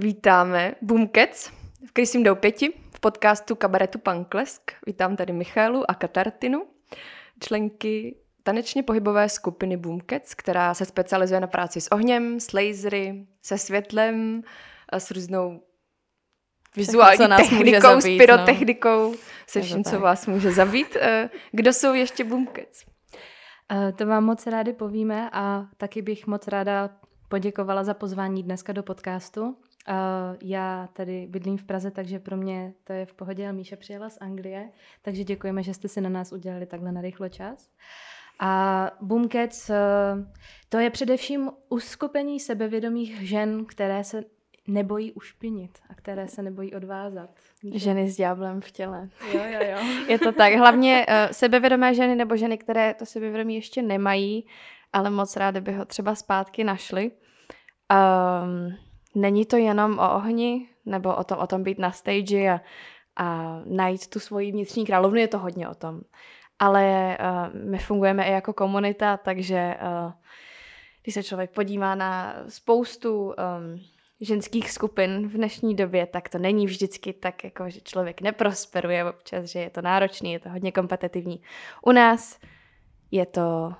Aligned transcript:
Vítáme 0.00 0.74
Boomcats 0.82 1.50
v 1.86 1.92
Krysím 1.92 2.22
Doupěti 2.22 2.72
v 2.94 3.00
podcastu 3.00 3.54
Kabaretu 3.54 3.98
Panklesk. 3.98 4.72
Vítám 4.86 5.16
tady 5.16 5.32
Michálu 5.32 5.90
a 5.90 5.94
Katartinu, 5.94 6.66
členky 7.40 8.16
tanečně 8.42 8.82
pohybové 8.82 9.28
skupiny 9.28 9.76
Boomcats, 9.76 10.34
která 10.34 10.74
se 10.74 10.84
specializuje 10.84 11.40
na 11.40 11.46
práci 11.46 11.80
s 11.80 11.92
ohněm, 11.92 12.40
s 12.40 12.52
lasery, 12.52 13.26
se 13.42 13.58
světlem, 13.58 14.42
a 14.88 15.00
s 15.00 15.10
různou 15.10 15.62
vizuální 16.76 17.18
co 17.18 17.28
nás 17.28 17.48
technikou, 17.48 18.00
zabít, 18.00 18.02
s 18.02 18.18
pyrotechnikou, 18.18 19.10
no. 19.10 19.18
se 19.46 19.60
vším, 19.60 19.84
co 19.84 20.00
vás 20.00 20.26
může 20.26 20.52
zabít. 20.52 20.96
Eh, 21.00 21.30
kdo 21.52 21.72
jsou 21.72 21.94
ještě 21.94 22.24
Boomcats? 22.24 22.84
Eh, 23.72 23.92
to 23.92 24.06
vám 24.06 24.24
moc 24.24 24.46
rádi 24.46 24.72
povíme 24.72 25.30
a 25.32 25.66
taky 25.76 26.02
bych 26.02 26.26
moc 26.26 26.48
ráda 26.48 26.90
poděkovala 27.28 27.84
za 27.84 27.94
pozvání 27.94 28.42
dneska 28.42 28.72
do 28.72 28.82
podcastu. 28.82 29.56
Uh, 29.88 30.36
já 30.42 30.88
tady 30.92 31.26
bydlím 31.30 31.56
v 31.56 31.64
Praze, 31.64 31.90
takže 31.90 32.18
pro 32.18 32.36
mě 32.36 32.74
to 32.84 32.92
je 32.92 33.06
v 33.06 33.14
pohodě, 33.14 33.48
a 33.48 33.52
Míša 33.52 33.76
přijela 33.76 34.10
z 34.10 34.18
Anglie, 34.20 34.70
takže 35.02 35.24
děkujeme, 35.24 35.62
že 35.62 35.74
jste 35.74 35.88
si 35.88 36.00
na 36.00 36.08
nás 36.08 36.32
udělali 36.32 36.66
takhle 36.66 36.92
na 36.92 37.00
rychlo 37.00 37.28
čas. 37.28 37.70
A 38.40 38.90
Boomcats, 39.00 39.70
uh, 39.70 39.76
to 40.68 40.78
je 40.78 40.90
především 40.90 41.50
uskupení 41.68 42.40
sebevědomých 42.40 43.28
žen, 43.28 43.64
které 43.64 44.04
se 44.04 44.24
nebojí 44.66 45.12
ušpinit 45.12 45.78
a 45.90 45.94
které 45.94 46.28
se 46.28 46.42
nebojí 46.42 46.74
odvázat. 46.74 47.30
Ženy 47.74 48.10
s 48.10 48.16
ďáblem 48.16 48.60
v 48.60 48.70
těle. 48.70 49.08
Jo, 49.32 49.40
jo, 49.44 49.60
jo. 49.70 49.78
je 50.08 50.18
to 50.18 50.32
tak. 50.32 50.52
Hlavně 50.52 51.06
uh, 51.08 51.14
sebevědomé 51.32 51.94
ženy 51.94 52.14
nebo 52.14 52.36
ženy, 52.36 52.58
které 52.58 52.94
to 52.94 53.06
sebevědomí 53.06 53.54
ještě 53.54 53.82
nemají, 53.82 54.46
ale 54.92 55.10
moc 55.10 55.36
rády 55.36 55.60
by 55.60 55.72
ho 55.72 55.84
třeba 55.84 56.14
zpátky 56.14 56.64
našli. 56.64 57.10
Um, 57.90 58.87
není 59.14 59.46
to 59.46 59.56
jenom 59.56 59.98
o 59.98 60.14
ohni, 60.14 60.68
nebo 60.86 61.16
o 61.16 61.24
tom, 61.24 61.38
o 61.38 61.46
tom 61.46 61.62
být 61.62 61.78
na 61.78 61.92
stage 61.92 62.50
a, 62.50 62.60
a 63.16 63.58
najít 63.66 64.06
tu 64.06 64.20
svoji 64.20 64.52
vnitřní 64.52 64.86
královnu, 64.86 65.18
je 65.18 65.28
to 65.28 65.38
hodně 65.38 65.68
o 65.68 65.74
tom. 65.74 66.00
Ale 66.58 67.18
uh, 67.20 67.70
my 67.70 67.78
fungujeme 67.78 68.24
i 68.24 68.32
jako 68.32 68.52
komunita, 68.52 69.16
takže 69.16 69.76
uh, 69.82 70.12
když 71.02 71.14
se 71.14 71.22
člověk 71.22 71.50
podívá 71.50 71.94
na 71.94 72.34
spoustu 72.48 73.24
um, 73.26 73.34
ženských 74.20 74.70
skupin 74.70 75.28
v 75.28 75.32
dnešní 75.32 75.74
době, 75.74 76.06
tak 76.06 76.28
to 76.28 76.38
není 76.38 76.66
vždycky 76.66 77.12
tak, 77.12 77.44
jako 77.44 77.70
že 77.70 77.80
člověk 77.80 78.20
neprosperuje 78.20 79.04
občas, 79.04 79.44
že 79.44 79.58
je 79.58 79.70
to 79.70 79.82
náročný, 79.82 80.32
je 80.32 80.40
to 80.40 80.48
hodně 80.48 80.72
kompetitivní. 80.72 81.42
U 81.82 81.92
nás 81.92 82.38
je 83.10 83.26
to 83.26 83.74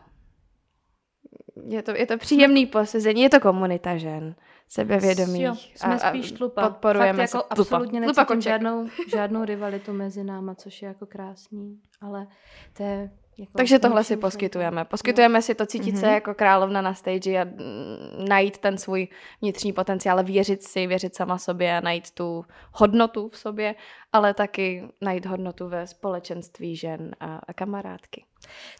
je 1.66 1.82
to, 1.82 1.96
je 1.96 2.06
to 2.06 2.18
příjemný 2.18 2.66
posezení, 2.66 3.22
je 3.22 3.30
to 3.30 3.40
komunita 3.40 3.96
žen, 3.96 4.34
sebevědomých. 4.68 5.42
Jo, 5.42 5.54
jsme 5.74 5.94
a, 5.94 6.08
spíš 6.08 6.32
tlupa. 6.32 6.68
Podporujeme 6.68 7.26
Fakt 7.26 7.34
jako 7.34 7.54
tlupa. 7.54 7.76
absolutně 7.76 8.00
necítím 8.00 8.40
žádnou, 8.40 8.86
žádnou 9.08 9.44
rivalitu 9.44 9.92
mezi 9.92 10.24
náma, 10.24 10.54
což 10.54 10.82
je 10.82 10.88
jako 10.88 11.06
krásný, 11.06 11.80
ale 12.00 12.26
to 12.72 12.82
je 12.82 13.10
jako 13.38 13.52
Takže 13.56 13.78
tohle 13.78 14.04
si 14.04 14.16
poskytujeme. 14.16 14.84
Poskytujeme 14.84 15.38
jo. 15.38 15.42
si 15.42 15.54
to 15.54 15.66
cítit 15.66 15.94
mm-hmm. 15.94 16.00
se 16.00 16.06
jako 16.06 16.34
královna 16.34 16.82
na 16.82 16.94
stage 16.94 17.40
a 17.40 17.46
najít 18.28 18.58
ten 18.58 18.78
svůj 18.78 19.08
vnitřní 19.42 19.72
potenciál, 19.72 20.24
věřit 20.24 20.62
si, 20.62 20.86
věřit 20.86 21.14
sama 21.14 21.38
sobě 21.38 21.76
a 21.76 21.80
najít 21.80 22.10
tu 22.10 22.44
hodnotu 22.72 23.28
v 23.28 23.38
sobě, 23.38 23.74
ale 24.12 24.34
taky 24.34 24.88
najít 25.00 25.26
hodnotu 25.26 25.68
ve 25.68 25.86
společenství 25.86 26.76
žen 26.76 27.10
a, 27.20 27.40
a 27.48 27.52
kamarádky. 27.52 28.24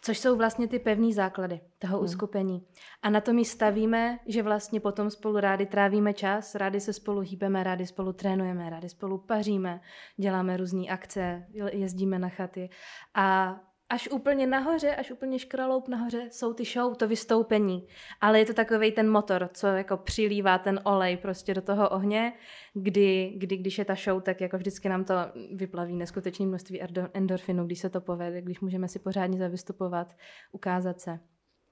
Což 0.01 0.19
jsou 0.19 0.37
vlastně 0.37 0.69
ty 0.69 0.79
pevné 0.79 1.13
základy 1.13 1.61
toho 1.79 1.97
hmm. 1.97 2.05
uskupení. 2.05 2.67
A 3.03 3.11
na 3.11 3.21
to 3.21 3.33
my 3.33 3.45
stavíme, 3.45 4.19
že 4.27 4.43
vlastně 4.43 4.81
potom 4.81 5.11
spolu 5.11 5.41
rádi 5.41 5.67
trávíme 5.67 6.15
čas, 6.15 6.55
rádi 6.55 6.81
se 6.81 6.93
spolu 6.93 7.21
hýbeme, 7.21 7.63
rádi 7.65 7.87
spolu 7.87 8.13
trénujeme, 8.13 8.71
rádi 8.71 8.89
spolu 8.89 9.19
paříme, 9.19 9.81
děláme 10.17 10.57
různé 10.57 10.87
akce, 10.89 11.47
jezdíme 11.73 12.19
na 12.19 12.29
chaty. 12.29 12.71
A 13.15 13.57
až 13.91 14.09
úplně 14.09 14.47
nahoře, 14.47 14.97
až 14.97 15.11
úplně 15.11 15.39
škraloup 15.39 15.89
nahoře 15.89 16.29
jsou 16.31 16.53
ty 16.53 16.65
show, 16.65 16.95
to 16.95 17.09
vystoupení. 17.09 17.87
Ale 18.21 18.39
je 18.39 18.47
to 18.47 18.55
takový 18.55 18.93
ten 18.93 19.11
motor, 19.11 19.51
co 19.53 19.67
jako 19.67 19.97
přilívá 19.97 20.59
ten 20.59 20.81
olej 20.85 21.17
prostě 21.17 21.55
do 21.55 21.63
toho 21.63 21.89
ohně, 21.89 22.33
kdy, 22.75 23.33
kdy 23.37 23.57
když 23.57 23.79
je 23.79 23.85
ta 23.85 23.95
show, 23.95 24.23
tak 24.23 24.41
jako 24.41 24.59
vždycky 24.59 24.89
nám 24.89 25.05
to 25.05 25.15
vyplaví 25.53 25.97
neskutečné 25.97 26.47
množství 26.47 26.81
endorfinu, 27.15 27.67
když 27.67 27.79
se 27.79 27.91
to 27.91 28.01
povede, 28.01 28.43
když 28.43 28.61
můžeme 28.61 28.89
si 28.89 28.99
pořádně 28.99 29.39
zavystupovat, 29.39 30.17
ukázat 30.53 31.01
se. 31.01 31.19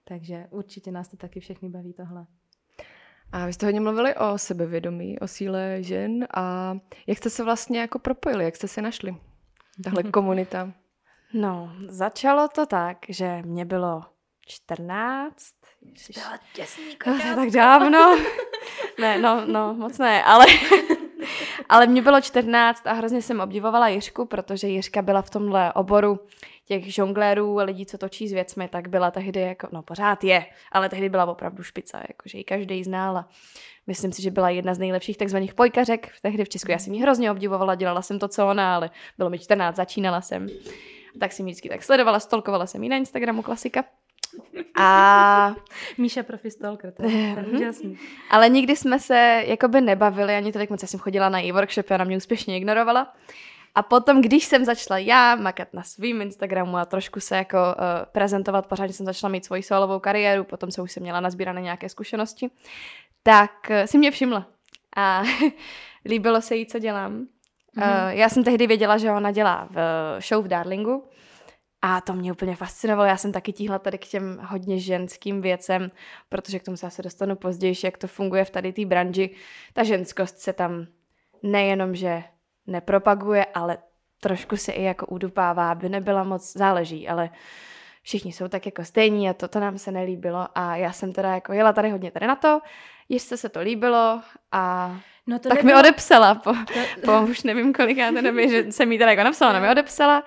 Takže 0.04 0.46
určitě 0.50 0.90
nás 0.90 1.08
to 1.08 1.16
taky 1.16 1.40
všechny 1.40 1.68
baví 1.68 1.92
tohle. 1.92 2.26
A 3.32 3.46
vy 3.46 3.52
jste 3.52 3.66
hodně 3.66 3.80
mluvili 3.80 4.14
o 4.14 4.38
sebevědomí, 4.38 5.18
o 5.18 5.28
síle 5.28 5.82
žen 5.82 6.26
a 6.34 6.76
jak 7.06 7.18
jste 7.18 7.30
se 7.30 7.44
vlastně 7.44 7.80
jako 7.80 7.98
propojili, 7.98 8.44
jak 8.44 8.56
jste 8.56 8.68
se 8.68 8.82
našli? 8.82 9.16
Tahle 9.84 10.02
komunita. 10.12 10.72
No, 11.32 11.72
začalo 11.88 12.48
to 12.48 12.66
tak, 12.66 12.98
že 13.08 13.42
mě 13.44 13.64
bylo 13.64 14.04
14. 14.46 15.34
Byla 16.14 16.38
těsný 16.52 16.96
tak 17.34 17.50
dávno. 17.50 18.18
ne, 19.00 19.18
no, 19.18 19.46
no, 19.46 19.74
moc 19.74 19.98
ne, 19.98 20.24
ale, 20.24 20.46
ale 21.68 21.86
mě 21.86 22.02
bylo 22.02 22.20
14 22.20 22.86
a 22.86 22.92
hrozně 22.92 23.22
jsem 23.22 23.40
obdivovala 23.40 23.88
Jiřku, 23.88 24.26
protože 24.26 24.68
Jiřka 24.68 25.02
byla 25.02 25.22
v 25.22 25.30
tomhle 25.30 25.72
oboru 25.72 26.20
těch 26.64 26.94
žonglérů, 26.94 27.56
lidí, 27.56 27.86
co 27.86 27.98
točí 27.98 28.28
s 28.28 28.32
věcmi, 28.32 28.68
tak 28.68 28.88
byla 28.88 29.10
tehdy 29.10 29.40
jako, 29.40 29.68
no 29.72 29.82
pořád 29.82 30.24
je, 30.24 30.46
ale 30.72 30.88
tehdy 30.88 31.08
byla 31.08 31.24
opravdu 31.24 31.62
špica, 31.62 32.02
jakože 32.08 32.38
ji 32.38 32.44
každý 32.44 32.84
znala. 32.84 33.28
Myslím 33.86 34.12
si, 34.12 34.22
že 34.22 34.30
byla 34.30 34.50
jedna 34.50 34.74
z 34.74 34.78
nejlepších 34.78 35.16
takzvaných 35.16 35.54
pojkařek 35.54 36.12
tehdy 36.22 36.44
v 36.44 36.48
Česku. 36.48 36.70
Já 36.70 36.78
jsem 36.78 36.94
ji 36.94 37.02
hrozně 37.02 37.30
obdivovala, 37.30 37.74
dělala 37.74 38.02
jsem 38.02 38.18
to, 38.18 38.28
co 38.28 38.48
ona, 38.48 38.74
ale 38.74 38.90
bylo 39.18 39.30
mi 39.30 39.38
14, 39.38 39.76
začínala 39.76 40.20
jsem 40.20 40.48
tak 41.20 41.32
jsem 41.32 41.46
vždycky 41.46 41.68
tak 41.68 41.82
sledovala, 41.82 42.20
stolkovala 42.20 42.66
jsem 42.66 42.82
ji 42.82 42.88
na 42.88 42.96
Instagramu, 42.96 43.42
klasika. 43.42 43.84
A... 44.76 45.54
Míša 45.98 46.22
profi 46.22 46.50
stalker, 46.50 46.92
to 46.92 47.02
je 47.02 47.08
mhm. 47.08 47.56
úžasný. 47.56 47.98
Ale 48.30 48.48
nikdy 48.48 48.76
jsme 48.76 48.98
se 48.98 49.42
jakoby 49.46 49.80
nebavili 49.80 50.34
ani 50.34 50.52
tolik 50.52 50.70
moc. 50.70 50.82
Já 50.82 50.88
jsem 50.88 51.00
chodila 51.00 51.28
na 51.28 51.40
e-workshop, 51.40 51.90
a 51.90 51.96
na 51.96 52.04
mě 52.04 52.16
úspěšně 52.16 52.56
ignorovala. 52.56 53.12
A 53.74 53.82
potom, 53.82 54.22
když 54.22 54.44
jsem 54.44 54.64
začala 54.64 54.98
já 54.98 55.36
makat 55.36 55.68
na 55.74 55.82
svým 55.82 56.22
Instagramu 56.22 56.76
a 56.76 56.84
trošku 56.84 57.20
se 57.20 57.36
jako 57.36 57.56
uh, 57.56 57.84
prezentovat, 58.12 58.66
pořádně 58.66 58.92
jsem 58.92 59.06
začala 59.06 59.30
mít 59.30 59.44
svoji 59.44 59.62
solovou 59.62 59.98
kariéru, 59.98 60.44
potom 60.44 60.70
se 60.70 60.82
už 60.82 60.92
jsem 60.92 61.02
měla 61.02 61.20
nazbírané 61.20 61.60
nějaké 61.60 61.88
zkušenosti, 61.88 62.50
tak 63.22 63.50
uh, 63.70 63.76
si 63.84 63.98
mě 63.98 64.10
všimla. 64.10 64.46
A 64.96 65.22
líbilo 66.04 66.40
se 66.40 66.56
jí, 66.56 66.66
co 66.66 66.78
dělám. 66.78 67.26
Mm-hmm. 67.76 68.08
Já 68.08 68.28
jsem 68.28 68.44
tehdy 68.44 68.66
věděla, 68.66 68.98
že 68.98 69.10
ona 69.10 69.30
dělá 69.30 69.68
v 69.70 69.78
show 70.20 70.44
v 70.44 70.48
Darlingu 70.48 71.04
a 71.82 72.00
to 72.00 72.12
mě 72.12 72.32
úplně 72.32 72.56
fascinovalo. 72.56 73.08
Já 73.08 73.16
jsem 73.16 73.32
taky 73.32 73.52
tíhla 73.52 73.78
tady 73.78 73.98
k 73.98 74.06
těm 74.06 74.38
hodně 74.42 74.78
ženským 74.78 75.40
věcem, 75.40 75.90
protože 76.28 76.58
k 76.58 76.62
tomu 76.62 76.76
se 76.76 76.86
asi 76.86 77.02
dostanu 77.02 77.36
později, 77.36 77.74
jak 77.84 77.98
to 77.98 78.06
funguje 78.06 78.44
v 78.44 78.50
tady 78.50 78.72
té 78.72 78.84
branži. 78.84 79.30
Ta 79.72 79.84
ženskost 79.84 80.38
se 80.38 80.52
tam 80.52 80.86
nejenom, 81.42 81.94
že 81.94 82.22
nepropaguje, 82.66 83.44
ale 83.44 83.78
trošku 84.20 84.56
se 84.56 84.72
i 84.72 84.82
jako 84.82 85.06
udupává, 85.06 85.70
aby 85.70 85.88
nebyla 85.88 86.24
moc, 86.24 86.52
záleží, 86.52 87.08
ale 87.08 87.30
všichni 88.02 88.32
jsou 88.32 88.48
tak 88.48 88.66
jako 88.66 88.84
stejní 88.84 89.30
a 89.30 89.32
to, 89.32 89.48
to 89.48 89.60
nám 89.60 89.78
se 89.78 89.90
nelíbilo 89.92 90.48
a 90.54 90.76
já 90.76 90.92
jsem 90.92 91.12
teda 91.12 91.34
jako 91.34 91.52
jela 91.52 91.72
tady 91.72 91.90
hodně 91.90 92.10
tady 92.10 92.26
na 92.26 92.36
to, 92.36 92.60
ještě 93.08 93.36
se 93.36 93.48
to 93.48 93.60
líbilo 93.60 94.22
a 94.52 94.96
No 95.26 95.38
to 95.38 95.48
tak 95.48 95.58
nebylo... 95.58 95.74
mi 95.74 95.80
odepsala 95.80 96.34
po, 96.34 96.54
po 97.04 97.22
už 97.22 97.42
nevím 97.42 97.72
koliká 97.72 98.12
to 98.12 98.20
době, 98.20 98.48
že 98.48 98.72
jsem 98.72 98.92
jí 98.92 98.98
teda 98.98 99.10
jako 99.10 99.24
napsala, 99.24 99.50
ona 99.50 99.60
mi 99.60 99.68
odepsala. 99.68 100.24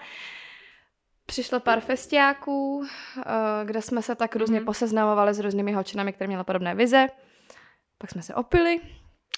Přišlo 1.26 1.60
pár 1.60 1.80
festiáků, 1.80 2.84
eh, 2.86 3.66
kde 3.66 3.82
jsme 3.82 4.02
se 4.02 4.16
tak 4.16 4.36
různě 4.36 4.60
mm-hmm. 4.60 4.66
poseznamovali 4.66 5.34
s 5.34 5.40
různými 5.40 5.74
holčinami, 5.74 6.14
které 6.14 6.28
měly 6.28 6.44
podobné 6.44 6.76
vize. 6.76 7.08
Pak 7.98 8.12
jsme 8.12 8.22
se 8.22 8.36
opili 8.36 8.80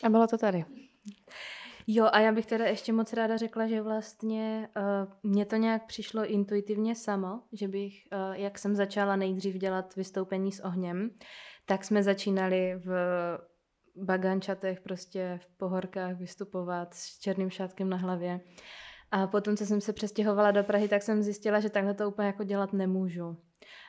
a 0.04 0.10
bylo 0.10 0.28
to 0.28 0.38
tady. 0.38 0.66
Jo, 1.88 2.10
a 2.12 2.20
já 2.20 2.32
bych 2.32 2.46
teda 2.46 2.66
ještě 2.66 2.94
moc 2.94 3.14
ráda 3.14 3.38
řekla, 3.38 3.68
že 3.68 3.82
vlastně 3.82 4.70
uh, 4.78 5.32
mně 5.32 5.46
to 5.46 5.56
nějak 5.56 5.86
přišlo 5.86 6.26
intuitivně 6.26 6.96
samo, 6.96 7.40
že 7.54 7.68
bych, 7.68 7.94
uh, 8.14 8.36
jak 8.36 8.60
jsem 8.60 8.76
začala 8.76 9.16
nejdřív 9.16 9.56
dělat 9.56 9.96
vystoupení 9.96 10.52
s 10.52 10.60
ohněm, 10.60 11.10
tak 11.66 11.84
jsme 11.84 12.04
začínali 12.04 12.76
v 12.76 12.92
bagančatech 14.04 14.82
prostě 14.82 15.40
v 15.44 15.58
pohorkách 15.58 16.16
vystupovat 16.16 16.94
s 16.94 17.20
černým 17.20 17.50
šátkem 17.50 17.90
na 17.90 17.98
hlavě. 17.98 18.40
A 19.12 19.28
potom, 19.28 19.58
co 19.58 19.66
jsem 19.66 19.82
se 19.82 19.94
přestěhovala 19.94 20.52
do 20.52 20.64
Prahy, 20.64 20.88
tak 20.88 21.04
jsem 21.04 21.24
zjistila, 21.24 21.60
že 21.60 21.70
takhle 21.70 21.94
to 21.94 22.08
úplně 22.08 22.26
jako 22.26 22.44
dělat 22.44 22.74
nemůžu. 22.74 23.38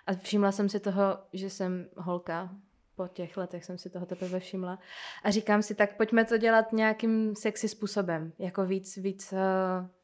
A 0.06 0.12
všimla 0.14 0.53
jsem 0.53 0.69
si 0.69 0.81
toho, 0.81 1.19
že 1.32 1.50
jsem 1.50 1.87
holka. 1.97 2.50
Po 2.97 3.09
těch 3.09 3.37
letech 3.37 3.64
jsem 3.64 3.79
si 3.79 3.91
toho 3.91 4.06
teprve 4.06 4.41
všimla. 4.41 4.79
A 5.25 5.31
říkám 5.31 5.62
si, 5.62 5.75
tak 5.75 5.97
pojďme 5.97 6.25
to 6.25 6.38
dělat 6.38 6.73
nějakým 6.73 7.35
sexy 7.37 7.69
způsobem. 7.69 8.32
Jako 8.38 8.67
víc, 8.67 8.97
víc 8.97 9.32
uh, 9.32 9.38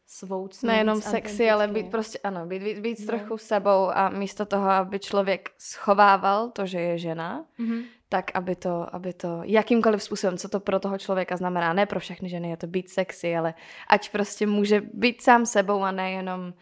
svou 0.07 0.49
Nejenom 0.63 1.01
sexy, 1.01 1.51
ale 1.51 1.69
být 1.69 1.91
prostě, 1.91 2.19
ano, 2.19 2.47
být, 2.47 2.63
být, 2.63 2.79
být 2.79 3.01
no. 3.01 3.07
trochu 3.07 3.39
sebou 3.39 3.91
a 3.91 4.09
místo 4.09 4.47
toho, 4.47 4.71
aby 4.71 4.99
člověk 4.99 5.51
schovával 5.59 6.51
to, 6.51 6.67
že 6.67 6.81
je 6.81 6.99
žena, 6.99 7.47
mm-hmm. 7.59 7.85
Tak 8.09 8.31
aby 8.35 8.57
to, 8.57 8.95
aby 8.95 9.13
to 9.13 9.41
jakýmkoliv 9.45 10.03
způsobem, 10.03 10.39
co 10.39 10.49
to 10.49 10.61
pro 10.61 10.81
toho 10.81 10.99
člověka 10.99 11.37
znamená, 11.37 11.73
ne 11.73 11.87
pro 11.87 12.01
všechny 12.01 12.29
ženy 12.29 12.51
je 12.51 12.57
to 12.57 12.67
být 12.67 12.91
sexy, 12.91 13.37
ale 13.37 13.55
ať 13.89 14.11
prostě 14.11 14.47
může 14.47 14.81
být 14.81 15.23
sám 15.23 15.47
sebou 15.47 15.83
a 15.83 15.93
nejenom, 15.93 16.55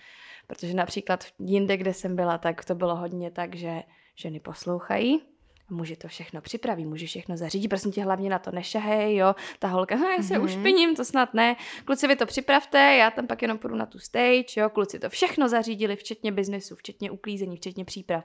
protože 0.46 0.74
například 0.74 1.24
jinde, 1.38 1.76
kde 1.76 1.94
jsem 1.94 2.16
byla, 2.16 2.38
tak 2.38 2.64
to 2.64 2.74
bylo 2.74 2.96
hodně 2.96 3.30
tak, 3.30 3.56
že 3.56 3.82
ženy 4.14 4.40
poslouchají, 4.40 5.22
muži 5.70 5.96
to 5.96 6.08
všechno 6.08 6.40
připraví, 6.40 6.86
muži 6.86 7.06
všechno 7.06 7.36
zařídí, 7.36 7.68
prosím 7.68 7.92
tě 7.92 8.02
hlavně 8.02 8.30
na 8.30 8.38
to 8.38 8.50
nešahej, 8.50 9.16
jo, 9.16 9.34
ta 9.58 9.68
holka, 9.68 9.94
já 9.94 10.22
se 10.22 10.34
mm-hmm. 10.34 10.44
už 10.44 10.56
piním, 10.56 10.96
to 10.96 11.04
snad 11.04 11.34
ne, 11.34 11.56
kluci 11.84 12.08
vy 12.08 12.16
to 12.16 12.26
připravte, 12.26 12.78
já 12.78 13.10
tam 13.10 13.26
pak 13.26 13.42
jenom 13.42 13.58
půjdu 13.58 13.74
na 13.74 13.86
tu 13.86 13.98
stage, 13.98 14.44
jo, 14.56 14.70
kluci 14.70 14.98
to 14.98 15.10
všechno 15.10 15.48
zařídili, 15.48 15.96
včetně 15.96 16.32
biznesu, 16.32 16.76
včetně 16.76 17.10
uklízení, 17.10 17.56
včetně 17.56 17.84
příprav. 17.84 18.24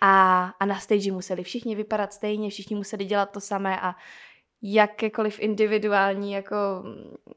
A, 0.00 0.44
a 0.60 0.64
na 0.64 0.78
stage 0.78 1.12
museli 1.12 1.44
všichni 1.44 1.74
vypadat 1.74 2.12
stejně, 2.12 2.50
všichni 2.50 2.76
museli 2.76 3.04
dělat 3.04 3.30
to 3.30 3.40
samé 3.40 3.80
a 3.80 3.94
jakékoliv 4.62 5.40
individuální 5.40 6.32
jako 6.32 6.56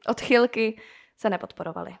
odchylky 0.06 0.80
se 1.16 1.30
nepodporovaly. 1.30 1.96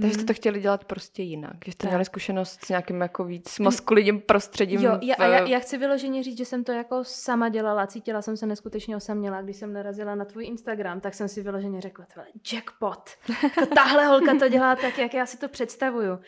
Takže 0.00 0.14
jste 0.14 0.24
to 0.24 0.34
chtěli 0.34 0.60
dělat 0.60 0.84
prostě 0.84 1.22
jinak, 1.22 1.56
že 1.64 1.72
jste 1.72 1.82
tak. 1.82 1.90
měli 1.90 2.04
zkušenost 2.04 2.64
s 2.64 2.68
nějakým 2.68 3.00
jako 3.00 3.24
víc 3.24 3.58
maskulinním 3.58 4.20
prostředím. 4.20 4.80
Jo, 4.80 4.98
já, 5.02 5.14
v... 5.14 5.20
a 5.20 5.24
já, 5.24 5.46
já 5.46 5.58
chci 5.58 5.78
vyloženě 5.78 6.22
říct, 6.22 6.38
že 6.38 6.44
jsem 6.44 6.64
to 6.64 6.72
jako 6.72 7.04
sama 7.04 7.48
dělala, 7.48 7.86
cítila 7.86 8.22
jsem 8.22 8.36
se 8.36 8.46
neskutečně 8.46 8.96
osaměla, 8.96 9.42
když 9.42 9.56
jsem 9.56 9.72
narazila 9.72 10.14
na 10.14 10.24
tvůj 10.24 10.46
Instagram, 10.46 11.00
tak 11.00 11.14
jsem 11.14 11.28
si 11.28 11.42
vyloženě 11.42 11.80
řekla, 11.80 12.06
jackpot, 12.52 13.10
to 13.58 13.66
tahle 13.66 14.06
holka 14.06 14.38
to 14.38 14.48
dělá 14.48 14.76
tak, 14.76 14.98
jak 14.98 15.14
já 15.14 15.26
si 15.26 15.38
to 15.38 15.48
představuju 15.48 16.18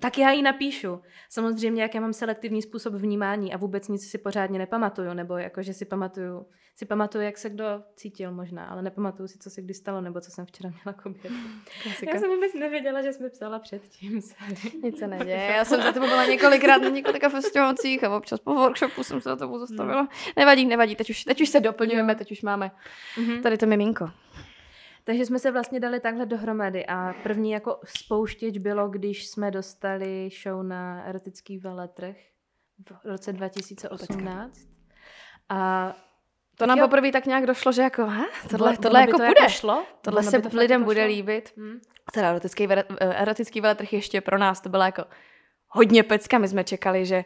tak 0.00 0.18
já 0.18 0.30
ji 0.30 0.42
napíšu. 0.42 1.00
Samozřejmě, 1.28 1.82
jak 1.82 1.94
já 1.94 2.00
mám 2.00 2.12
selektivní 2.12 2.62
způsob 2.62 2.94
vnímání 2.94 3.54
a 3.54 3.56
vůbec 3.56 3.88
nic 3.88 4.10
si 4.10 4.18
pořádně 4.18 4.58
nepamatuju, 4.58 5.14
nebo 5.14 5.36
jako, 5.36 5.62
že 5.62 5.74
si 5.74 5.84
pamatuju, 5.84 6.46
si 6.76 6.86
pamatuju, 6.86 7.24
jak 7.24 7.38
se 7.38 7.50
kdo 7.50 7.64
cítil 7.96 8.32
možná, 8.32 8.64
ale 8.64 8.82
nepamatuju 8.82 9.28
si, 9.28 9.38
co 9.38 9.50
se 9.50 9.62
kdy 9.62 9.74
stalo, 9.74 10.00
nebo 10.00 10.20
co 10.20 10.30
jsem 10.30 10.46
včera 10.46 10.70
měla 10.70 10.92
k 10.92 11.06
obědu. 11.06 11.36
Já 12.12 12.20
jsem 12.20 12.30
vůbec 12.30 12.54
nevěděla, 12.54 13.02
že 13.02 13.12
jsme 13.12 13.28
psala 13.30 13.58
předtím. 13.58 14.20
Nic 14.82 14.98
se 14.98 15.06
neděje. 15.06 15.52
Já 15.56 15.64
jsem 15.64 15.82
za 15.82 15.92
tebou 15.92 16.06
byla 16.06 16.26
několikrát 16.26 16.82
na 16.82 16.88
několika 16.88 17.28
festivalcích 17.28 18.04
a 18.04 18.16
občas 18.16 18.40
po 18.40 18.54
workshopu 18.54 19.04
jsem 19.04 19.20
se 19.20 19.28
za 19.28 19.36
tebou 19.36 19.58
zastavila. 19.58 20.00
Hmm. 20.00 20.08
Nevadí, 20.36 20.66
nevadí, 20.66 20.96
teď 20.96 21.10
už, 21.10 21.24
teď 21.24 21.40
už 21.40 21.48
se 21.48 21.60
doplňujeme, 21.60 22.14
teď 22.14 22.32
už 22.32 22.42
máme 22.42 22.70
mm-hmm. 23.16 23.42
tady 23.42 23.58
to 23.58 23.66
miminko. 23.66 24.10
Takže 25.06 25.26
jsme 25.26 25.38
se 25.38 25.50
vlastně 25.50 25.80
dali 25.80 26.00
takhle 26.00 26.26
dohromady 26.26 26.86
a 26.86 27.14
první 27.22 27.50
jako 27.50 27.80
spouštěč 27.84 28.58
bylo, 28.58 28.88
když 28.88 29.26
jsme 29.26 29.50
dostali 29.50 30.30
show 30.42 30.62
na 30.62 31.02
erotický 31.04 31.58
veletrh 31.58 32.16
v 33.04 33.04
roce 33.04 33.32
2018. 33.32 34.60
A 35.48 35.92
to 36.58 36.66
nám 36.66 36.78
poprvé 36.78 37.12
tak 37.12 37.26
nějak 37.26 37.46
došlo, 37.46 37.72
že 37.72 37.82
jako, 37.82 38.06
ha, 38.06 38.24
tohle, 38.50 38.76
tohle 38.76 39.00
jako 39.00 39.12
to 39.12 39.16
bude. 39.16 39.26
Jako 39.26 39.48
šlo? 39.48 39.84
Tohle 40.02 40.22
se 40.22 40.42
to 40.42 40.58
lidem 40.58 40.84
bude 40.84 41.00
šlo? 41.00 41.08
líbit. 41.08 41.52
Hmm. 41.56 41.80
Teda 42.12 42.30
erotický, 42.30 42.68
eh, 42.72 42.84
erotický 42.98 43.60
veletrh 43.60 43.92
ještě 43.92 44.20
pro 44.20 44.38
nás 44.38 44.60
to 44.60 44.68
bylo 44.68 44.82
jako 44.82 45.04
hodně 45.68 46.02
pecka. 46.02 46.38
My 46.38 46.48
jsme 46.48 46.64
čekali, 46.64 47.06
že 47.06 47.24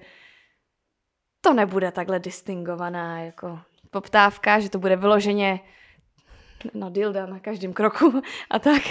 to 1.41 1.55
nebude 1.55 1.93
takhle 1.93 2.19
distingovaná 2.19 3.21
jako 3.21 3.59
poptávka, 3.91 4.61
že 4.61 4.71
to 4.71 4.79
bude 4.79 4.97
vyloženě 4.97 5.61
no 6.75 6.91
dilda 6.91 7.27
na 7.27 7.41
každém 7.41 7.73
kroku 7.73 8.23
a 8.51 8.59
tak, 8.59 8.83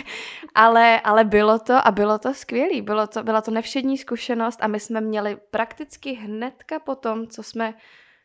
ale, 0.55 1.01
ale 1.01 1.23
bylo 1.23 1.59
to 1.59 1.87
a 1.87 1.91
bylo 1.91 2.19
to 2.19 2.33
skvělé, 2.33 2.81
bylo 2.81 3.07
to, 3.07 3.23
byla 3.23 3.41
to 3.41 3.51
nevšední 3.51 3.97
zkušenost 3.97 4.59
a 4.61 4.67
my 4.67 4.79
jsme 4.79 5.01
měli 5.01 5.37
prakticky 5.51 6.13
hnedka 6.13 6.79
po 6.79 6.95
tom, 6.95 7.27
co 7.27 7.43
jsme 7.43 7.73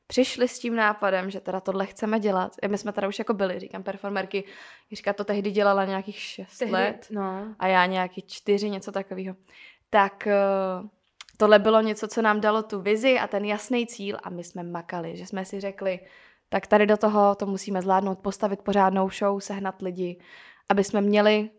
přišli 0.06 0.48
s 0.48 0.58
tím 0.58 0.76
nápadem, 0.76 1.30
že 1.30 1.40
teda 1.40 1.60
tohle 1.60 1.86
chceme 1.86 2.20
dělat. 2.20 2.52
My 2.68 2.78
jsme 2.78 2.92
teda 2.92 3.08
už 3.08 3.18
jako 3.18 3.34
byli, 3.34 3.58
říkám, 3.58 3.82
performerky. 3.82 4.44
Jiřka 4.90 5.12
to 5.12 5.24
tehdy 5.24 5.50
dělala 5.50 5.84
nějakých 5.84 6.18
šest 6.18 6.58
tehdy, 6.58 6.72
let 6.72 7.06
no. 7.10 7.54
a 7.58 7.66
já 7.66 7.86
nějaký 7.86 8.22
čtyři, 8.26 8.70
něco 8.70 8.92
takového. 8.92 9.36
Tak 9.90 10.28
uh, 10.80 10.88
tohle 11.36 11.58
bylo 11.58 11.80
něco, 11.80 12.08
co 12.08 12.22
nám 12.22 12.40
dalo 12.40 12.62
tu 12.62 12.80
vizi 12.80 13.18
a 13.18 13.26
ten 13.26 13.44
jasný 13.44 13.86
cíl 13.86 14.18
a 14.22 14.30
my 14.30 14.44
jsme 14.44 14.62
makali, 14.62 15.16
že 15.16 15.26
jsme 15.26 15.44
si 15.44 15.60
řekli, 15.60 16.00
tak 16.54 16.66
tady 16.66 16.86
do 16.86 16.96
toho 16.96 17.34
to 17.34 17.46
musíme 17.46 17.82
zvládnout, 17.82 18.18
postavit 18.18 18.62
pořádnou 18.62 19.10
show, 19.10 19.40
sehnat 19.40 19.82
lidi, 19.82 20.18
aby 20.68 20.84
jsme 20.84 21.00
měli 21.00 21.50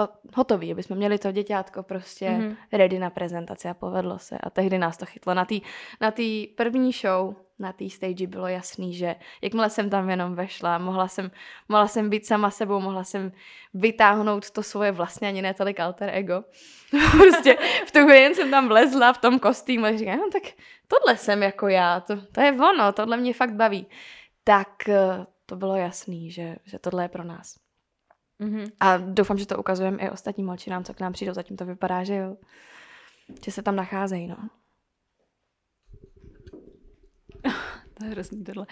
to 0.00 0.08
hotový, 0.34 0.72
aby 0.72 0.82
jsme 0.82 0.96
měli 0.96 1.18
to 1.18 1.32
děťátko 1.32 1.82
prostě 1.82 2.28
mm-hmm. 2.28 2.56
ready 2.72 2.98
na 2.98 3.10
prezentaci 3.10 3.68
a 3.68 3.74
povedlo 3.74 4.18
se. 4.18 4.38
A 4.38 4.50
tehdy 4.50 4.78
nás 4.78 4.96
to 4.96 5.06
chytlo. 5.06 5.34
Na 5.34 5.44
té 5.44 5.54
na 6.00 6.10
tý 6.10 6.46
první 6.46 6.92
show, 6.92 7.34
na 7.58 7.72
té 7.72 7.90
stage 7.90 8.26
bylo 8.26 8.46
jasný, 8.46 8.94
že 8.94 9.16
jakmile 9.42 9.70
jsem 9.70 9.90
tam 9.90 10.10
jenom 10.10 10.34
vešla, 10.34 10.78
mohla 10.78 11.08
jsem, 11.08 11.30
mohla 11.68 11.88
jsem 11.88 12.10
být 12.10 12.26
sama 12.26 12.50
sebou, 12.50 12.80
mohla 12.80 13.04
jsem 13.04 13.32
vytáhnout 13.74 14.50
to 14.50 14.62
svoje 14.62 14.92
vlastně 14.92 15.28
ani 15.28 15.42
ne 15.42 15.54
tolik 15.54 15.80
alter 15.80 16.10
ego. 16.12 16.44
prostě 17.18 17.58
v 17.86 17.92
tu 17.92 17.98
jen 17.98 18.34
jsem 18.34 18.50
tam 18.50 18.68
vlezla 18.68 19.12
v 19.12 19.18
tom 19.18 19.38
kostýmu 19.38 19.84
a 19.84 19.96
říkám, 19.96 20.18
no, 20.18 20.30
tak 20.32 20.42
tohle 20.88 21.16
jsem 21.16 21.42
jako 21.42 21.68
já, 21.68 22.00
to, 22.00 22.16
to 22.32 22.40
je 22.40 22.52
ono, 22.52 22.92
tohle 22.92 23.16
mě 23.16 23.34
fakt 23.34 23.52
baví. 23.52 23.86
Tak 24.44 24.88
eh, 24.88 25.26
to 25.46 25.56
bylo 25.56 25.76
jasný, 25.76 26.30
že, 26.30 26.56
že 26.64 26.78
tohle 26.78 27.04
je 27.04 27.08
pro 27.08 27.24
nás. 27.24 27.69
Mm-hmm. 28.40 28.72
A 28.80 28.96
doufám, 28.96 29.38
že 29.38 29.46
to 29.46 29.58
ukazujeme 29.58 29.98
i 29.98 30.10
ostatním 30.10 30.46
holčinám, 30.46 30.84
co 30.84 30.94
k 30.94 31.00
nám 31.00 31.12
přijdou. 31.12 31.34
Zatím 31.34 31.56
to 31.56 31.64
vypadá, 31.64 32.04
že 32.04 32.14
jo. 32.14 32.36
Že 33.44 33.52
se 33.52 33.62
tam 33.62 33.76
nacházejí, 33.76 34.26
no. 34.26 34.36
To 38.00 38.06
je 38.06 38.10
hrozný 38.10 38.44
tohle. 38.44 38.66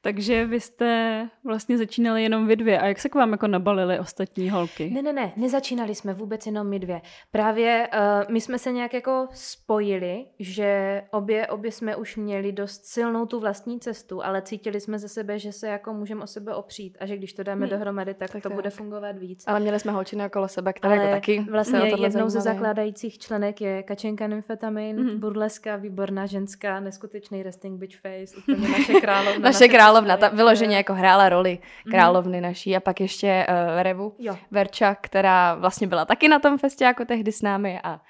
Takže 0.00 0.46
vy 0.46 0.60
jste 0.60 1.28
vlastně 1.44 1.78
začínali 1.78 2.22
jenom 2.22 2.46
vy 2.46 2.56
dvě. 2.56 2.80
A 2.80 2.86
jak 2.86 2.98
se 2.98 3.08
k 3.08 3.14
vám 3.14 3.32
jako 3.32 3.46
nabalili 3.46 3.98
ostatní 3.98 4.50
holky? 4.50 4.90
Ne, 4.90 5.02
ne, 5.02 5.12
ne, 5.12 5.32
nezačínali 5.36 5.94
jsme 5.94 6.14
vůbec 6.14 6.46
jenom 6.46 6.68
my 6.68 6.78
dvě. 6.78 7.00
Právě 7.30 7.88
uh, 7.92 8.32
my 8.32 8.40
jsme 8.40 8.58
se 8.58 8.72
nějak 8.72 8.94
jako 8.94 9.28
spojili, 9.32 10.26
že 10.38 11.02
obě, 11.10 11.46
obě 11.46 11.72
jsme 11.72 11.96
už 11.96 12.16
měli 12.16 12.52
dost 12.52 12.84
silnou 12.84 13.26
tu 13.26 13.40
vlastní 13.40 13.80
cestu, 13.80 14.24
ale 14.24 14.42
cítili 14.42 14.80
jsme 14.80 14.98
ze 14.98 15.08
sebe, 15.08 15.38
že 15.38 15.52
se 15.52 15.68
jako 15.68 15.94
můžeme 15.94 16.22
o 16.22 16.26
sebe 16.26 16.54
opřít 16.54 16.96
a 17.00 17.06
že 17.06 17.16
když 17.16 17.32
to 17.32 17.42
dáme 17.42 17.66
hmm. 17.66 17.70
dohromady, 17.70 18.14
tak, 18.14 18.30
tak 18.30 18.42
to 18.42 18.48
tak. 18.48 18.56
bude 18.56 18.70
fungovat 18.70 19.18
víc. 19.18 19.44
Ale 19.46 19.60
měli 19.60 19.80
jsme 19.80 19.92
holčiny 19.92 20.26
okolo 20.26 20.48
sebe, 20.48 20.72
které 20.72 20.94
ale 20.94 21.04
jako 21.04 21.16
taky 21.16 21.46
vlastně 21.50 21.78
jednou 21.78 22.28
ze 22.28 22.40
zakládajících 22.40 23.18
členek 23.18 23.60
je 23.60 23.82
Kačenka 23.82 24.26
Nymfetamin, 24.26 24.96
mm-hmm. 24.96 25.18
burleska, 25.18 25.76
výborná 25.76 26.26
ženská, 26.26 26.80
neskutečný 26.80 27.42
resting 27.42 27.80
bitch 27.80 27.96
face, 28.00 28.36
úplně 28.36 28.68
naše 28.72 29.00
královna. 29.00 29.38
naše 29.38 29.68
královna, 29.68 30.16
ta 30.16 30.28
vyloženě 30.28 30.76
jako 30.76 30.94
hrála 30.94 31.28
roli 31.28 31.58
mhm. 31.84 31.92
královny 31.92 32.36
mm. 32.36 32.42
naší 32.42 32.76
a 32.76 32.80
pak 32.80 33.00
ještě 33.00 33.46
uh, 33.48 33.82
Revu, 33.82 34.14
jo. 34.18 34.36
Verča, 34.50 34.94
která 34.94 35.54
vlastně 35.54 35.86
byla 35.86 36.04
taky 36.04 36.28
na 36.28 36.38
tom 36.38 36.58
festě 36.58 36.84
jako 36.84 37.04
tehdy 37.04 37.32
s 37.32 37.42
námi 37.42 37.80
a 37.84 38.00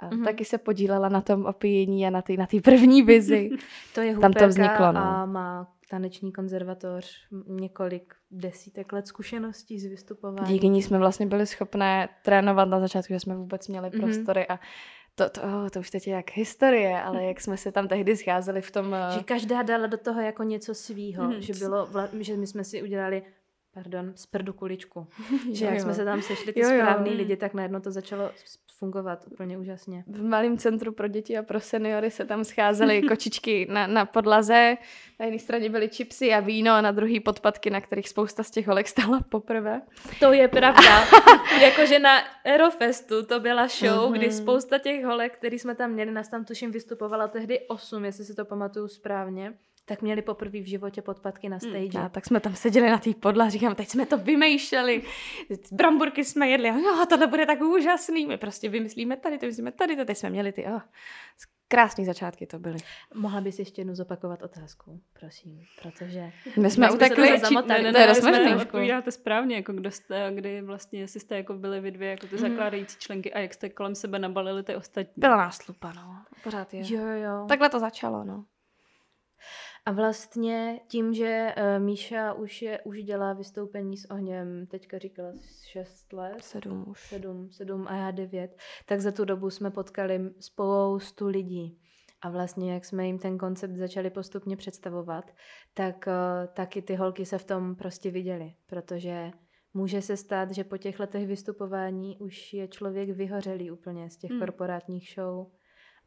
a 0.00 0.08
mm-hmm. 0.08 0.24
taky 0.24 0.44
se 0.44 0.58
podílela 0.58 1.08
na 1.08 1.20
tom 1.20 1.46
opíjení 1.46 2.06
a 2.06 2.10
na 2.10 2.22
té 2.22 2.32
na 2.32 2.46
první 2.64 3.02
vizi. 3.02 3.50
to 3.94 4.00
je 4.00 4.18
Tam 4.18 4.32
to 4.32 4.48
vzniklo, 4.48 4.92
no. 4.92 5.00
a 5.00 5.26
má 5.26 5.68
taneční 5.90 6.32
konzervatoř 6.32 7.26
několik 7.48 8.14
desítek 8.30 8.92
let 8.92 9.06
zkušeností 9.06 9.78
z 9.78 9.86
vystupování. 9.86 10.52
Díky 10.52 10.68
ní 10.68 10.82
jsme 10.82 10.98
vlastně 10.98 11.26
byli 11.26 11.46
schopné 11.46 12.08
trénovat 12.22 12.68
na 12.68 12.80
začátku, 12.80 13.12
že 13.12 13.20
jsme 13.20 13.36
vůbec 13.36 13.68
měli 13.68 13.88
mm-hmm. 13.88 14.00
prostory 14.00 14.46
a 14.48 14.58
to, 15.18 15.30
to, 15.30 15.42
oh, 15.42 15.68
to 15.70 15.80
už 15.80 15.90
teď 15.90 16.06
je 16.06 16.14
jak 16.14 16.30
historie, 16.30 17.02
ale 17.02 17.24
jak 17.24 17.40
jsme 17.40 17.56
se 17.56 17.72
tam 17.72 17.88
tehdy 17.88 18.16
scházeli 18.16 18.62
v 18.62 18.70
tom... 18.70 18.96
Že 19.14 19.22
každá 19.24 19.62
dala 19.62 19.86
do 19.86 19.96
toho 19.96 20.20
jako 20.20 20.42
něco 20.42 20.74
svýho, 20.74 21.24
hmm. 21.24 21.40
že 21.40 21.54
bylo, 21.54 21.88
že 22.20 22.36
my 22.36 22.46
jsme 22.46 22.64
si 22.64 22.82
udělali 22.82 23.22
pardon, 23.74 24.12
z 24.14 24.26
prdu 24.26 24.52
kuličku. 24.52 25.06
že 25.52 25.64
jak 25.64 25.74
jo. 25.74 25.80
jsme 25.80 25.94
se 25.94 26.04
tam 26.04 26.22
sešli 26.22 26.52
ty 26.52 26.60
jo, 26.60 26.68
správný 26.68 27.10
jo. 27.10 27.16
lidi, 27.16 27.36
tak 27.36 27.54
najednou 27.54 27.80
to 27.80 27.90
začalo 27.90 28.30
fungovat 28.78 29.24
úplně 29.30 29.58
úžasně. 29.58 30.04
V 30.06 30.22
malém 30.22 30.58
centru 30.58 30.92
pro 30.92 31.08
děti 31.08 31.38
a 31.38 31.42
pro 31.42 31.60
seniory 31.60 32.10
se 32.10 32.24
tam 32.24 32.44
scházely 32.44 33.02
kočičky 33.08 33.66
na, 33.70 33.86
na 33.86 34.06
podlaze, 34.06 34.76
na 35.20 35.26
jedné 35.26 35.38
straně 35.38 35.70
byly 35.70 35.88
čipsy 35.88 36.34
a 36.34 36.40
víno 36.40 36.72
a 36.72 36.80
na 36.80 36.92
druhé 36.92 37.20
podpadky, 37.20 37.70
na 37.70 37.80
kterých 37.80 38.08
spousta 38.08 38.42
z 38.42 38.50
těch 38.50 38.66
holek 38.66 38.88
stála 38.88 39.20
poprvé. 39.28 39.82
To 40.20 40.32
je 40.32 40.48
pravda. 40.48 41.04
Jakože 41.60 41.98
na 41.98 42.18
Aerofestu 42.44 43.26
to 43.26 43.40
byla 43.40 43.68
show, 43.68 43.88
mm-hmm. 43.88 44.12
kdy 44.12 44.32
spousta 44.32 44.78
těch 44.78 45.04
holek, 45.04 45.36
který 45.36 45.58
jsme 45.58 45.74
tam 45.74 45.90
měli, 45.90 46.12
nás 46.12 46.28
tam 46.28 46.44
tuším 46.44 46.70
vystupovala 46.70 47.28
tehdy 47.28 47.60
8, 47.68 48.04
jestli 48.04 48.24
si 48.24 48.34
to 48.34 48.44
pamatuju 48.44 48.88
správně 48.88 49.54
tak 49.88 50.02
měli 50.02 50.22
poprvé 50.22 50.60
v 50.60 50.68
životě 50.68 51.02
podpadky 51.02 51.48
na 51.48 51.58
hmm. 51.62 51.70
stage. 51.70 51.98
Hmm, 51.98 52.06
a 52.06 52.08
tak 52.08 52.26
jsme 52.26 52.40
tam 52.40 52.54
seděli 52.56 52.90
na 52.90 52.98
té 52.98 53.14
podlaze, 53.14 53.50
říkám, 53.50 53.74
teď 53.74 53.88
jsme 53.88 54.06
to 54.06 54.18
vymýšleli, 54.18 55.02
bramburky 55.72 56.24
jsme 56.24 56.48
jedli, 56.48 56.68
a 56.70 56.76
no, 56.76 57.06
tohle 57.06 57.26
bude 57.26 57.46
tak 57.46 57.60
úžasný, 57.60 58.26
my 58.26 58.36
prostě 58.36 58.68
vymyslíme 58.68 59.16
tady, 59.16 59.38
to 59.38 59.40
vymyslíme 59.46 59.72
tady, 59.72 59.96
to 59.96 60.04
teď 60.04 60.16
jsme 60.16 60.30
měli 60.30 60.52
ty, 60.52 60.64
oh, 60.66 60.80
krásné 61.68 62.04
začátky 62.04 62.46
to 62.46 62.58
byly. 62.58 62.76
Mohla 63.14 63.40
bys 63.40 63.58
ještě 63.58 63.80
jednou 63.80 63.94
zopakovat 63.94 64.42
otázku, 64.42 65.00
prosím, 65.20 65.60
protože... 65.82 66.32
My 66.60 66.70
jsme 66.70 66.90
utekli. 66.90 67.30
Ne, 67.68 67.82
ne, 67.82 67.92
To 67.92 67.98
je 67.98 68.08
možný. 68.22 68.54
odpovídáte 68.62 69.10
správně, 69.10 69.56
jako 69.56 69.72
kdo 69.72 69.90
jste, 69.90 70.30
kdy 70.34 70.62
vlastně, 70.62 71.00
jestli 71.00 71.20
jste 71.20 71.36
jako 71.36 71.54
byli 71.54 71.80
vy 71.80 71.90
dvě, 71.90 72.10
jako 72.10 72.26
ty 72.26 72.36
Mhm. 72.36 72.48
zakládající 72.48 72.96
členky 72.98 73.32
a 73.32 73.38
jak 73.38 73.54
jste 73.54 73.68
kolem 73.68 73.94
sebe 73.94 74.18
nabalili 74.18 74.62
ty 74.62 74.76
ostatní. 74.76 75.12
Byla 75.16 75.36
nástupa, 75.36 75.92
no. 75.96 76.18
Pořád 76.44 76.74
je. 76.74 76.94
Jo, 76.94 77.06
jo. 77.06 77.46
Takhle 77.48 77.68
to 77.68 77.78
začalo, 77.78 78.24
no. 78.24 78.44
A 79.86 79.92
vlastně 79.92 80.80
tím, 80.88 81.14
že 81.14 81.54
uh, 81.56 81.84
Míša 81.84 82.32
už, 82.32 82.62
je, 82.62 82.80
už 82.80 83.02
dělá 83.02 83.32
vystoupení 83.32 83.96
s 83.96 84.10
ohněm, 84.10 84.66
teďka 84.66 84.98
říkala 84.98 85.32
6 85.62 86.12
let, 86.12 86.36
Sedm 86.44 86.84
už. 86.88 87.08
sedm, 87.08 87.50
sedm 87.50 87.86
a 87.88 87.96
já 87.96 88.10
devět, 88.10 88.56
tak 88.86 89.00
za 89.00 89.12
tu 89.12 89.24
dobu 89.24 89.50
jsme 89.50 89.70
potkali 89.70 90.30
spoustu 90.40 91.26
lidí. 91.26 91.78
A 92.22 92.30
vlastně, 92.30 92.74
jak 92.74 92.84
jsme 92.84 93.06
jim 93.06 93.18
ten 93.18 93.38
koncept 93.38 93.76
začali 93.76 94.10
postupně 94.10 94.56
představovat, 94.56 95.24
tak 95.74 96.04
uh, 96.06 96.46
taky 96.54 96.82
ty 96.82 96.94
holky 96.94 97.26
se 97.26 97.38
v 97.38 97.44
tom 97.44 97.74
prostě 97.74 98.10
viděly, 98.10 98.54
protože 98.66 99.30
může 99.74 100.02
se 100.02 100.16
stát, 100.16 100.50
že 100.50 100.64
po 100.64 100.76
těch 100.76 101.00
letech 101.00 101.26
vystupování 101.26 102.18
už 102.18 102.52
je 102.52 102.68
člověk 102.68 103.10
vyhořelý 103.10 103.70
úplně 103.70 104.10
z 104.10 104.16
těch 104.16 104.30
hmm. 104.30 104.40
korporátních 104.40 105.12
show 105.14 105.46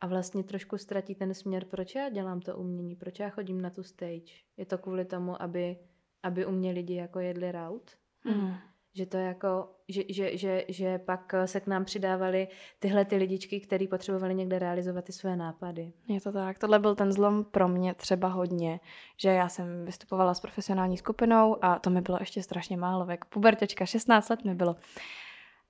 a 0.01 0.07
vlastně 0.07 0.43
trošku 0.43 0.77
ztratí 0.77 1.15
ten 1.15 1.33
směr, 1.33 1.65
proč 1.65 1.95
já 1.95 2.09
dělám 2.09 2.39
to 2.39 2.57
umění, 2.57 2.95
proč 2.95 3.19
já 3.19 3.29
chodím 3.29 3.61
na 3.61 3.69
tu 3.69 3.83
stage. 3.83 4.33
Je 4.57 4.65
to 4.65 4.77
kvůli 4.77 5.05
tomu, 5.05 5.41
aby, 5.41 5.77
aby 6.23 6.45
u 6.45 6.51
mě 6.51 6.71
lidi 6.71 6.95
jako 6.95 7.19
jedli 7.19 7.51
raut, 7.51 7.91
Mm. 8.25 8.53
že 8.95 9.05
to 9.05 9.17
jako, 9.17 9.69
že, 9.89 10.01
že, 10.09 10.37
že, 10.37 10.65
že 10.69 10.97
pak 10.99 11.33
se 11.45 11.59
k 11.59 11.67
nám 11.67 11.85
přidávali 11.85 12.47
tyhle 12.79 13.05
ty 13.05 13.15
lidičky, 13.15 13.59
který 13.59 13.87
potřebovali 13.87 14.35
někde 14.35 14.59
realizovat 14.59 15.05
ty 15.05 15.11
své 15.11 15.35
nápady. 15.35 15.93
Je 16.07 16.21
to 16.21 16.31
tak. 16.31 16.59
Tohle 16.59 16.79
byl 16.79 16.95
ten 16.95 17.11
zlom 17.11 17.43
pro 17.43 17.67
mě 17.67 17.93
třeba 17.93 18.27
hodně, 18.27 18.79
že 19.17 19.29
já 19.29 19.49
jsem 19.49 19.85
vystupovala 19.85 20.33
s 20.33 20.39
profesionální 20.39 20.97
skupinou 20.97 21.63
a 21.65 21.79
to 21.79 21.89
mi 21.89 22.01
bylo 22.01 22.17
ještě 22.19 22.43
strašně 22.43 22.77
málo. 22.77 23.11
Jako 23.11 23.27
pubertěčka, 23.31 23.85
16 23.85 24.29
let 24.29 24.43
mi 24.45 24.55
bylo. 24.55 24.75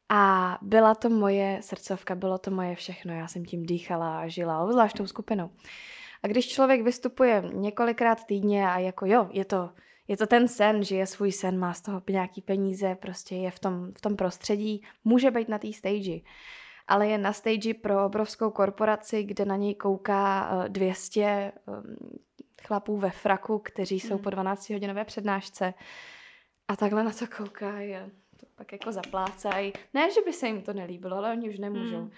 A 0.10 0.58
byla 0.62 0.96
to 0.96 1.10
moje 1.10 1.60
srdcovka, 1.62 2.16
bylo 2.16 2.38
to 2.38 2.51
moje 2.51 2.75
všechno. 2.75 3.13
Já 3.13 3.28
jsem 3.28 3.46
tím 3.46 3.66
dýchala 3.66 4.20
a 4.20 4.28
žila, 4.28 4.63
obzvlášť 4.63 4.98
tou 4.98 5.08
skupinou. 5.08 5.50
A 6.24 6.28
když 6.28 6.48
člověk 6.48 6.82
vystupuje 6.82 7.44
několikrát 7.54 8.25
týdně 8.25 8.70
a 8.70 8.80
jako 8.80 9.06
jo, 9.06 9.30
je 9.32 9.46
to, 9.46 9.70
je 10.08 10.18
to 10.18 10.28
ten 10.28 10.48
sen, 10.48 10.84
že 10.84 10.96
je 10.96 11.06
svůj 11.08 11.32
sen, 11.32 11.60
má 11.60 11.74
z 11.74 11.82
toho 11.82 12.01
nějaký 12.10 12.42
peníze, 12.42 12.96
prostě 12.96 13.36
je 13.36 13.51
v 13.51 13.60
tom, 13.60 13.92
v 13.98 14.01
tom 14.01 14.16
prostředí, 14.16 14.84
může 15.04 15.32
být 15.32 15.50
na 15.50 15.60
té 15.60 15.74
stage. 15.74 16.20
Ale 16.88 17.08
je 17.08 17.18
na 17.18 17.34
stage 17.34 17.74
pro 17.74 18.06
obrovskou 18.06 18.50
korporaci, 18.50 19.24
kde 19.24 19.46
na 19.46 19.56
něj 19.56 19.75
kouká 19.75 20.51
eh, 20.66 20.70
200 20.70 21.51
um, 21.66 21.84
chlapů 22.68 22.98
ve 22.98 23.10
fraku, 23.10 23.60
kteří 23.60 24.00
jsou 24.00 24.13
Mm. 24.16 24.24
po 24.24 24.30
12-hodinové 24.30 25.06
přednášce 25.06 25.74
a 26.68 26.75
takhle 26.75 27.04
na 27.04 27.12
to 27.12 27.25
koukají 27.38 27.96
to 28.39 28.46
pak 28.55 28.72
jako 28.72 28.91
zaplácají. 28.91 29.74
Ne, 29.93 30.12
že 30.12 30.22
by 30.25 30.34
se 30.34 30.48
jim 30.48 30.62
to 30.62 30.74
nelíbilo, 30.74 31.17
ale 31.17 31.31
oni 31.31 31.50
už 31.50 31.60
nemůžou. 31.60 32.01
Mm. 32.01 32.12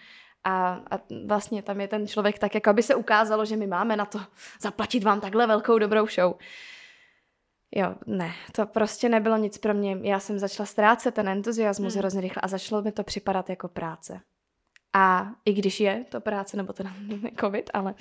A, 0.43 0.81
a 0.91 0.99
vlastně 1.25 1.63
tam 1.63 1.81
je 1.81 1.87
ten 1.87 2.07
člověk 2.07 2.39
tak, 2.39 2.55
jako 2.55 2.69
aby 2.69 2.83
se 2.83 2.95
ukázalo, 2.95 3.45
že 3.45 3.55
my 3.55 3.67
máme 3.67 3.95
na 3.95 4.05
to 4.05 4.19
zaplatit 4.61 5.03
vám 5.03 5.21
takhle 5.21 5.47
velkou 5.47 5.79
dobrou 5.79 6.07
show. 6.07 6.33
Jo, 7.75 7.95
ne, 8.05 8.31
to 8.51 8.65
prostě 8.65 9.09
nebylo 9.09 9.37
nic 9.37 9.57
pro 9.57 9.73
mě. 9.73 9.97
Já 10.01 10.19
jsem 10.19 10.39
začala 10.39 10.65
ztrácet 10.65 11.15
ten 11.15 11.29
entuziasmus 11.29 11.93
Hmm. 11.93 11.99
hrozně 11.99 12.21
rychle 12.21 12.41
a 12.41 12.47
začalo 12.47 12.81
mi 12.81 12.91
to 12.91 13.03
připadat 13.03 13.49
jako 13.49 13.67
práce. 13.67 14.21
A 14.93 15.31
i 15.45 15.53
když 15.53 15.79
je 15.79 16.05
to 16.09 16.21
práce, 16.21 16.57
nebo 16.57 16.73
teda 16.73 16.93
covid, 17.39 17.69
ale 17.73 17.93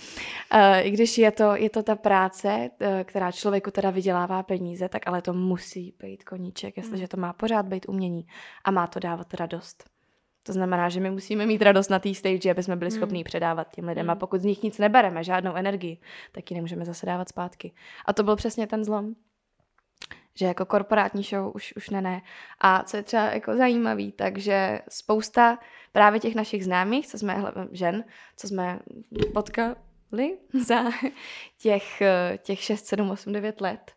uh, 0.55 0.87
i 0.87 0.91
když 0.91 1.19
je 1.19 1.31
to, 1.31 1.57
je 1.57 1.71
to 1.71 1.83
ta 1.83 1.97
práce, 1.97 2.71
uh, 2.81 2.87
která 3.05 3.33
člověku 3.33 3.71
teda 3.71 3.91
vydělává 3.91 4.43
peníze, 4.43 4.89
tak 4.89 5.03
ale 5.07 5.23
to 5.23 5.33
musí 5.33 5.95
být 5.99 6.25
koníček, 6.25 6.77
jestliže 6.77 7.09
to 7.09 7.17
má 7.17 7.33
pořád 7.33 7.67
být 7.67 7.89
umění 7.89 8.27
a 8.65 8.71
má 8.71 8.87
to 8.87 9.01
dávat 9.01 9.35
radost. 9.35 9.91
To 10.43 10.53
znamená, 10.53 10.89
že 10.89 11.01
my 11.01 11.11
musíme 11.11 11.47
mít 11.47 11.63
radost 11.63 11.89
na 11.89 11.99
té 11.99 12.15
stage, 12.15 12.51
aby 12.51 12.63
jsme 12.63 12.77
byli 12.77 12.91
Hmm. 12.91 13.01
schopní 13.01 13.25
předávat 13.25 13.71
těm 13.75 13.89
lidem. 13.89 14.03
Hmm. 14.03 14.11
A 14.11 14.15
pokud 14.15 14.41
z 14.41 14.45
nich 14.45 14.63
nic 14.63 14.79
nebereme, 14.79 15.25
žádnou 15.25 15.55
energii, 15.55 15.99
tak 16.33 16.51
ji 16.51 16.55
nemůžeme 16.55 16.85
zase 16.85 17.07
dávat 17.07 17.29
zpátky. 17.29 17.73
A 18.07 18.13
to 18.13 18.23
byl 18.23 18.37
přesně 18.37 18.67
ten 18.67 18.85
zlom. 18.85 19.15
Že 20.35 20.47
jako 20.47 20.67
korporátní 20.67 21.23
show 21.23 21.53
už, 21.55 21.73
už 21.77 21.91
ne, 21.91 22.01
ne. 22.01 22.23
A 22.61 22.83
co 22.83 22.97
je 22.97 23.03
třeba 23.03 23.23
jako 23.23 23.57
zajímavý, 23.57 24.13
takže 24.13 24.81
spousta 24.89 25.59
právě 25.93 26.21
těch 26.21 26.35
našich 26.35 26.65
známých, 26.65 27.07
co 27.07 27.19
jsme, 27.19 27.45
žen, 27.73 28.05
co 28.37 28.49
jsme 28.49 28.79
potkali 29.35 30.39
za 30.67 30.85
těch, 31.59 32.03
těch 32.39 32.61
6, 32.61 32.87
7, 32.87 33.11
8, 33.11 33.33
9 33.33 33.61
let, 33.61 33.93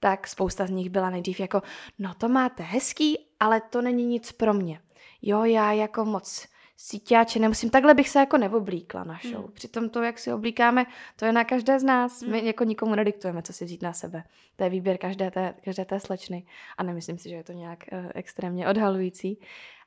tak 0.00 0.26
spousta 0.26 0.66
z 0.66 0.70
nich 0.70 0.90
byla 0.90 1.10
nejdřív 1.10 1.40
jako, 1.40 1.62
no 1.98 2.14
to 2.14 2.28
máte 2.28 2.62
hezký, 2.62 3.18
ale 3.40 3.60
to 3.60 3.82
není 3.82 4.06
nic 4.06 4.32
pro 4.32 4.54
mě. 4.54 4.80
Jo, 5.22 5.44
já 5.44 5.72
jako 5.72 6.04
moc 6.04 6.46
síťáče 6.76 7.38
nemusím, 7.38 7.70
takhle 7.70 7.94
bych 7.94 8.08
se 8.08 8.18
jako 8.18 8.38
neoblíkla 8.38 9.04
na 9.04 9.18
show. 9.22 9.44
Hmm. 9.44 9.52
Přitom 9.52 9.88
to, 9.88 10.02
jak 10.02 10.18
si 10.18 10.32
oblíkáme, 10.32 10.86
to 11.16 11.24
je 11.24 11.32
na 11.32 11.44
každé 11.44 11.80
z 11.80 11.82
nás. 11.84 12.22
My 12.22 12.38
Hmm. 12.38 12.46
jako 12.46 12.64
nikomu 12.64 12.94
nediktujeme, 12.94 13.42
co 13.42 13.52
si 13.52 13.64
vzít 13.64 13.82
na 13.82 13.92
sebe. 13.92 14.24
To 14.56 14.64
je 14.64 14.70
výběr 14.70 14.98
každé 14.98 15.30
té, 15.30 15.54
každé 15.64 15.84
té 15.84 16.00
slečny. 16.00 16.46
A 16.78 16.82
nemyslím 16.82 17.18
si, 17.18 17.28
že 17.28 17.34
je 17.34 17.44
to 17.44 17.52
nějak 17.52 17.84
uh, 17.92 18.10
extrémně 18.14 18.68
odhalující. 18.68 19.38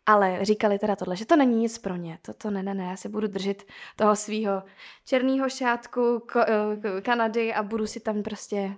Ale 0.05 0.39
říkali 0.41 0.79
teda 0.79 0.95
tohle, 0.95 1.15
že 1.15 1.25
to 1.25 1.35
není 1.35 1.55
nic 1.55 1.77
pro 1.77 1.95
ně. 1.95 2.19
To, 2.21 2.33
to 2.33 2.51
ne, 2.51 2.63
ne, 2.63 2.73
ne, 2.73 2.83
já 2.83 2.97
se 2.97 3.09
budu 3.09 3.27
držet 3.27 3.63
toho 3.95 4.15
svého 4.15 4.63
černého 5.05 5.49
šátku 5.49 6.23
ko, 6.31 6.39
uh, 6.39 7.01
Kanady 7.01 7.53
a 7.53 7.63
budu 7.63 7.87
si 7.87 7.99
tam 7.99 8.23
prostě 8.23 8.75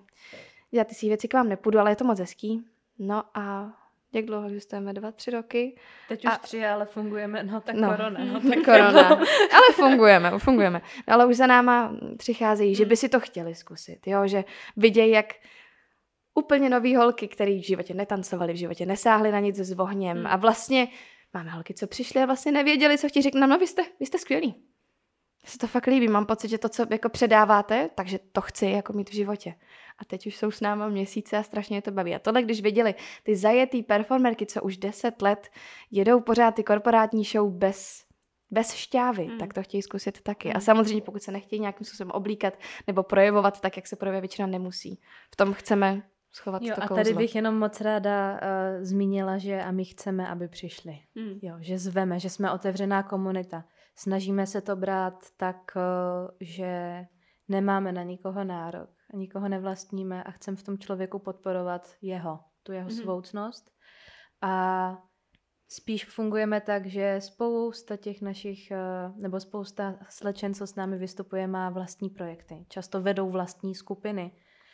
dělat 0.72 0.88
ty 0.88 0.96
svý 0.96 1.08
věci, 1.08 1.28
k 1.28 1.34
vám 1.34 1.50
nepůjdu, 1.50 1.80
ale 1.80 1.92
je 1.92 1.96
to 1.96 2.04
moc 2.04 2.20
hezký. 2.20 2.66
No 3.00 3.24
a 3.34 3.74
jak 4.14 4.26
dlouho 4.26 4.48
existujeme? 4.48 4.94
Dva, 4.94 5.12
tři 5.12 5.32
roky? 5.32 5.76
Teď 6.10 6.26
už 6.26 6.32
A- 6.34 6.38
tři, 6.38 6.66
ale 6.66 6.86
fungujeme, 6.86 7.44
no 7.44 7.62
tak 7.62 7.76
No. 7.76 7.90
korona. 7.92 8.20
No, 8.26 8.40
Tak 8.50 8.66
korona. 8.66 9.10
Ale 9.54 9.74
fungujeme, 9.74 10.32
fungujeme. 10.40 10.82
Ale 11.08 11.26
už 11.26 11.36
za 11.36 11.48
náma 11.48 11.96
přicházejí, 12.18 12.76
že 12.76 12.86
by 12.86 12.98
si 12.98 13.10
to 13.10 13.20
chtěli 13.20 13.56
zkusit, 13.56 14.08
jo? 14.08 14.28
že 14.28 14.44
vidějí, 14.78 15.12
jak 15.12 15.34
úplně 16.36 16.70
nový 16.70 16.96
holky, 16.96 17.28
který 17.28 17.60
v 17.62 17.66
životě 17.68 17.94
netancovali, 17.94 18.54
v 18.54 18.58
životě 18.58 18.86
nesáhli 18.86 19.32
na 19.32 19.40
nic 19.40 19.56
s 19.60 19.80
ohněm 19.80 20.18
Hmm. 20.18 20.28
a 20.28 20.36
vlastně 20.36 20.88
máme 21.34 21.50
holky, 21.50 21.74
co 21.74 21.88
přišly 21.88 22.22
a 22.22 22.26
vlastně 22.26 22.52
nevěděli, 22.52 22.98
co 22.98 23.08
chtějí 23.10 23.24
řeknout, 23.24 23.48
no 23.48 23.58
vy 23.58 23.68
jste, 23.68 23.82
vy 24.00 24.06
jste 24.06 24.18
skvělí. 24.18 24.48
Mně 25.44 25.50
se 25.52 25.58
to 25.58 25.68
fakt 25.68 25.88
líbí, 25.88 26.08
mám 26.08 26.26
pocit, 26.26 26.48
že 26.50 26.58
to, 26.58 26.70
co 26.70 26.86
jako 26.90 27.10
předáváte, 27.10 27.90
takže 27.96 28.20
to 28.32 28.42
chci 28.42 28.66
jako 28.66 28.94
mít 28.94 29.10
v 29.10 29.14
životě. 29.14 29.54
A 30.02 30.06
teď 30.06 30.28
už 30.28 30.38
jsou 30.38 30.52
s 30.52 30.62
náma 30.62 30.88
měsíce 30.90 31.38
a 31.38 31.44
strašně 31.44 31.78
je 31.78 31.82
to 31.82 31.92
baví. 31.92 32.16
A 32.16 32.20
tohle, 32.20 32.44
když 32.44 32.62
viděli 32.62 32.96
ty 33.24 33.36
zajetý 33.36 33.84
performerky, 33.84 34.46
co 34.46 34.62
už 34.62 34.78
deset 34.78 35.22
let 35.22 35.50
jedou 35.92 36.20
pořád 36.20 36.56
ty 36.56 36.64
korporátní 36.64 37.24
show 37.24 37.52
bez, 37.54 38.06
bez 38.52 38.74
šťávy, 38.74 39.26
Mm. 39.26 39.32
mm. 39.32 39.40
tak 39.40 39.54
to 39.54 39.64
chtějí 39.64 39.82
zkusit 39.82 40.22
taky. 40.22 40.48
Mm. 40.48 40.56
A 40.56 40.58
Mm. 40.58 40.62
samozřejmě, 40.62 41.02
pokud 41.02 41.22
se 41.24 41.32
nechtějí 41.32 41.60
nějakým 41.60 41.86
způsobem 41.88 42.12
oblíkat 42.12 42.54
nebo 42.88 43.04
projevovat 43.04 43.62
tak, 43.62 43.76
jak 43.78 43.88
se 43.88 43.96
projevuje 43.96 44.22
většina 44.22 44.48
nemusí. 44.48 45.00
V 45.32 45.36
tom 45.36 45.54
chceme 45.54 46.02
schovat 46.34 46.62
Jo, 46.62 46.76
to 46.76 46.84
a 46.84 46.88
kouzlo. 46.88 47.04
tady 47.04 47.14
bych 47.16 47.36
jenom 47.36 47.60
moc 47.60 47.82
ráda 47.82 48.32
uh, 48.34 48.38
zmínila, 48.84 49.38
že 49.38 49.62
a 49.62 49.72
my 49.72 49.86
chceme, 49.86 50.28
aby 50.28 50.48
přišli. 50.48 51.00
Hmm. 51.16 51.40
Jo, 51.42 51.56
že 51.60 51.78
zveme, 51.78 52.20
že 52.20 52.30
jsme 52.30 52.52
otevřená 52.52 53.04
komunita. 53.04 53.64
Snažíme 53.96 54.48
se 54.48 54.62
to 54.62 54.76
brát 54.76 55.14
tak, 55.38 55.58
uh, 55.76 56.30
že 56.40 57.02
nemáme 57.48 57.92
na 57.92 58.04
nikoho 58.04 58.44
nárok, 58.44 58.90
a 59.14 59.18
nikoho 59.18 59.50
nevlastníme 59.50 60.24
a 60.24 60.32
chceme 60.32 60.58
v 60.58 60.64
tom 60.64 60.78
člověku 60.78 61.20
podporovat 61.20 61.90
jeho, 62.02 62.40
tu 62.64 62.72
jeho 62.72 62.88
Mhm. 62.88 62.96
mm-hmm. 62.98 63.02
svoucnost. 63.04 63.72
A 64.42 64.98
spíš 65.72 66.06
fungujeme 66.06 66.62
tak, 66.62 66.86
že 66.86 67.16
spousta 67.22 67.98
těch 67.98 68.22
našich, 68.22 68.72
eh, 68.72 68.78
nebo 69.16 69.40
spousta 69.40 69.98
slečen, 70.10 70.54
co 70.54 70.68
s 70.68 70.76
námi 70.76 70.98
vystupuje, 70.98 71.48
má 71.48 71.70
vlastní 71.70 72.10
projekty. 72.10 72.66
Často 72.70 73.02
vedou 73.02 73.30
vlastní 73.30 73.76
skupiny. 73.76 74.32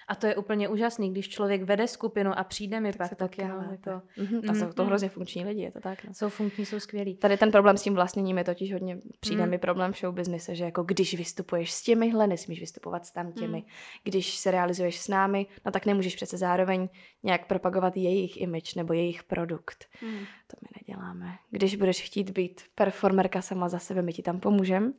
A 0.08 0.16
to 0.16 0.28
je 0.28 0.36
úplně 0.36 0.70
úžasný, 0.70 1.12
když 1.12 1.30
člověk 1.30 1.64
vede 1.64 1.88
skupinu 1.88 2.32
a 2.40 2.44
přijde 2.44 2.80
mi 2.80 2.94
Tak 2.94 3.10
pak, 3.10 3.18
tak 3.18 3.38
já 3.38 3.48
hádáte. 3.48 3.90
jako, 3.92 4.02
Mhm, 4.18 4.50
a 4.50 4.54
jsou 4.54 4.74
to 4.74 4.82
Mhm. 4.84 4.88
hrozně 4.90 5.10
funkční 5.10 5.46
lidi, 5.46 5.62
je 5.62 5.72
to 5.72 5.80
tak. 5.80 6.04
No. 6.04 6.14
jsou 6.14 6.30
funkční, 6.30 6.66
jsou 6.66 6.80
skvělí. 6.80 7.16
Tady 7.16 7.38
ten 7.38 7.52
problém 7.52 7.78
s 7.78 7.82
tím 7.82 7.94
vlastněním 7.94 8.38
je 8.38 8.44
totiž 8.44 8.74
hodně, 8.74 8.98
přijde 9.20 9.44
Mm. 9.44 9.50
mi 9.50 9.58
problém 9.58 9.94
v 9.94 9.98
showbiznise, 9.98 10.56
že 10.56 10.64
jako 10.64 10.84
když 10.84 11.14
vystupuješ 11.18 11.72
s 11.72 11.82
těmihle, 11.84 12.28
nesmíš 12.28 12.60
vystupovat 12.60 13.06
s 13.06 13.12
tam 13.12 13.32
těmi. 13.32 13.58
Mm. 13.58 13.64
Když 14.04 14.36
se 14.36 14.52
realizuješ 14.52 15.00
s 15.00 15.08
námi, 15.08 15.46
no 15.66 15.72
tak 15.72 15.86
nemůžeš 15.86 16.16
přece 16.16 16.38
zároveň 16.38 16.90
nějak 17.24 17.48
propagovat 17.48 17.98
jejich 17.98 18.42
image 18.42 18.76
nebo 18.76 18.94
jejich 18.94 19.24
produkt. 19.24 19.86
Hmm. 20.02 20.20
To 20.48 20.58
my 20.62 20.68
neděláme. 20.82 21.36
Když 21.52 21.76
budeš 21.76 22.02
chtít 22.02 22.30
být 22.30 22.62
performerka 22.76 23.42
sama 23.42 23.70
za 23.70 23.80
sebe, 23.80 24.02
my 24.02 24.14
ti 24.14 24.22
tam 24.22 24.40
pomůžeme. 24.40 24.92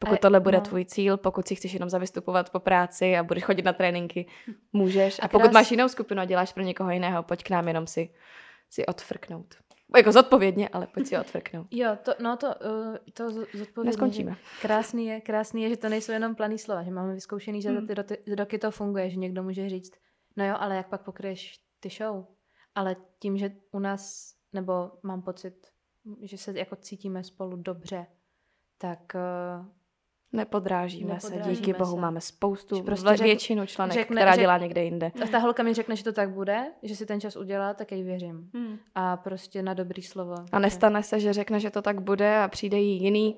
Pokud 0.00 0.20
tohle 0.20 0.40
bude 0.40 0.56
no. 0.56 0.62
tvůj 0.62 0.84
cíl, 0.84 1.16
pokud 1.16 1.48
si 1.48 1.54
chceš 1.54 1.72
jenom 1.74 1.90
zavystupovat 1.90 2.50
po 2.50 2.60
práci 2.60 3.16
a 3.16 3.22
budeš 3.22 3.44
chodit 3.44 3.62
na 3.64 3.72
tréninky, 3.72 4.26
můžeš. 4.72 5.18
A, 5.18 5.22
A 5.24 5.28
pokud 5.28 5.46
krás- 5.46 5.52
máš 5.54 5.70
jinou 5.70 5.88
skupinu 5.88 6.20
a 6.20 6.24
děláš 6.24 6.52
pro 6.52 6.62
někoho 6.62 6.90
jiného, 6.90 7.22
pojď 7.22 7.42
k 7.44 7.50
nám 7.50 7.68
jenom 7.68 7.86
si, 7.86 8.10
si 8.70 8.86
odfrknout. 8.86 9.54
Jako 9.96 10.12
zodpovědně, 10.12 10.68
ale 10.68 10.86
pojď 10.86 11.06
si 11.06 11.18
odfrknout. 11.18 11.66
Jo, 11.70 11.96
to, 12.02 12.14
no 12.22 12.36
to, 12.36 12.46
uh, 12.46 12.96
to 13.12 13.30
zodpovědně. 13.30 13.84
Neskončíme. 13.84 14.36
Krásný 14.62 15.06
je, 15.06 15.20
krásný 15.20 15.62
je, 15.62 15.68
že 15.68 15.76
to 15.76 15.88
nejsou 15.88 16.12
jenom 16.12 16.34
planý 16.34 16.58
slova, 16.58 16.82
že 16.82 16.90
máme 16.90 17.14
vyzkoušený, 17.14 17.62
že 17.62 17.68
za 17.72 17.78
Hmm. 17.78 17.86
ty 17.86 17.94
roky, 17.94 18.18
roky 18.36 18.58
to 18.58 18.70
funguje, 18.70 19.10
že 19.10 19.16
někdo 19.16 19.42
může 19.42 19.68
říct, 19.68 19.92
no 20.36 20.46
jo, 20.46 20.54
ale 20.58 20.76
jak 20.76 20.88
pak 20.88 21.02
pokryješ 21.02 21.60
ty 21.80 21.88
show? 21.88 22.24
Ale 22.74 22.96
tím, 23.18 23.38
že 23.38 23.50
u 23.72 23.78
nás, 23.78 24.34
nebo 24.52 24.90
mám 25.02 25.22
pocit, 25.22 25.54
že 26.22 26.38
se 26.38 26.58
jako 26.58 26.76
cítíme 26.76 27.24
spolu 27.24 27.56
dobře, 27.56 28.06
tak 28.78 28.98
uh, 29.14 29.66
Nepodrážíme, 30.36 31.20
se, 31.20 31.26
Nepodrážíme 31.30 31.54
díky 31.66 31.72
bohu 31.78 31.94
se. 31.94 32.00
máme 32.00 32.20
spoustu, 32.20 32.76
Že 32.76 32.82
prostě 32.82 33.08
řekne- 33.08 33.24
většinu 33.26 33.66
členek, 33.66 33.94
řekne- 33.94 34.16
která 34.16 34.32
řek- 34.34 34.40
dělá 34.40 34.58
někde 34.58 34.84
jinde. 34.84 35.10
ta, 35.18 35.26
ta 35.26 35.38
holka 35.38 35.62
mi 35.62 35.74
řekne, 35.74 35.96
že 35.96 36.04
to 36.04 36.12
tak 36.12 36.30
bude, 36.30 36.64
že 36.82 36.96
si 36.96 37.06
ten 37.06 37.20
čas 37.20 37.36
udělá, 37.36 37.74
tak 37.74 37.92
jej 37.92 38.02
věřím. 38.02 38.50
Hmm. 38.54 38.78
A 38.94 39.16
prostě 39.16 39.62
na 39.62 39.74
dobrý 39.74 40.02
slovo. 40.02 40.34
A 40.52 40.58
nestane 40.58 41.02
se, 41.02 41.20
že 41.20 41.32
řekne, 41.32 41.60
že 41.60 41.70
to 41.70 41.82
tak 41.82 42.00
bude 42.00 42.36
a 42.38 42.48
přijde 42.48 42.78
jí 42.78 43.02
jiný 43.02 43.36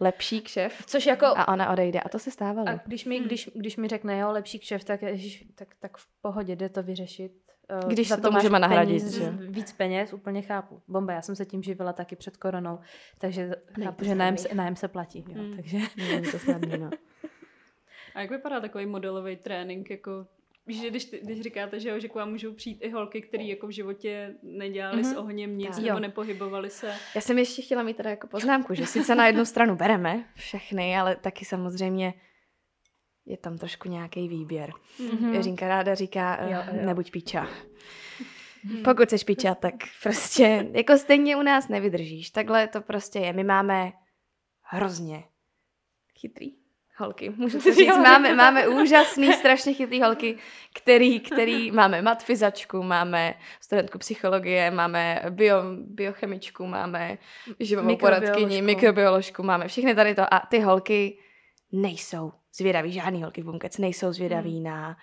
lepší 0.00 0.40
kšef 0.40 0.82
Což 0.86 1.06
jako... 1.06 1.26
a 1.26 1.48
ona 1.48 1.70
odejde. 1.72 2.00
A 2.00 2.08
to 2.08 2.18
se 2.18 2.30
stávalo. 2.30 2.68
A 2.68 2.80
když 2.86 3.04
mi, 3.04 3.20
když, 3.20 3.50
když 3.54 3.76
mi 3.76 3.88
řekne, 3.88 4.18
jo, 4.18 4.30
lepší 4.32 4.58
kšef, 4.58 4.84
tak, 4.84 5.02
ježiš, 5.02 5.44
tak, 5.54 5.68
tak 5.80 5.96
v 5.96 6.06
pohodě 6.20 6.56
jde 6.56 6.68
to 6.68 6.82
vyřešit. 6.82 7.32
Eh, 7.70 7.88
Když 7.88 8.08
za 8.08 8.16
se 8.16 8.22
to 8.22 8.30
máš 8.30 8.42
můžeme 8.42 8.58
nahradit, 8.58 9.02
peníz, 9.02 9.14
že? 9.16 9.30
Víc 9.30 9.72
peněz, 9.72 10.12
úplně 10.12 10.42
chápu. 10.42 10.82
Bomba, 10.88 11.12
já 11.12 11.22
jsem 11.22 11.36
se 11.36 11.46
tím 11.46 11.62
živila 11.62 11.92
taky 11.92 12.16
před 12.16 12.36
koronou, 12.36 12.78
takže 13.18 13.50
chápu, 13.84 13.98
to 13.98 14.04
že 14.04 14.14
nájem 14.14 14.36
se, 14.36 14.54
nájem 14.54 14.76
se 14.76 14.88
platí. 14.88 15.24
Jo, 15.28 15.42
Hmm. 15.42 15.56
takže... 15.56 15.78
Není 15.96 16.30
to 16.32 16.38
snadný, 16.38 16.78
no. 16.78 16.90
A 18.14 18.20
jak 18.20 18.30
vypadá 18.30 18.60
takový 18.60 18.86
modelový 18.86 19.36
trénink? 19.36 19.90
Jako, 19.90 20.26
víš, 20.66 20.80
že 20.80 20.90
když, 20.90 21.04
ty- 21.04 21.20
když 21.24 21.40
říkáte, 21.40 21.80
že, 21.80 21.88
jo, 21.88 21.98
že 22.00 22.08
k 22.08 22.14
vám 22.14 22.30
můžou 22.30 22.52
přijít 22.52 22.78
i 22.82 22.90
holky, 22.90 23.22
které 23.22 23.44
jako 23.44 23.66
v 23.66 23.70
životě 23.70 24.34
nedělali 24.42 24.96
Mhm. 25.02 25.04
s 25.12 25.16
ohněm 25.16 25.58
nic, 25.58 25.68
Tak. 25.70 25.78
nebo 25.78 25.88
Jo. 25.88 25.98
nepohybovali 25.98 26.70
se. 26.70 26.92
Já 27.14 27.20
jsem 27.20 27.38
ještě 27.38 27.62
chtěla 27.62 27.82
mít 27.82 27.96
teda 27.96 28.10
jako 28.10 28.26
poznámku, 28.26 28.74
že 28.74 28.86
sice 28.86 29.14
na 29.14 29.26
jednu 29.26 29.44
stranu 29.44 29.76
bereme 29.76 30.24
všechny, 30.34 30.96
ale 30.98 31.16
taky 31.16 31.44
samozřejmě 31.44 32.14
je 33.26 33.36
tam 33.36 33.58
trošku 33.58 33.88
nějaký 33.88 34.28
výběr. 34.28 34.72
Mhm. 35.12 35.34
Jiřinka 35.34 35.68
ráda 35.68 35.94
říká, 35.94 36.38
Jo, 36.42 36.48
jo, 36.50 36.62
jo. 36.80 36.86
nebuď 36.86 37.10
píča. 37.10 37.48
Pokud 38.84 39.10
jsi 39.10 39.24
píča, 39.24 39.54
tak 39.54 39.74
prostě 40.02 40.66
jako 40.72 40.98
stejně 40.98 41.36
u 41.36 41.42
nás 41.42 41.68
nevydržíš. 41.68 42.30
Takhle 42.30 42.68
to 42.68 42.80
prostě 42.80 43.18
je. 43.18 43.32
My 43.32 43.44
máme 43.44 43.92
hrozně 44.62 45.24
chytrý 46.20 46.52
holky. 46.96 47.30
Můžu 47.36 47.58
to 47.60 47.74
říct, 47.74 47.96
máme, 48.02 48.34
máme 48.34 48.68
úžasný, 48.68 49.32
strašně 49.32 49.74
chytrý 49.74 50.00
holky, 50.02 50.36
který, 50.74 51.20
který 51.20 51.70
máme 51.70 52.02
matfizačku, 52.02 52.82
máme 52.82 53.34
studentku 53.60 53.98
psychologie, 53.98 54.70
máme 54.70 55.22
bio, 55.30 55.56
biochemičku, 55.76 56.66
máme 56.66 57.18
Mikrobioložku. 57.58 57.96
poradkyni, 58.00 58.62
mikrobioložku, 58.62 59.42
máme 59.42 59.68
všechny 59.68 59.94
tady 59.94 60.14
to. 60.14 60.34
A 60.34 60.40
ty 60.50 60.60
holky 60.60 61.18
nejsou 61.72 62.32
zvědaví, 62.54 62.92
žádný 62.92 63.22
holky 63.22 63.42
v 63.42 63.44
Bumkec 63.44 63.78
nejsou 63.78 64.12
zvědaví 64.12 64.54
Hmm. 64.54 64.64
na 64.64 64.96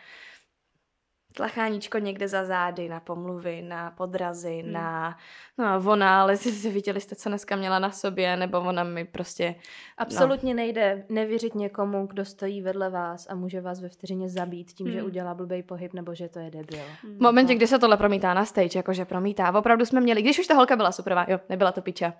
tlacháníčko 1.35 1.97
někde 1.97 2.27
za 2.27 2.45
zády, 2.45 2.89
na 2.89 2.99
pomluvy, 2.99 3.61
na 3.61 3.91
podrazy, 3.91 4.61
Hmm. 4.63 4.71
na 4.71 5.17
no 5.57 5.91
ona, 5.91 6.21
ale 6.21 6.37
si, 6.37 6.69
viděli 6.69 7.01
jste, 7.01 7.15
co 7.15 7.29
dneska 7.29 7.55
měla 7.55 7.79
na 7.79 7.91
sobě, 7.91 8.37
nebo 8.37 8.59
ona 8.59 8.83
mi 8.83 9.05
prostě 9.05 9.55
Absolutně 9.97 10.53
nejde 10.53 11.05
nevěřit 11.09 11.55
někomu, 11.55 12.05
kdo 12.07 12.25
stojí 12.25 12.61
vedle 12.61 12.89
vás 12.89 13.27
a 13.29 13.35
může 13.35 13.61
vás 13.61 13.81
ve 13.81 13.89
vteřině 13.89 14.29
zabít 14.29 14.71
tím, 14.71 14.91
že 14.91 14.97
Hmm. 14.97 15.07
udělá 15.07 15.33
blbý 15.33 15.63
pohyb 15.63 15.93
nebo 15.93 16.15
že 16.15 16.29
to 16.29 16.39
je 16.39 16.51
debil. 16.51 16.83
V 17.17 17.21
momentě, 17.21 17.55
kdy 17.55 17.67
se 17.67 17.79
tohle 17.79 17.97
promítá 17.97 18.33
na 18.33 18.45
stage, 18.45 18.79
jakože 18.79 19.05
promítá, 19.05 19.51
opravdu 19.59 19.85
jsme 19.85 20.01
měli, 20.01 20.21
když 20.21 20.39
už 20.39 20.47
ta 20.47 20.53
holka 20.53 20.75
byla 20.75 20.91
superová, 20.91 21.25
jo, 21.29 21.39
nebyla 21.49 21.71
to 21.71 21.81
piča. 21.81 22.13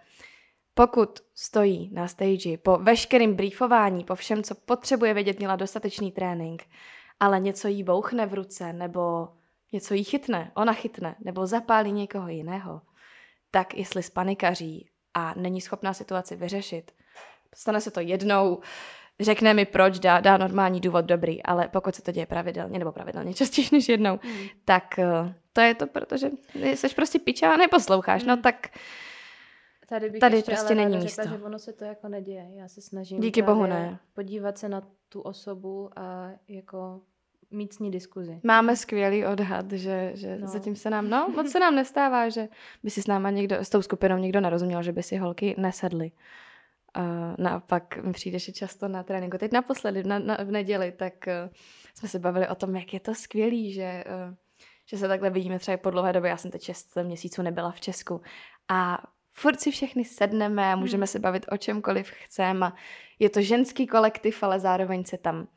Pokud 0.78 1.20
stojí 1.36 1.90
na 1.94 2.08
stage 2.08 2.58
po 2.58 2.78
veškerém 2.78 3.36
briefování, 3.36 4.04
po 4.04 4.16
všem, 4.16 4.44
co 4.44 4.56
potřebuje 4.56 5.14
vědět, 5.14 5.40
měla 5.40 5.56
dostatečný 5.56 6.12
trénink, 6.12 6.64
ale 7.20 7.40
něco 7.40 7.68
jí 7.68 7.84
bouchne 7.84 8.26
v 8.26 8.34
ruce, 8.34 8.74
nebo 8.74 9.28
něco 9.74 9.94
jí 9.94 10.04
chytne, 10.04 10.52
ona 10.56 10.74
chytne, 10.74 11.16
nebo 11.26 11.46
zapálí 11.48 11.92
někoho 11.92 12.28
jiného, 12.28 12.82
tak 13.52 13.74
jestli 13.74 14.04
spanikaří 14.04 14.90
a 15.14 15.34
není 15.38 15.62
schopná 15.62 15.94
situaci 15.94 16.36
vyřešit, 16.36 16.92
stane 17.56 17.82
se 17.82 17.92
to 17.92 18.00
jednou, 18.00 18.60
řekne 19.20 19.54
mi 19.54 19.66
proč, 19.66 20.00
dá, 20.00 20.20
dá 20.20 20.38
normální 20.38 20.82
důvod 20.82 21.06
dobrý, 21.06 21.44
ale 21.44 21.68
pokud 21.68 21.96
se 21.96 22.02
to 22.02 22.12
děje 22.12 22.26
pravidelně, 22.26 22.80
nebo 22.80 22.92
pravidelně 22.92 23.34
častěji 23.34 23.68
než 23.72 23.90
jednou, 23.90 24.20
Hmm. 24.24 24.48
tak 24.66 25.00
eh, 25.00 25.34
to 25.54 25.62
je 25.62 25.76
to, 25.76 25.88
protože 25.88 26.30
jsi 26.56 26.90
prostě 26.90 27.20
piča 27.20 27.54
a 27.54 27.58
neposloucháš. 27.58 28.24
No 28.24 28.36
Mm. 28.36 28.42
tak 28.42 28.68
Tady, 29.90 30.10
bych 30.10 30.20
Tady 30.20 30.36
ještě 30.36 30.52
prostě 30.52 30.74
ale 30.74 30.84
není 30.84 30.98
místo. 31.04 31.22
Řekla, 31.22 31.38
že 31.38 31.44
ono 31.44 31.60
se 31.60 31.74
to 31.74 31.86
jako 31.86 32.08
neděje. 32.08 32.48
Já 32.54 32.68
se 32.68 32.82
snažím 32.82 33.20
Díky 33.22 33.42
bohu 33.42 33.66
ne. 33.66 34.00
podívat 34.14 34.58
se 34.58 34.70
na 34.70 34.82
tu 35.10 35.22
osobu 35.22 35.90
a 35.96 36.30
jako 36.48 37.02
mít 37.52 37.74
s 37.74 37.80
ní 37.80 37.92
diskuzi. 37.92 38.40
máme 38.44 38.76
skvělý 38.76 39.26
odhad, 39.26 39.72
že, 39.72 40.12
že 40.16 40.38
No. 40.38 40.48
zatím 40.48 40.76
se 40.76 40.90
nám, 40.90 41.10
no 41.10 41.28
moc 41.36 41.52
se 41.52 41.60
nám 41.60 41.76
nestává, 41.76 42.30
že 42.30 42.48
by 42.84 42.90
si 42.90 43.02
s 43.02 43.08
náma 43.08 43.30
někdo, 43.30 43.56
s 43.56 43.70
tou 43.70 43.82
skupinou 43.82 44.18
někdo 44.18 44.42
nerozuměl, 44.42 44.84
že 44.84 44.92
by 44.92 45.04
si 45.04 45.18
holky 45.18 45.56
nesedly. 45.58 46.12
Uh, 46.98 47.04
naopak 47.38 47.98
mi 48.04 48.14
přijde, 48.14 48.40
že 48.40 48.52
často 48.52 48.88
na 48.88 49.04
tréninku, 49.04 49.38
teď 49.38 49.52
naposledy 49.52 50.04
na, 50.04 50.20
na, 50.20 50.38
v 50.44 50.52
neděli, 50.52 50.92
tak 50.92 51.14
uh, 51.28 51.54
jsme 51.96 52.10
se 52.10 52.20
bavili 52.20 52.48
o 52.48 52.56
tom, 52.56 52.76
jak 52.76 52.94
je 52.94 53.00
to 53.00 53.16
skvělý, 53.16 53.74
že, 53.74 54.04
uh, 54.30 54.36
že 54.86 54.98
se 54.98 55.08
takhle 55.08 55.30
vidíme 55.30 55.60
třeba 55.60 55.78
po 55.78 55.90
dlouhé 55.90 56.14
době. 56.14 56.30
Já 56.30 56.38
jsem 56.38 56.52
teď 56.52 56.62
6 56.64 56.96
měsíců 57.04 57.42
nebyla 57.42 57.72
v 57.72 57.80
Česku 57.80 58.22
a 58.70 59.04
furt 59.38 59.62
si 59.62 59.72
všechny 59.72 60.06
sedneme 60.06 60.74
a 60.74 60.76
můžeme 60.76 61.02
Hmm. 61.02 61.08
se 61.08 61.20
bavit 61.20 61.46
o 61.52 61.58
čemkoliv 61.58 62.12
chceme. 62.12 62.72
Je 63.20 63.30
to 63.30 63.42
ženský 63.42 63.88
kolektiv, 63.88 64.44
ale 64.44 64.60
zároveň 64.60 65.06
se 65.06 65.18
tam 65.18 65.48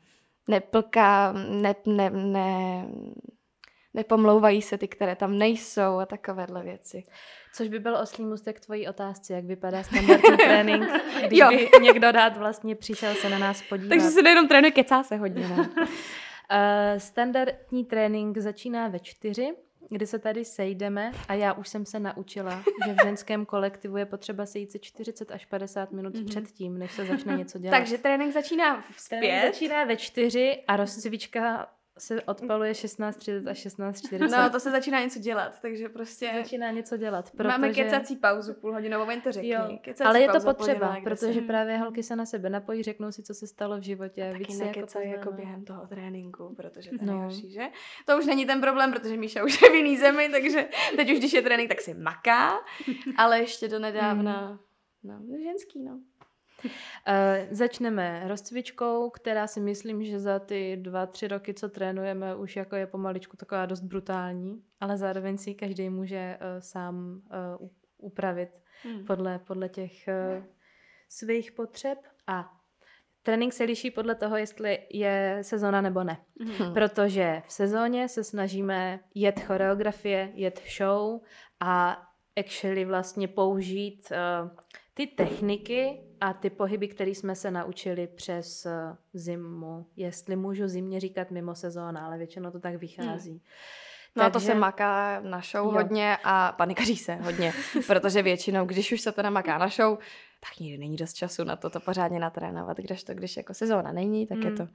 neplká, 0.47 1.31
ne, 1.49 1.75
ne, 1.85 2.09
ne, 2.09 2.85
nepomlouvají 3.93 4.61
se 4.61 4.77
ty, 4.77 4.87
které 4.87 5.15
tam 5.15 5.37
nejsou 5.37 5.99
a 5.99 6.05
takovéhle 6.05 6.63
věci. 6.63 7.03
Což 7.53 7.67
by 7.67 7.79
byl 7.79 7.95
oslý 7.95 8.25
můstek 8.25 8.57
k 8.57 8.65
tvojí 8.65 8.87
otázce, 8.87 9.33
jak 9.33 9.45
vypadá 9.45 9.83
standardní 9.83 10.37
trénink, 10.37 10.83
když 11.27 11.39
Jo. 11.39 11.49
by 11.49 11.69
někdo 11.81 12.11
rád 12.11 12.37
vlastně 12.37 12.75
přišel 12.75 13.13
se 13.15 13.29
na 13.29 13.37
nás 13.37 13.61
podívat. 13.61 13.89
Takže 13.89 14.09
se 14.09 14.21
nejenom 14.21 14.47
trénuje, 14.47 14.71
kecá 14.71 15.03
se 15.03 15.17
hodně. 15.17 15.47
No. 15.47 15.55
Uh, 15.55 15.65
standardní 16.97 17.85
trénink 17.85 18.37
začíná 18.37 18.87
ve 18.87 18.99
čtyři, 18.99 19.53
kdy 19.91 20.07
se 20.07 20.19
tady 20.19 20.45
sejdeme 20.45 21.11
a 21.27 21.33
já 21.33 21.53
už 21.53 21.67
jsem 21.69 21.85
se 21.85 21.99
naučila, 21.99 22.63
že 22.87 22.93
v 22.93 23.03
ženském 23.03 23.45
kolektivu 23.45 23.97
je 23.97 24.05
potřeba 24.05 24.45
sejít 24.45 24.71
se 24.71 24.79
40 24.79 25.31
až 25.31 25.45
50 25.45 25.91
minut 25.91 26.13
Mhm. 26.13 26.23
mm-hmm. 26.23 26.27
předtím, 26.29 26.77
než 26.79 26.91
se 26.91 27.05
začne 27.05 27.37
něco 27.37 27.59
dělat. 27.59 27.77
Takže 27.77 27.97
trénink 27.97 28.33
začíná 28.33 28.73
Trénink 28.75 28.99
zpět. 28.99 29.41
začíná 29.53 29.83
ve 29.83 29.97
čtyři 29.97 30.63
a 30.67 30.75
rozcvička 30.75 31.67
se 32.01 32.21
odpaluje 32.21 32.71
16.30 32.71 33.49
až 33.49 33.65
16.40. 33.65 34.29
No, 34.43 34.49
to 34.49 34.59
se 34.59 34.71
začíná 34.71 34.99
něco 34.99 35.19
dělat, 35.19 35.59
takže 35.61 35.89
prostě 35.89 36.31
začíná 36.37 36.71
něco 36.71 36.97
dělat, 36.97 37.31
protože... 37.31 37.47
máme 37.47 37.73
kecací 37.73 38.15
pauzu 38.15 38.53
půlhodinovou, 38.53 39.09
jen 39.09 39.21
to 39.21 39.31
řekni. 39.31 39.49
Jo, 39.49 39.77
Kecací 39.81 40.07
ale 40.07 40.21
je 40.21 40.27
to 40.29 40.39
potřeba, 40.39 40.97
protože 41.03 41.41
právě 41.41 41.77
holky 41.77 42.03
se 42.03 42.15
na 42.15 42.25
sebe 42.25 42.49
napojí, 42.49 42.83
řeknou 42.83 43.11
si, 43.11 43.23
co 43.23 43.33
se 43.33 43.47
stalo 43.47 43.77
v 43.77 43.81
životě. 43.81 44.29
taky 44.31 44.43
víc 44.43 44.57
si 44.57 44.63
jako 44.63 44.79
nekecají 44.79 45.09
jako, 45.11 45.23
poznáme. 45.23 45.37
během 45.43 45.65
toho 45.65 45.87
tréninku, 45.87 46.55
protože 46.55 46.89
to 46.89 46.95
je 46.95 47.05
No. 47.05 47.13
nejhorší, 47.13 47.51
že? 47.51 47.61
To 48.05 48.17
už 48.17 48.25
není 48.25 48.45
ten 48.45 48.61
problém, 48.61 48.93
protože 48.93 49.17
Míša 49.17 49.43
už 49.43 49.61
je 49.61 49.69
v 49.71 49.75
jiný 49.75 49.97
zemi, 49.97 50.29
takže 50.31 50.69
teď 50.95 51.11
už, 51.11 51.17
když 51.19 51.33
je 51.33 51.41
trénink, 51.41 51.69
tak 51.69 51.81
si 51.81 51.93
maká, 51.93 52.51
ale 53.17 53.39
ještě 53.39 53.67
do 53.67 53.79
nedávna, 53.79 54.59
no, 55.03 55.19
ženský, 55.43 55.83
no. 55.83 55.99
Uh, 56.63 56.71
začneme 57.51 58.23
rozcvičkou, 58.27 59.09
která 59.09 59.47
si 59.47 59.59
myslím, 59.59 60.03
že 60.03 60.19
za 60.19 60.39
ty 60.39 60.77
dva, 60.81 61.05
tři 61.05 61.27
roky, 61.27 61.53
co 61.53 61.69
trénujeme, 61.69 62.35
už 62.35 62.55
jako 62.55 62.75
je 62.75 62.87
pomaličku 62.87 63.37
taková 63.37 63.65
dost 63.65 63.81
brutální, 63.81 64.63
ale 64.79 64.97
zároveň 64.97 65.37
si 65.37 65.53
každý 65.53 65.89
může 65.89 66.37
uh, 66.41 66.59
sám 66.59 67.21
u- 67.59 67.71
upravit 67.97 68.61
Hmm. 68.83 69.05
podle, 69.05 69.39
podle 69.39 69.69
těch 69.69 70.09
svých 71.09 71.51
potřeb 71.51 71.97
a 72.27 72.51
trénink 73.23 73.53
se 73.53 73.63
liší 73.63 73.91
podle 73.91 74.15
toho, 74.15 74.37
jestli 74.37 74.79
je 74.89 75.39
sezona 75.41 75.81
nebo 75.81 76.03
ne. 76.03 76.17
Hm. 76.43 76.73
Protože 76.73 77.41
v 77.47 77.51
sezóně 77.53 78.09
se 78.09 78.23
snažíme 78.23 78.99
jet 79.15 79.39
choreografie, 79.39 80.31
jet 80.33 80.61
show 80.77 81.21
a 81.59 82.01
actually 82.39 82.85
vlastně 82.85 83.27
použít 83.27 84.11
uh, 84.11 84.49
ty 85.07 85.07
techniky 85.07 85.99
a 86.21 86.33
ty 86.33 86.49
pohyby, 86.49 86.87
které 86.87 87.11
jsme 87.11 87.35
se 87.35 87.51
naučili 87.51 88.07
přes 88.07 88.65
uh, 88.65 88.71
zimu. 89.13 89.85
Jestli 89.95 90.35
můžu 90.35 90.67
zimě 90.67 90.99
říkat 90.99 91.31
mimo 91.31 91.55
sezóna, 91.55 92.05
ale 92.05 92.17
většinou 92.17 92.51
to 92.51 92.59
tak 92.59 92.75
vychází. 92.75 93.41
No 94.15 94.23
Takže... 94.23 94.33
to 94.33 94.39
se 94.39 94.55
maká 94.55 95.19
na 95.19 95.41
show 95.51 95.65
Jo. 95.65 95.71
hodně 95.71 96.17
a 96.23 96.51
panikaří 96.51 96.97
se 96.97 97.15
hodně, 97.15 97.53
protože 97.87 98.21
většinou, 98.21 98.65
když 98.65 98.91
už 98.91 99.01
se 99.01 99.11
to 99.11 99.21
namaká 99.21 99.57
na 99.57 99.67
show, 99.67 99.97
tak 100.39 100.59
nikdy 100.59 100.77
není 100.77 100.95
dost 100.95 101.13
času 101.13 101.43
na 101.43 101.55
to, 101.55 101.69
to 101.69 101.79
pořádně 101.79 102.19
natrénovat, 102.19 102.77
kdežto 102.77 103.13
když 103.13 103.37
jako 103.37 103.53
sezóna 103.53 103.91
není, 103.91 104.27
tak 104.27 104.37
je 104.37 104.49
Mm. 104.49 104.57
to... 104.57 104.67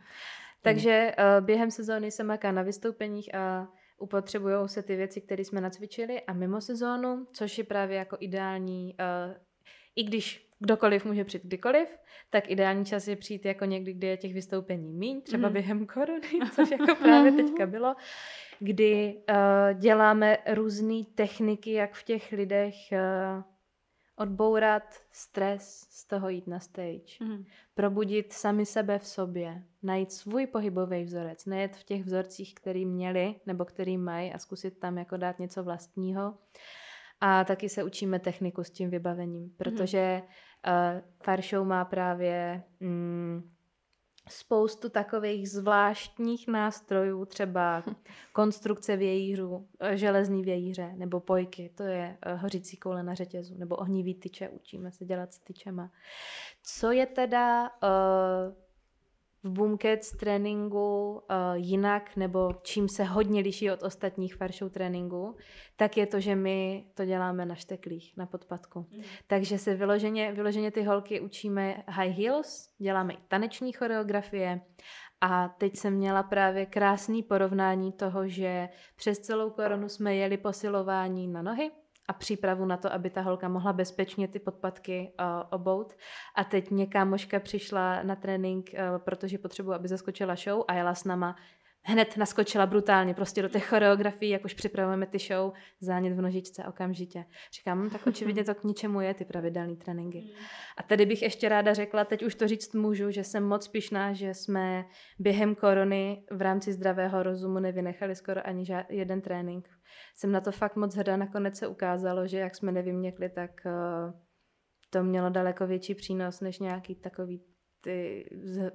Takže 0.62 1.14
uh, 1.18 1.44
během 1.46 1.70
sezóny 1.70 2.10
se 2.10 2.24
maká 2.24 2.52
na 2.52 2.62
vystoupeních 2.62 3.34
a 3.34 3.68
upotřebují 3.98 4.68
se 4.68 4.82
ty 4.82 4.96
věci, 4.96 5.20
které 5.20 5.44
jsme 5.44 5.60
nacvičili 5.60 6.20
a 6.22 6.32
mimo 6.32 6.60
sezónu, 6.60 7.26
což 7.32 7.58
je 7.58 7.64
právě 7.64 7.96
jako 7.96 8.16
ideální, 8.20 8.94
uh, 9.00 9.34
i 9.96 10.04
když 10.04 10.46
kdokoliv 10.58 11.04
může 11.04 11.24
přijít 11.24 11.44
kdykoliv, 11.44 11.88
tak 12.30 12.50
ideální 12.50 12.84
čas 12.84 13.08
je 13.08 13.16
přijít 13.16 13.44
jako 13.44 13.64
někdy, 13.64 13.92
kdy 13.92 14.06
je 14.06 14.16
těch 14.16 14.34
vystoupení 14.34 14.92
míň, 14.92 15.22
třeba 15.22 15.48
mm. 15.48 15.52
během 15.52 15.86
korony, 15.86 16.28
což 16.54 16.70
jako 16.70 16.94
právě 16.94 17.32
teďka 17.32 17.66
bylo, 17.66 17.94
kdy 18.58 19.14
uh, 19.30 19.80
děláme 19.80 20.38
různé 20.54 21.04
techniky, 21.14 21.72
jak 21.72 21.94
v 21.94 22.04
těch 22.04 22.32
lidech 22.32 22.74
uh, 22.92 23.42
odbourat 24.16 24.82
stres, 25.12 25.86
z 25.90 26.04
toho 26.04 26.28
jít 26.28 26.46
na 26.46 26.60
stage, 26.60 27.16
mm. 27.20 27.44
probudit 27.74 28.32
sami 28.32 28.66
sebe 28.66 28.98
v 28.98 29.06
sobě, 29.06 29.62
najít 29.82 30.12
svůj 30.12 30.46
pohybový 30.46 31.04
vzorec, 31.04 31.46
nejet 31.46 31.76
v 31.76 31.84
těch 31.84 32.04
vzorcích, 32.04 32.54
který 32.54 32.86
měli 32.86 33.34
nebo 33.46 33.64
který 33.64 33.98
mají 33.98 34.32
a 34.32 34.38
zkusit 34.38 34.78
tam 34.78 34.98
jako 34.98 35.16
dát 35.16 35.38
něco 35.38 35.64
vlastního. 35.64 36.34
A 37.20 37.44
taky 37.44 37.68
se 37.68 37.84
učíme 37.84 38.18
techniku 38.18 38.64
s 38.64 38.70
tím 38.70 38.90
vybavením, 38.90 39.50
protože 39.56 40.22
uh, 40.22 41.00
Fire 41.24 41.42
Show 41.42 41.66
má 41.66 41.84
právě 41.84 42.62
mm, 42.80 43.50
spoustu 44.28 44.88
takových 44.88 45.50
zvláštních 45.50 46.48
nástrojů, 46.48 47.24
třeba 47.24 47.82
konstrukce 48.32 48.96
vějířů, 48.96 49.68
eh, 49.80 49.96
železný 49.96 50.42
vějíře 50.42 50.92
nebo 50.96 51.20
pojky, 51.20 51.70
to 51.74 51.82
je 51.82 52.18
uh, 52.26 52.40
hořící 52.40 52.76
koule 52.76 53.02
na 53.02 53.14
řetězu, 53.14 53.54
nebo 53.58 53.76
ohnivý 53.76 54.14
tyče, 54.14 54.48
učíme 54.48 54.92
se 54.92 55.04
dělat 55.04 55.32
s 55.32 55.38
tyčema. 55.38 55.90
Co 56.62 56.92
je 56.92 57.06
teda 57.06 57.70
uh, 57.82 58.65
v 59.46 59.50
Boomcats 59.50 60.16
tréninku 60.16 61.10
uh, 61.12 61.20
jinak, 61.54 62.16
nebo 62.16 62.52
čím 62.62 62.88
se 62.88 63.04
hodně 63.04 63.40
liší 63.40 63.70
od 63.70 63.82
ostatních 63.82 64.34
farshow 64.34 64.70
tréninků, 64.70 65.36
tak 65.76 65.96
je 65.96 66.06
to, 66.06 66.20
že 66.20 66.34
my 66.34 66.86
to 66.94 67.04
děláme 67.04 67.46
na 67.46 67.54
šteklích, 67.54 68.16
na 68.16 68.26
podpadku. 68.26 68.86
Mm. 68.90 69.02
Takže 69.26 69.58
se 69.58 69.74
vyloženě, 69.74 70.32
vyloženě 70.32 70.70
ty 70.70 70.82
holky 70.82 71.20
učíme 71.20 71.82
high 71.88 72.10
heels, 72.10 72.74
děláme 72.78 73.12
i 73.12 73.18
taneční 73.28 73.72
choreografie 73.72 74.60
a 75.20 75.48
teď 75.48 75.76
jsem 75.76 75.94
měla 75.94 76.22
právě 76.22 76.66
krásný 76.66 77.22
porovnání 77.22 77.92
toho, 77.92 78.28
že 78.28 78.68
přes 78.96 79.18
celou 79.18 79.50
koronu 79.50 79.88
jsme 79.88 80.14
jeli 80.14 80.36
posilování 80.36 81.28
na 81.28 81.42
nohy, 81.42 81.70
a 82.08 82.12
přípravu 82.12 82.64
na 82.64 82.76
to, 82.76 82.92
aby 82.92 83.10
ta 83.10 83.20
holka 83.20 83.48
mohla 83.48 83.72
bezpečně 83.72 84.28
ty 84.28 84.38
podpatky 84.38 85.12
uh, 85.20 85.26
obout. 85.50 85.96
A 86.34 86.44
teď 86.44 86.70
mě 86.70 86.86
kámoška 86.86 87.40
přišla 87.40 88.02
na 88.02 88.16
trénink, 88.16 88.70
uh, 88.72 88.98
protože 88.98 89.38
potřebuje, 89.38 89.78
aby 89.78 89.88
zaskočila 89.88 90.34
show 90.34 90.64
a 90.68 90.74
jela 90.74 90.94
s 90.94 91.04
náma 91.04 91.36
hned 91.86 92.16
naskočila 92.16 92.66
brutálně 92.66 93.14
prostě 93.14 93.42
do 93.42 93.48
těch 93.48 93.68
choreografií, 93.68 94.30
jak 94.30 94.44
už 94.44 94.54
připravujeme 94.54 95.06
ty 95.06 95.18
show, 95.18 95.52
zánět 95.80 96.12
v 96.12 96.20
nožičce 96.20 96.64
okamžitě. 96.64 97.24
Říkám, 97.52 97.82
hm, 97.82 97.90
tak 97.90 98.06
očividně 98.06 98.44
to 98.44 98.54
k 98.54 98.64
ničemu 98.64 99.00
je, 99.00 99.14
ty 99.14 99.24
pravidelné 99.24 99.76
tréninky. 99.76 100.18
Hmm. 100.18 100.46
A 100.76 100.82
tady 100.82 101.06
bych 101.06 101.22
ještě 101.22 101.48
ráda 101.48 101.74
řekla, 101.74 102.04
teď 102.04 102.22
už 102.22 102.34
to 102.34 102.48
říct 102.48 102.74
můžu, 102.74 103.10
že 103.10 103.24
jsem 103.24 103.44
moc 103.44 103.68
pišná, 103.68 104.12
že 104.12 104.34
jsme 104.34 104.84
během 105.18 105.54
korony 105.54 106.24
v 106.30 106.42
rámci 106.42 106.72
zdravého 106.72 107.22
rozumu 107.22 107.58
nevynechali 107.58 108.16
skoro 108.16 108.46
ani 108.46 108.64
žád, 108.66 108.86
jeden 108.90 109.20
trénink. 109.20 109.75
Jsem 110.14 110.32
na 110.32 110.40
to 110.40 110.52
fakt 110.52 110.76
moc 110.76 110.94
hrdá, 110.94 111.16
nakonec 111.16 111.58
se 111.58 111.66
ukázalo, 111.66 112.26
že 112.26 112.38
jak 112.38 112.54
jsme 112.56 112.72
nevyměkli, 112.72 113.28
tak 113.28 113.50
uh, 113.66 114.20
to 114.90 115.02
mělo 115.02 115.30
daleko 115.30 115.66
větší 115.66 115.94
přínos, 115.94 116.40
než 116.40 116.58
nějaký 116.58 116.94
takový 116.94 117.42
ty 117.80 118.28
z, 118.42 118.70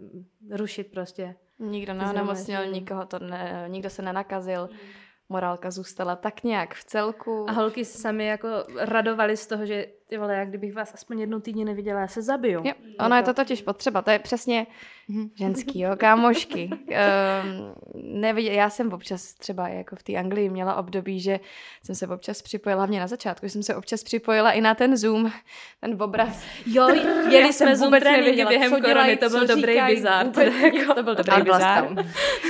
rušit 0.52 0.92
prostě 0.92 1.36
Nikdo 1.60 1.94
neonemocnil, 1.94 2.66
nikoho 2.66 3.06
to 3.06 3.20
ne, 3.20 3.66
nikdo 3.68 3.90
se 3.90 4.02
nenakazil. 4.02 4.70
Mm 4.72 4.78
morálka 5.32 5.72
zůstala 5.72 6.16
tak 6.16 6.44
nějak 6.44 6.74
v 6.74 6.84
celku. 6.84 7.46
A 7.50 7.52
holky 7.52 7.86
sami 7.86 8.26
jako 8.26 8.48
radovali 8.78 9.38
z 9.38 9.48
toho, 9.48 9.66
že 9.66 9.86
ty 10.12 10.18
vole, 10.18 10.36
jak 10.36 10.50
kdybych 10.50 10.74
vás 10.74 10.94
aspoň 10.94 11.20
jednou 11.20 11.40
týdně 11.40 11.66
neviděla, 11.66 12.00
já 12.00 12.08
se 12.08 12.22
zabiju. 12.22 12.62
Jo, 12.64 12.74
ono 13.00 13.16
je 13.16 13.24
to 13.24 13.34
totiž 13.34 13.62
potřeba, 13.62 14.02
to 14.02 14.12
je 14.12 14.20
přesně 14.20 14.68
mhm. 15.08 15.30
ženský, 15.36 15.80
jo, 15.80 15.92
kámošky. 15.98 16.70
um, 16.72 18.20
neviděl, 18.22 18.54
já 18.54 18.70
jsem 18.70 18.94
občas 18.94 19.34
třeba 19.34 19.68
jako 19.68 19.96
v 19.96 20.04
té 20.04 20.16
Anglii 20.16 20.50
měla 20.50 20.76
období, 20.76 21.20
že 21.20 21.40
jsem 21.84 21.96
se 21.96 22.08
občas 22.08 22.42
připojila, 22.42 22.80
hlavně 22.80 23.00
na 23.00 23.08
začátku, 23.08 23.46
že 23.46 23.50
jsem 23.50 23.64
se 23.64 23.76
občas 23.76 24.04
připojila 24.04 24.52
i 24.52 24.62
na 24.62 24.76
ten 24.76 24.98
Zoom, 24.98 25.32
ten 25.80 26.02
obraz. 26.04 26.44
Jo, 26.66 26.90
jeli 27.30 27.54
jsme 27.54 27.76
Zoom 27.76 28.00
tréninky 28.00 28.46
během 28.46 28.82
korony, 28.82 29.18
to 29.18 29.30
byl 29.30 29.48
dobrý 29.48 29.82
bizár. 29.88 30.28
To 30.96 31.04
byl 31.04 31.16
dobrý 31.16 31.42
bizár. 31.42 31.88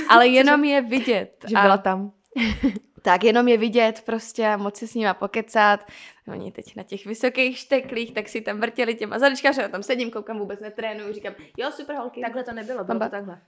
Ale 0.08 0.28
jenom 0.28 0.64
je 0.74 0.80
vidět. 0.80 1.44
Že 1.48 1.56
byla 1.62 1.78
tam. 1.78 2.12
tak 3.02 3.24
jenom 3.24 3.48
je 3.48 3.58
vidět 3.58 4.02
prostě 4.06 4.46
a 4.46 4.56
moc 4.56 4.76
si 4.76 4.88
s 4.88 4.94
nima 4.94 5.14
pokecat. 5.14 5.86
Oni 6.28 6.52
teď 6.52 6.76
na 6.76 6.82
těch 6.82 7.06
vysokých 7.06 7.58
šteklích, 7.58 8.14
tak 8.14 8.28
si 8.28 8.40
tam 8.40 8.60
vrtěli 8.60 8.94
těma 8.94 9.18
zadečka, 9.18 9.52
že 9.52 9.68
tam 9.68 9.82
sedím, 9.82 10.10
koukám, 10.10 10.38
vůbec 10.38 10.60
netrénuju, 10.60 11.12
říkám, 11.12 11.34
jo, 11.56 11.70
super 11.70 11.96
holky. 11.96 12.20
Takhle 12.20 12.44
to 12.44 12.52
nebylo, 12.52 12.84
bylo 12.84 12.98
to 12.98 13.08
takhle. 13.08 13.40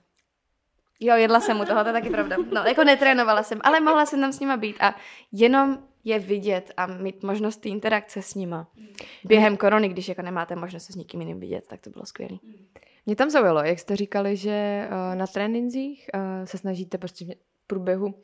Jo, 0.99 1.15
jedla 1.15 1.39
jsem 1.39 1.59
u 1.59 1.65
toho, 1.65 1.81
to 1.81 1.89
je 1.89 1.93
taky 1.93 2.09
pravda. 2.09 2.37
No, 2.51 2.61
jako 2.61 2.83
netrénovala 2.83 3.43
jsem, 3.43 3.59
ale 3.63 3.79
mohla 3.79 4.05
jsem 4.05 4.21
tam 4.21 4.33
s 4.33 4.39
nima 4.39 4.57
být 4.57 4.75
a 4.79 4.95
jenom 5.31 5.79
je 6.03 6.19
vidět 6.19 6.71
a 6.77 6.87
mít 6.87 7.23
možnost 7.23 7.57
té 7.57 7.69
interakce 7.69 8.21
s 8.21 8.35
nima. 8.35 8.67
Během 9.23 9.57
korony, 9.57 9.89
když 9.89 10.07
jako 10.07 10.21
nemáte 10.21 10.55
možnost 10.55 10.83
se 10.83 10.93
s 10.93 10.95
nikým 10.95 11.21
jiným 11.21 11.39
vidět, 11.39 11.67
tak 11.67 11.81
to 11.81 11.89
bylo 11.89 12.05
skvělé. 12.05 12.37
Mě 13.05 13.15
tam 13.15 13.29
zaujalo, 13.29 13.63
jak 13.63 13.79
jste 13.79 13.95
říkali, 13.95 14.37
že 14.37 14.87
uh, 14.87 15.15
na 15.15 15.27
trénincích 15.27 16.09
uh, 16.13 16.45
se 16.45 16.57
snažíte 16.57 16.97
prostě 16.97 17.25
v 17.25 17.67
průběhu 17.67 18.15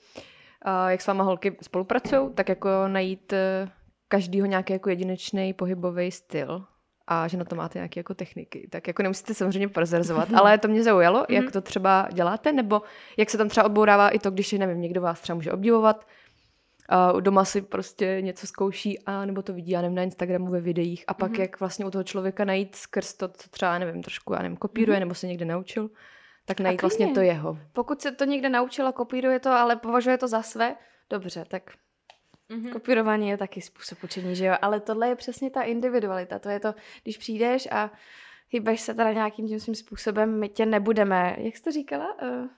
jak 0.90 1.02
s 1.02 1.08
váma 1.08 1.24
holky 1.24 1.58
spolupracují, 1.62 2.34
tak 2.34 2.50
jako 2.50 2.70
najít 2.88 3.34
eh, 3.34 3.70
každýho 4.08 4.48
nějaký 4.48 4.74
jako 4.74 4.90
jedinečný 4.90 5.54
pohybový 5.54 6.12
styl 6.12 6.66
a 7.08 7.28
že 7.28 7.38
na 7.38 7.46
to 7.46 7.56
máte 7.56 7.80
nějaké 7.80 8.00
jako 8.00 8.14
techniky. 8.14 8.68
Tak 8.72 8.88
jako 8.88 9.04
nemusíte 9.04 9.34
samozřejmě 9.34 9.68
prozrazovat, 9.68 10.34
ale 10.36 10.58
to 10.58 10.68
mě 10.68 10.84
zaujalo, 10.84 11.26
jak 11.30 11.44
mhm. 11.44 11.52
to 11.52 11.62
třeba 11.62 12.08
děláte, 12.14 12.52
nebo 12.52 12.82
jak 13.18 13.30
se 13.30 13.38
tam 13.38 13.50
třeba 13.50 13.66
odbourává 13.66 14.10
i 14.10 14.20
to, 14.20 14.32
když, 14.32 14.52
nevím, 14.52 14.82
někdo 14.82 15.02
vás 15.02 15.22
třeba 15.22 15.36
může 15.36 15.52
obdivovat, 15.52 16.06
a 16.90 17.20
doma 17.20 17.46
si 17.46 17.62
prostě 17.62 18.18
něco 18.22 18.48
zkouší 18.48 19.00
a 19.00 19.26
nebo 19.26 19.42
to 19.42 19.54
vidí, 19.54 19.72
já 19.72 19.82
nevím, 19.82 19.96
na 19.96 20.04
Instagramu 20.04 20.52
ve 20.52 20.62
videích 20.62 21.04
a 21.08 21.14
pak 21.14 21.32
mm-hmm. 21.32 21.42
jak 21.42 21.60
vlastně 21.60 21.86
u 21.86 21.92
toho 21.92 22.04
člověka 22.04 22.46
najít 22.46 22.76
skrz 22.76 23.14
to, 23.14 23.28
co 23.28 23.50
třeba, 23.50 23.80
nevím, 23.80 24.04
trošku, 24.04 24.34
já 24.34 24.42
nevím, 24.42 24.58
kopíruje 24.58 24.98
mm-hmm. 24.98 25.00
nebo 25.00 25.14
se 25.14 25.28
někde 25.28 25.46
naučil, 25.46 25.90
tak 26.46 26.60
najít 26.60 26.82
vlastně 26.82 27.08
to 27.14 27.20
jeho. 27.20 27.58
Pokud 27.74 28.02
se 28.02 28.12
to 28.12 28.26
někde 28.26 28.50
naučila, 28.50 28.92
kopíruje 28.92 29.40
to, 29.40 29.50
ale 29.50 29.76
považuje 29.76 30.18
to 30.18 30.28
za 30.28 30.42
své, 30.42 30.76
dobře, 31.10 31.46
tak 31.48 31.64
Mm-hmm. 32.52 32.72
Kopírování 32.72 33.30
je 33.30 33.38
taky 33.38 33.62
způsob 33.62 34.04
učení, 34.04 34.36
že 34.36 34.46
jo? 34.46 34.56
Ale 34.62 34.80
tohle 34.80 35.08
je 35.08 35.16
přesně 35.16 35.50
ta 35.50 35.62
individualita. 35.62 36.40
To 36.40 36.50
je 36.50 36.60
to, 36.60 36.76
když 37.04 37.18
přijdeš 37.18 37.68
a 37.72 37.92
hýbeš 38.50 38.82
se 38.82 38.94
teda 38.94 39.14
nějakým 39.14 39.48
tím 39.48 39.60
svým 39.60 39.76
způsobem, 39.76 40.40
my 40.40 40.50
tě 40.50 40.66
nebudeme, 40.66 41.36
jak 41.40 41.58
jsi 41.58 41.64
to 41.64 41.72
říkala? 41.72 42.22
Uh, 42.22 42.30
no. 42.30 42.50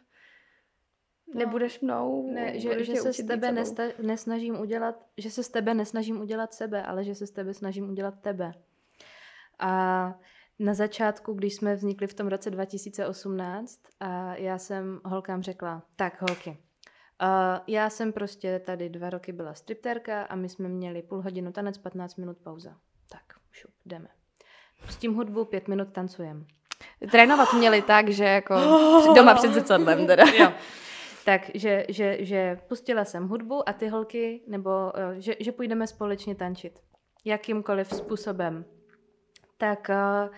Nebudeš 1.34 1.80
mnou? 1.80 2.32
Ne, 2.34 2.60
že, 2.60 2.84
že 2.84 2.96
se 2.96 3.14
s 3.14 3.26
tebe 3.26 3.52
nesta, 3.52 3.84
nesnažím 4.02 4.60
udělat, 4.60 5.06
že 5.18 5.32
se 5.32 5.44
s 5.44 5.50
tebe 5.50 5.74
nesnažím 5.74 6.22
udělat 6.22 6.54
sebe, 6.54 6.84
ale 6.84 7.04
že 7.04 7.16
se 7.16 7.28
s 7.28 7.32
tebe 7.32 7.54
snažím 7.54 7.90
udělat 7.90 8.14
tebe. 8.22 8.54
A 9.60 10.14
na 10.60 10.74
začátku, 10.74 11.34
když 11.34 11.56
jsme 11.56 11.76
vznikli 11.76 12.08
v 12.08 12.14
tom 12.14 12.28
roce 12.28 12.50
2018 12.50 13.80
a 14.00 14.36
já 14.36 14.58
jsem 14.58 15.00
holkám 15.06 15.44
řekla, 15.44 15.84
tak 15.96 16.22
holky, 16.22 16.50
uh, 16.50 16.58
já 17.68 17.90
jsem 17.90 18.14
prostě 18.14 18.60
tady 18.60 18.90
dva 18.90 19.10
roky 19.10 19.32
byla 19.32 19.54
stripterka 19.54 20.24
a 20.24 20.36
my 20.36 20.50
jsme 20.50 20.70
měli 20.70 21.02
půl 21.02 21.22
hodinu 21.22 21.52
tanec, 21.52 21.78
15 21.78 22.16
minut 22.16 22.38
pauza. 22.44 22.76
Tak, 23.10 23.24
šup, 23.52 23.72
jdeme. 23.86 24.08
Pustím 24.86 25.16
hudbu, 25.16 25.46
pět 25.46 25.68
minut 25.68 25.88
tancujem. 25.92 26.46
Trénovat 27.12 27.54
měli 27.54 27.82
tak, 27.82 28.10
že 28.10 28.24
jako 28.24 28.56
doma 29.16 29.34
před 29.34 29.54
zrcadlem 29.54 30.08
teda. 30.08 30.24
jo. 30.40 30.52
Tak, 31.26 31.42
že, 31.54 31.86
že, 31.90 32.18
že 32.20 32.60
pustila 32.68 33.06
jsem 33.06 33.28
hudbu 33.28 33.70
a 33.70 33.74
ty 33.74 33.88
holky, 33.88 34.42
nebo 34.48 34.70
uh, 34.70 34.92
že, 35.18 35.36
že 35.40 35.52
půjdeme 35.52 35.88
společně 35.88 36.36
tančit. 36.36 36.80
Jakýmkoliv 37.26 37.90
způsobem 37.90 38.66
tak 39.58 39.90
uh, 39.90 40.36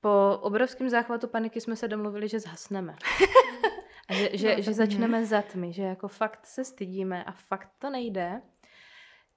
po 0.00 0.38
obrovském 0.40 0.88
záchvatu 0.90 1.28
paniky 1.28 1.60
jsme 1.60 1.76
se 1.76 1.88
domluvili, 1.88 2.28
že 2.28 2.40
zhasneme. 2.40 2.96
A 4.08 4.14
že, 4.14 4.30
že, 4.32 4.56
no, 4.56 4.62
že 4.62 4.72
začneme 4.72 5.26
za 5.26 5.42
tmy, 5.42 5.72
že 5.72 5.82
jako 5.82 6.08
fakt 6.08 6.46
se 6.46 6.64
stydíme 6.64 7.24
a 7.24 7.32
fakt 7.32 7.68
to 7.78 7.90
nejde. 7.90 8.42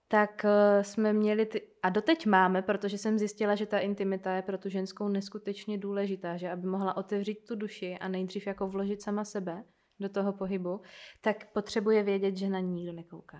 Tak 0.07 0.45
uh, 0.45 0.83
jsme 0.83 1.13
měli, 1.13 1.45
ty, 1.45 1.61
a 1.83 1.89
doteď 1.89 2.25
máme, 2.25 2.61
protože 2.61 2.97
jsem 2.97 3.19
zjistila, 3.19 3.55
že 3.55 3.65
ta 3.65 3.79
intimita 3.79 4.33
je 4.33 4.41
pro 4.41 4.57
tu 4.57 4.69
ženskou 4.69 5.07
neskutečně 5.07 5.77
důležitá, 5.77 6.37
že 6.37 6.51
aby 6.51 6.67
mohla 6.67 6.97
otevřít 6.97 7.45
tu 7.47 7.55
duši 7.55 7.97
a 8.01 8.07
nejdřív 8.07 8.47
jako 8.47 8.67
vložit 8.67 9.01
sama 9.01 9.25
sebe 9.25 9.63
do 9.99 10.09
toho 10.09 10.33
pohybu, 10.33 10.81
tak 11.21 11.51
potřebuje 11.51 12.03
vědět, 12.03 12.37
že 12.37 12.49
na 12.49 12.59
ní 12.59 12.71
nikdo 12.71 12.93
nekouká. 12.93 13.37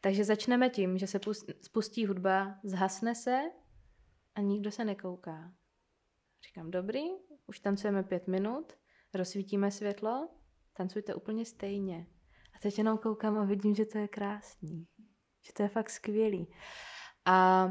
Takže 0.00 0.24
začneme 0.24 0.70
tím, 0.70 0.98
že 0.98 1.06
se 1.06 1.20
spustí 1.60 2.06
hudba, 2.06 2.54
zhasne 2.64 3.14
se 3.14 3.40
a 4.38 4.40
nikdo 4.40 4.70
se 4.70 4.84
nekouká. 4.84 5.52
Říkám, 6.46 6.70
dobrý, 6.70 7.02
už 7.46 7.60
tancujeme 7.60 8.02
pět 8.02 8.26
minut, 8.26 8.72
rozsvítíme 9.14 9.70
světlo, 9.70 10.28
tancujte 10.72 11.14
úplně 11.14 11.44
stejně. 11.44 12.06
A 12.56 12.58
teď 12.58 12.78
jenom 12.78 12.98
koukám 12.98 13.38
a 13.38 13.44
vidím, 13.44 13.74
že 13.74 13.84
to 13.84 13.98
je 13.98 14.08
krásný. 14.08 14.86
Že 15.46 15.52
to 15.52 15.62
je 15.62 15.68
fakt 15.68 15.90
skvělý. 15.90 16.52
A 17.24 17.68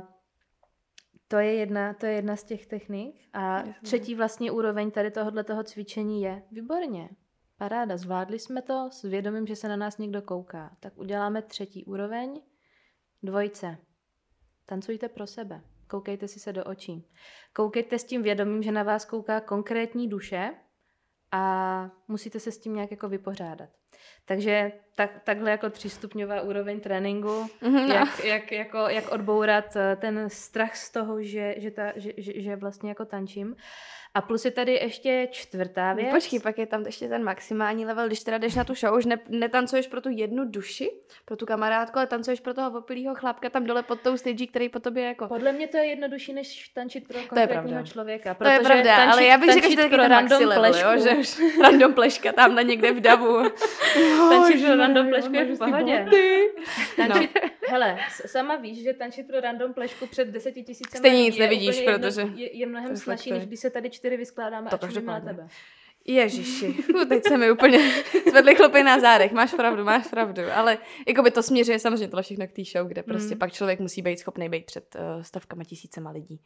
to 1.28 1.38
je 1.38 1.54
jedna, 1.54 1.94
to 1.94 2.06
je 2.06 2.12
jedna 2.12 2.36
z 2.36 2.44
těch 2.44 2.68
technik. 2.68 3.30
A 3.34 3.64
třetí 3.84 4.16
vlastně 4.16 4.52
úroveň 4.52 4.92
tady 4.92 5.12
tohohle 5.12 5.44
toho 5.44 5.64
cvičení 5.64 6.22
je 6.22 6.44
výborně. 6.52 7.10
Paráda, 7.58 7.98
zvládli 7.98 8.40
jsme 8.40 8.62
to 8.62 8.90
s 8.92 9.04
vědomím, 9.04 9.48
že 9.48 9.56
se 9.56 9.68
na 9.68 9.76
nás 9.76 9.98
někdo 9.98 10.22
kouká. 10.22 10.78
Tak 10.80 10.98
uděláme 10.98 11.42
třetí 11.42 11.86
úroveň. 11.86 12.42
Dvojce. 13.24 13.78
Tancujte 14.66 15.10
pro 15.10 15.28
sebe. 15.28 15.64
Koukejte 15.88 16.28
si 16.28 16.39
se 16.39 16.54
do 16.54 16.63
očí. 16.63 17.08
Koukejte 17.54 18.00
s 18.00 18.04
tím 18.04 18.23
vědomím, 18.23 18.63
že 18.63 18.71
na 18.71 18.84
vás 18.84 19.06
kouká 19.06 19.41
konkrétní 19.41 20.08
duše 20.10 20.54
a 21.32 21.91
musíte 22.08 22.39
se 22.39 22.52
s 22.52 22.58
tím 22.58 22.73
nějak 22.73 22.91
jako 22.91 23.10
vypořádat. 23.10 23.69
Takže 24.26 24.72
tak, 24.96 25.12
takhle 25.24 25.52
jako 25.52 25.70
třístupňová 25.70 26.42
úroveň 26.42 26.80
tréninku, 26.80 27.50
Mhm, 27.62 27.88
no. 27.88 27.96
jak, 27.96 28.24
jak, 28.26 28.52
jako, 28.52 28.78
jak 28.78 29.12
odbourat 29.12 29.76
eh, 29.76 29.96
ten 29.96 30.30
strach 30.30 30.76
z 30.76 30.92
toho, 30.92 31.24
že, 31.24 31.56
že, 31.58 31.72
ta, 31.72 31.84
že, 31.96 32.12
že, 32.18 32.56
vlastně 32.56 32.90
jako 32.90 33.06
tančím. 33.06 33.56
A 34.14 34.22
plus 34.22 34.46
je 34.46 34.52
tady 34.52 34.72
ještě 34.74 35.28
čtvrtá 35.32 35.94
věc. 35.94 36.08
No, 36.08 36.14
Počkej, 36.14 36.40
pak 36.40 36.58
je 36.58 36.66
tam 36.66 36.86
ještě 36.86 37.08
ten 37.08 37.24
maximální 37.24 37.86
level, 37.86 38.08
když 38.08 38.20
teda 38.24 38.38
jdeš 38.38 38.56
na 38.56 38.64
tu 38.64 38.76
show, 38.76 38.98
už 38.98 39.06
ne, 39.06 39.20
netancuješ 39.30 39.88
pro 39.88 40.02
tu 40.02 40.10
jednu 40.12 40.46
duši, 40.46 40.92
pro 41.26 41.36
tu 41.38 41.46
kamarádku, 41.46 41.98
ale 41.98 42.08
tancuješ 42.08 42.40
pro 42.40 42.54
toho 42.54 42.78
opilýho 42.80 43.16
chlápka 43.16 43.50
tam 43.50 43.66
dole 43.66 43.84
pod 43.84 44.02
tou 44.02 44.18
stage, 44.18 44.48
který 44.48 44.70
po 44.70 44.80
tobě 44.80 45.04
jako... 45.04 45.28
Podle 45.28 45.52
mě 45.52 45.68
to 45.68 45.78
je 45.78 45.86
jednodušší, 45.86 46.34
než 46.34 46.68
tančit 46.70 47.08
pro 47.08 47.20
konkrétního 47.30 47.84
člověka. 47.84 48.34
To 48.34 48.48
je 48.48 48.60
pravda, 48.60 48.96
tančit, 48.96 49.12
ale 49.14 49.24
já 49.26 49.38
bych 49.38 49.54
řekla, 49.54 49.70
že 49.70 49.76
to 49.76 49.82
je 49.82 49.90
ten 49.90 50.12
maxi 50.12 50.46
level, 50.46 50.76
jo, 50.76 51.04
že 51.04 51.10
už 51.10 51.42
random 51.62 51.94
pleška 51.94 52.32
tamhle 52.32 52.64
někde 52.64 52.92
v 52.92 53.00
davu. 53.00 53.38
Tančit 54.30 54.65
pro 54.65 54.76
random 54.76 55.10
plešku 55.10 55.34
je 55.36 55.45
v 55.45 55.58
pohodě. 55.58 56.06
Tančit, 56.95 57.32
no. 57.43 57.50
hele, 57.67 57.97
sama 58.26 58.56
víš, 58.56 58.84
že 58.84 58.93
tančit 58.93 59.28
pro 59.28 59.39
random 59.39 59.73
plešku 59.73 60.08
před 60.08 60.28
deseti 60.28 60.63
tisícem 60.63 61.00
Stejně 61.00 61.21
nic 61.23 61.38
nevidíš, 61.38 61.82
protože 61.82 62.21
je, 62.36 62.58
je 62.58 62.65
mnohem 62.65 62.89
to 62.89 62.97
snažší, 62.97 63.32
než 63.32 63.45
když 63.45 63.60
se 63.60 63.69
tady 63.69 63.89
čtyři 63.89 64.17
vyskládáme 64.17 64.69
To 64.69 64.76
a 64.76 64.78
čumíme 64.78 65.02
na 65.06 65.19
každopádně. 65.19 65.30
tebe. 65.30 65.47
Ježiši, 66.10 66.76
teď 67.10 67.23
se 67.28 67.38
mi 67.38 67.52
úplně 67.52 67.80
zvedly 68.30 68.56
chlopy 68.56 68.84
na 68.84 69.00
zádech, 69.00 69.32
máš 69.32 69.54
pravdu, 69.54 69.84
máš 69.84 70.08
pravdu, 70.08 70.41
ale 70.54 70.78
jako 71.08 71.23
by 71.23 71.32
to 71.32 71.43
směřuje 71.43 71.80
samozřejmě 71.80 72.08
tohle 72.08 72.23
všechno 72.23 72.47
k 72.47 72.52
té 72.52 72.62
show, 72.63 72.88
kde 72.88 73.04
prostě 73.04 73.34
Mm. 73.36 73.39
pak 73.39 73.52
člověk 73.54 73.80
musí 73.80 74.02
být 74.02 74.19
schopný 74.19 74.50
být 74.50 74.65
před 74.65 74.95
uh, 74.95 75.21
stovkama 75.23 75.63
tisícema 75.63 76.12
lidí. 76.12 76.39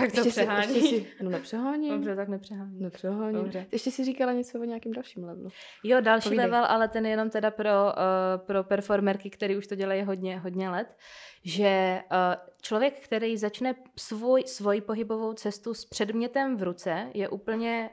Tak 0.00 0.12
to 0.12 0.22
si, 0.22 0.30
přehání. 0.30 0.74
ještě 0.74 0.88
si, 0.88 1.06
no 1.22 1.30
nepřeháním. 1.30 1.92
Dobře, 1.94 2.16
tak 2.16 2.28
nepřehání. 2.28 2.80
Nepřeháním. 2.80 3.42
Dobře. 3.42 3.66
Ty 3.70 3.74
ještě 3.76 3.90
si 3.90 4.04
říkala 4.04 4.32
něco 4.32 4.60
o 4.60 4.64
nějakém 4.64 4.92
dalším 4.92 5.24
levelu. 5.24 5.48
Jo, 5.84 6.00
další 6.00 6.28
Povídej. 6.28 6.44
level, 6.46 6.64
ale 6.64 6.88
ten 6.88 7.04
je 7.06 7.10
jenom 7.10 7.30
teda 7.30 7.50
pro, 7.50 7.70
uh, 7.70 8.46
pro 8.46 8.64
performerky, 8.64 9.30
který 9.30 9.56
už 9.56 9.66
to 9.66 9.74
dělají 9.74 10.02
hodně, 10.02 10.38
hodně 10.38 10.70
let, 10.70 10.96
že 11.44 12.00
uh, 12.12 12.18
člověk, 12.62 13.00
který 13.00 13.36
začne 13.36 13.74
svůj, 13.98 14.42
svoji 14.46 14.80
pohybovou 14.80 15.32
cestu 15.32 15.74
s 15.74 15.84
předmětem 15.84 16.56
v 16.56 16.62
ruce, 16.62 17.10
je 17.14 17.28
úplně 17.28 17.90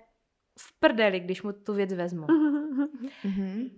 v 0.60 0.80
prdeli, 0.80 1.20
když 1.20 1.44
mu 1.44 1.54
tu 1.54 1.74
věc 1.74 1.94
vezmu. 1.94 2.28
Mhm. 3.24 3.70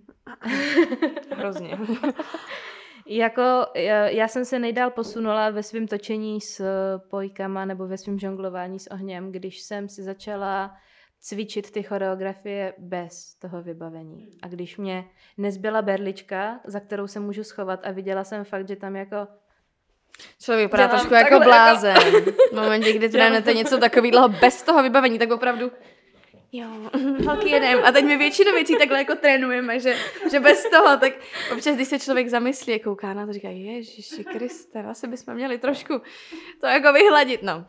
Hrozně. 1.32 1.78
Jako 3.08 3.42
já, 3.76 4.08
já 4.08 4.28
jsem 4.28 4.46
se 4.46 4.60
nejdál 4.60 4.92
posunula 4.92 5.50
ve 5.50 5.64
svém 5.64 5.88
točení 5.88 6.42
s 6.42 6.64
pojkama 7.10 7.66
nebo 7.66 7.88
ve 7.88 7.98
svém 7.98 8.20
žonglování 8.20 8.80
s 8.80 8.88
ohněm, 8.88 9.32
když 9.32 9.62
jsem 9.62 9.90
si 9.90 10.04
začala 10.04 10.78
cvičit 11.20 11.72
ty 11.72 11.84
choreografie 11.84 12.74
bez 12.78 13.36
toho 13.36 13.62
vybavení. 13.62 14.30
A 14.42 14.48
když 14.48 14.78
mě 14.78 15.06
nezbyla 15.38 15.82
berlička, 15.82 16.60
za 16.66 16.80
kterou 16.80 17.08
se 17.08 17.20
můžu 17.20 17.44
schovat 17.44 17.80
a 17.84 17.92
viděla 17.92 18.24
jsem 18.24 18.44
fakt, 18.44 18.68
že 18.68 18.76
tam 18.76 18.96
jako 18.96 19.28
Člověk 20.42 20.66
vypadá 20.66 20.88
trošku 20.88 21.14
jako 21.14 21.30
takhle, 21.30 21.46
blázen. 21.46 21.98
V 22.52 22.56
momentě, 22.56 22.94
kdy 22.94 23.10
trénujete 23.10 23.54
něco 23.54 23.78
takového 23.78 24.30
bez 24.30 24.64
toho 24.64 24.84
vybavení, 24.84 25.20
tak 25.20 25.32
opravdu 25.32 25.72
Jo, 26.58 26.68
holky 27.28 27.50
jedem. 27.50 27.80
A 27.86 27.92
teď 27.92 28.06
my 28.06 28.18
většinu 28.18 28.52
věcí 28.52 28.78
takhle 28.78 28.98
jako 28.98 29.16
trénujeme, 29.16 29.80
že, 29.80 29.96
že 30.32 30.40
bez 30.40 30.70
toho, 30.70 30.98
tak 30.98 31.14
občas, 31.54 31.76
když 31.76 31.88
se 31.88 32.00
člověk 32.00 32.28
zamyslí 32.30 32.74
a 32.74 32.84
kouká 32.84 33.14
na 33.14 33.26
to, 33.26 33.34
říká, 33.34 33.50
Ježiši 33.50 34.24
Kriste, 34.24 34.84
asi 34.84 35.08
bychom 35.08 35.34
měli 35.36 35.58
trošku 35.58 36.02
to 36.62 36.68
jako 36.68 36.94
vyhladit. 36.94 37.44
No, 37.44 37.66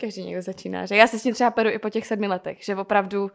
každý 0.00 0.24
někdo 0.24 0.42
začíná, 0.42 0.86
že 0.86 0.96
já 0.96 1.06
se 1.06 1.18
s 1.18 1.22
tím 1.22 1.34
třeba 1.34 1.50
peru 1.50 1.68
i 1.70 1.78
po 1.78 1.90
těch 1.90 2.06
sedmi 2.06 2.26
letech, 2.28 2.58
že 2.64 2.76
opravdu 2.76 3.30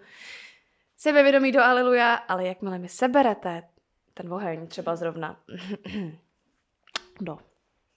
sebevědomí 0.98 1.52
do 1.52 1.62
aleluja, 1.62 2.14
ale 2.14 2.48
jakmile 2.48 2.80
mi 2.80 2.90
seberete 2.90 3.64
ten 4.14 4.34
oheň 4.34 4.68
třeba 4.68 4.96
zrovna, 4.96 5.40
no, 7.22 7.40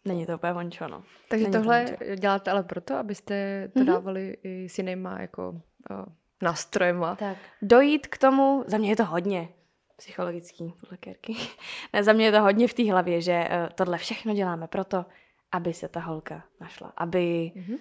není 0.05 0.27
to 0.27 0.35
úplně 0.35 0.53
vončo, 0.53 0.89
no. 0.89 1.03
Takže 1.29 1.43
Není 1.45 1.53
to 1.53 1.59
tohle 1.59 1.85
vončo. 1.85 2.15
děláte 2.17 2.51
ale 2.51 2.63
proto, 2.63 2.95
abyste 2.95 3.69
to 3.73 3.79
Mhm. 3.79 3.87
dávali 3.87 4.37
i 4.45 4.69
s 4.69 4.79
jinýma 4.79 5.21
jako 5.21 5.51
uh, 5.91 6.05
nástrojema. 6.43 7.17
tak. 7.17 7.37
dojít 7.63 8.07
k 8.07 8.19
tomu, 8.19 8.65
za 8.67 8.79
mě 8.79 8.89
je 8.89 8.97
to 8.97 9.05
hodně 9.05 9.49
psychologický, 9.97 10.75
podle 10.81 10.97
Kerky. 10.97 11.37
Ne, 11.93 12.05
za 12.05 12.13
mě 12.13 12.25
je 12.25 12.33
to 12.33 12.43
hodně 12.43 12.69
v 12.69 12.75
té 12.75 12.91
hlavě, 12.91 13.21
že 13.21 13.49
uh, 13.51 13.69
tohle 13.75 13.99
všechno 13.99 14.35
děláme 14.35 14.69
proto, 14.69 15.05
aby 15.53 15.75
se 15.75 15.89
ta 15.89 16.01
holka 16.01 16.45
našla. 16.61 16.93
Aby... 16.97 17.53
Mhm. 17.55 17.77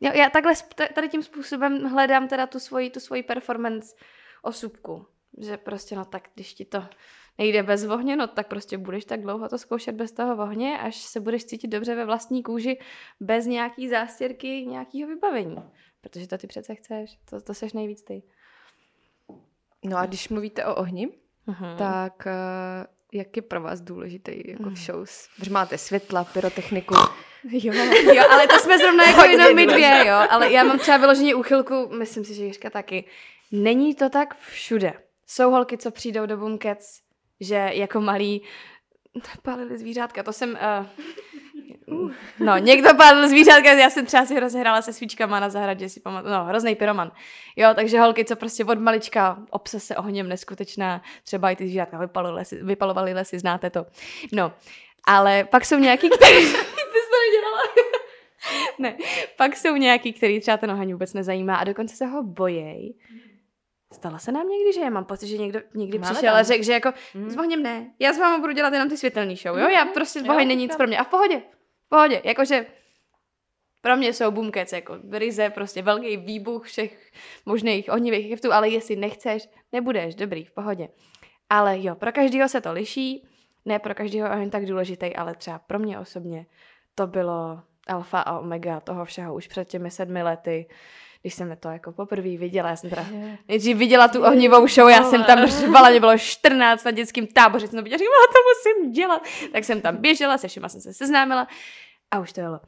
Jo, 0.00 0.12
já 0.14 0.30
takhle 0.30 0.52
tady 0.94 1.08
tím 1.08 1.22
způsobem 1.22 1.84
hledám 1.84 2.28
teda 2.28 2.46
tu 2.46 2.58
svoji, 2.60 2.90
tu 2.90 3.00
svoji 3.00 3.22
performance 3.22 3.96
osůbku. 4.42 5.06
Že 5.38 5.56
prostě 5.56 5.96
no 5.96 6.04
tak, 6.04 6.28
když 6.34 6.54
ti 6.54 6.64
to 6.64 6.84
nejde 7.38 7.62
bez 7.62 7.84
vohně, 7.84 8.16
no 8.16 8.26
tak 8.26 8.48
prostě 8.48 8.78
budeš 8.78 9.04
tak 9.04 9.20
dlouho 9.20 9.48
to 9.48 9.58
zkoušet 9.58 9.94
bez 9.94 10.12
toho 10.12 10.36
vohně, 10.36 10.78
až 10.78 10.96
se 10.96 11.20
budeš 11.20 11.44
cítit 11.44 11.68
dobře 11.68 11.94
ve 11.94 12.04
vlastní 12.04 12.42
kůži, 12.42 12.78
bez 13.20 13.46
nějaký 13.46 13.88
zástěrky, 13.88 14.66
nějakého 14.66 15.08
vybavení. 15.08 15.56
Protože 16.00 16.26
to 16.26 16.38
ty 16.38 16.46
přece 16.46 16.74
chceš, 16.74 17.18
to, 17.30 17.40
to 17.40 17.54
seš 17.54 17.72
nejvíc 17.72 18.02
ty. 18.02 18.22
No 19.84 19.96
a 19.98 20.06
když 20.06 20.28
mluvíte 20.28 20.64
o 20.64 20.74
ohni, 20.74 21.08
Mhm. 21.46 21.76
tak 21.78 22.26
uh, 22.26 22.86
jak 23.12 23.36
je 23.36 23.42
pro 23.42 23.60
vás 23.60 23.80
důležitý 23.80 24.32
jako 24.50 24.70
v 24.70 24.76
shows? 24.76 25.28
Protože 25.36 25.50
máte 25.50 25.78
světla, 25.78 26.24
pyrotechniku. 26.24 26.94
Jo, 27.50 27.72
jo, 28.14 28.22
ale 28.30 28.46
to 28.46 28.58
jsme 28.58 28.78
zrovna 28.78 29.04
jako 29.04 29.24
jenom 29.24 29.54
my 29.54 29.66
dvě, 29.66 30.04
jo. 30.06 30.14
Ale 30.30 30.52
já 30.52 30.64
mám 30.64 30.78
třeba 30.78 30.96
vyloženě 30.96 31.34
úchylku, 31.34 31.88
myslím 31.98 32.24
si, 32.24 32.34
že 32.34 32.44
Jiřka 32.44 32.70
taky. 32.70 33.04
Není 33.52 33.94
to 33.94 34.10
tak 34.10 34.38
všude. 34.38 34.92
Jsou 35.26 35.50
holky, 35.50 35.78
co 35.78 35.90
přijdou 35.90 36.26
do 36.26 36.36
Boomcats, 36.36 37.00
že 37.40 37.70
jako 37.72 38.00
malí 38.00 38.42
pálili 39.42 39.78
zvířátka. 39.78 40.22
To 40.22 40.32
jsem... 40.32 40.50
Uh, 40.50 40.86
no, 42.38 42.58
někdo 42.58 42.94
pálil 42.94 43.28
zvířátka, 43.28 43.72
já 43.72 43.90
jsem 43.90 44.06
třeba 44.06 44.24
si 44.26 44.40
rozehrála 44.40 44.82
se 44.82 44.92
svíčkama 44.92 45.40
na 45.40 45.48
zahradě, 45.50 45.88
si 45.88 46.00
pamatuju. 46.00 46.32
No, 46.34 46.44
hrozný 46.44 46.74
pyroman. 46.74 47.12
Jo, 47.56 47.68
takže 47.74 48.00
holky, 48.00 48.24
co 48.24 48.36
prostě 48.36 48.64
od 48.64 48.78
malička 48.78 49.38
obsese 49.50 49.96
ohněm 49.96 50.28
neskutečná, 50.28 51.02
třeba 51.24 51.50
i 51.50 51.56
ty 51.56 51.64
zvířátka 51.66 51.98
vypalovaly 51.98 52.36
lesy, 52.36 52.62
vypalovaly 52.62 53.12
lesy, 53.14 53.38
znáte 53.38 53.70
to. 53.70 53.86
No, 54.32 54.52
ale 55.04 55.44
pak 55.44 55.64
jsou 55.64 55.78
nějaký, 55.78 56.10
kteří... 56.10 56.32
ty 56.52 56.98
jsi 57.00 57.10
to 57.10 57.16
nedělala. 57.26 57.62
ne, 58.78 58.96
pak 59.36 59.56
jsou 59.56 59.76
nějaký, 59.76 60.12
který 60.12 60.40
třeba 60.40 60.56
ten 60.56 60.70
oheň 60.70 60.92
vůbec 60.92 61.14
nezajímá 61.14 61.56
a 61.56 61.64
dokonce 61.64 61.96
se 61.96 62.06
ho 62.06 62.22
bojejí. 62.22 62.98
Stalo 63.92 64.18
se 64.18 64.32
nám 64.32 64.48
někdy, 64.48 64.72
že 64.72 64.80
já 64.80 64.90
mám 64.90 65.04
pocit, 65.04 65.26
že 65.26 65.38
někdo 65.38 65.60
někdy 65.74 65.98
Máme 65.98 66.12
přišel 66.14 66.30
a 66.30 66.36
tam. 66.36 66.44
řekl, 66.44 66.64
že 66.64 66.72
jako 66.72 66.92
Mm. 67.14 67.30
s 67.30 67.36
ohněm 67.36 67.62
ne, 67.62 67.86
já 67.98 68.12
s 68.12 68.18
váma 68.18 68.38
budu 68.38 68.52
dělat 68.52 68.72
jenom 68.72 68.88
ty 68.88 68.96
světelný 68.96 69.36
show, 69.36 69.58
jo? 69.58 69.68
Já 69.68 69.84
prostě 69.84 70.18
Jo, 70.18 70.24
oheň 70.34 70.48
není 70.48 70.62
nic 70.62 70.76
pro 70.76 70.86
mě. 70.86 70.98
A 70.98 71.04
v 71.04 71.08
pohodě, 71.08 71.42
pohodě, 71.90 72.22
jakože 72.24 72.66
pro 73.80 73.96
mě 73.96 74.12
jsou 74.12 74.30
boomcats 74.30 74.72
jako 74.72 74.98
ryze, 75.12 75.50
prostě 75.50 75.82
velký 75.82 76.16
výbuch 76.16 76.66
všech 76.66 77.12
možných 77.46 77.92
ohnivých 77.92 78.32
efektů, 78.32 78.52
ale 78.52 78.68
jestli 78.68 78.96
nechceš, 78.96 79.48
nebudeš, 79.72 80.14
dobrý, 80.14 80.44
v 80.44 80.52
pohodě. 80.52 80.88
Ale 81.50 81.82
jo, 81.82 81.94
pro 81.94 82.12
každého 82.12 82.48
se 82.48 82.60
to 82.60 82.72
liší, 82.72 83.28
ne 83.64 83.78
pro 83.78 83.94
každého 83.94 84.28
oheň 84.30 84.50
tak 84.50 84.66
důležitý, 84.66 85.16
ale 85.16 85.34
třeba 85.34 85.58
pro 85.58 85.78
mě 85.78 85.98
osobně 85.98 86.46
to 86.94 87.06
bylo 87.06 87.62
alfa 87.86 88.20
a 88.20 88.38
omega 88.38 88.80
toho 88.80 89.04
všeho 89.04 89.34
už 89.34 89.46
před 89.46 89.68
těmi 89.68 89.90
sedmi 89.90 90.22
lety, 90.22 90.66
když 91.20 91.34
jsem 91.34 91.56
to 91.60 91.68
jako 91.68 91.92
poprvé 91.92 92.36
viděla, 92.36 92.68
já 92.68 92.76
jsem 92.76 92.90
teda 92.90 93.06
nejdřív 93.48 93.76
viděla 93.76 94.08
tu 94.08 94.22
ohnivou 94.22 94.66
show, 94.66 94.88
já 94.88 95.02
jsem 95.02 95.24
tam 95.24 95.46
řvala, 95.46 95.90
mě 95.90 96.00
bylo 96.00 96.18
14 96.18 96.84
na 96.84 96.90
dětském 96.90 97.26
táboře, 97.26 97.66
jsem 97.68 97.78
to 97.78 97.82
viděla, 97.82 97.98
říkala, 97.98 98.26
to 98.26 98.38
musím 98.50 98.92
dělat. 98.92 99.22
Tak 99.52 99.64
jsem 99.64 99.80
tam 99.80 99.96
běžela, 99.96 100.38
se 100.38 100.48
všema 100.48 100.68
jsem 100.68 100.80
se 100.80 100.94
seznámila 100.94 101.48
a 102.10 102.20
už 102.20 102.32
to 102.32 102.40
jelo. 102.40 102.60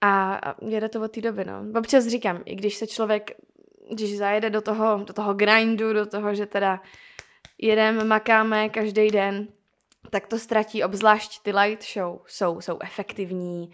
A 0.00 0.40
jede 0.68 0.88
to 0.88 1.00
od 1.00 1.12
té 1.12 1.20
doby, 1.20 1.44
no. 1.44 1.78
Občas 1.78 2.06
říkám, 2.06 2.42
i 2.44 2.54
když 2.54 2.74
se 2.74 2.86
člověk, 2.86 3.30
když 3.92 4.18
zajede 4.18 4.50
do 4.50 4.60
toho, 4.60 5.04
do 5.04 5.12
toho 5.12 5.34
grindu, 5.34 5.92
do 5.92 6.06
toho, 6.06 6.34
že 6.34 6.46
teda 6.46 6.80
jedeme, 7.58 8.04
makáme 8.04 8.68
každý 8.68 9.10
den, 9.10 9.48
tak 10.10 10.26
to 10.26 10.38
ztratí, 10.38 10.84
obzvlášť 10.84 11.42
ty 11.42 11.52
light 11.52 11.84
show 11.92 12.18
jsou, 12.26 12.60
jsou 12.60 12.78
efektivní, 12.82 13.70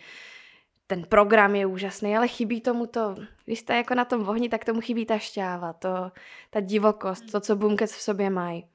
ten 0.91 1.03
program 1.07 1.55
je 1.55 1.67
úžasný, 1.67 2.17
ale 2.17 2.29
chybí 2.29 2.61
tomu 2.61 2.87
to, 2.87 3.15
když 3.45 3.59
jste 3.59 3.77
jako 3.77 3.95
na 3.95 4.05
tom 4.05 4.29
ohni, 4.29 4.49
tak 4.49 4.65
tomu 4.65 4.81
chybí 4.81 5.07
ta 5.07 5.19
šťáva, 5.19 5.73
to, 5.73 6.13
ta 6.51 6.61
divokost, 6.61 7.31
to, 7.33 7.41
co 7.41 7.57
Boomcats 7.57 7.95
v 7.95 8.01
sobě 8.01 8.31
mají. 8.31 8.67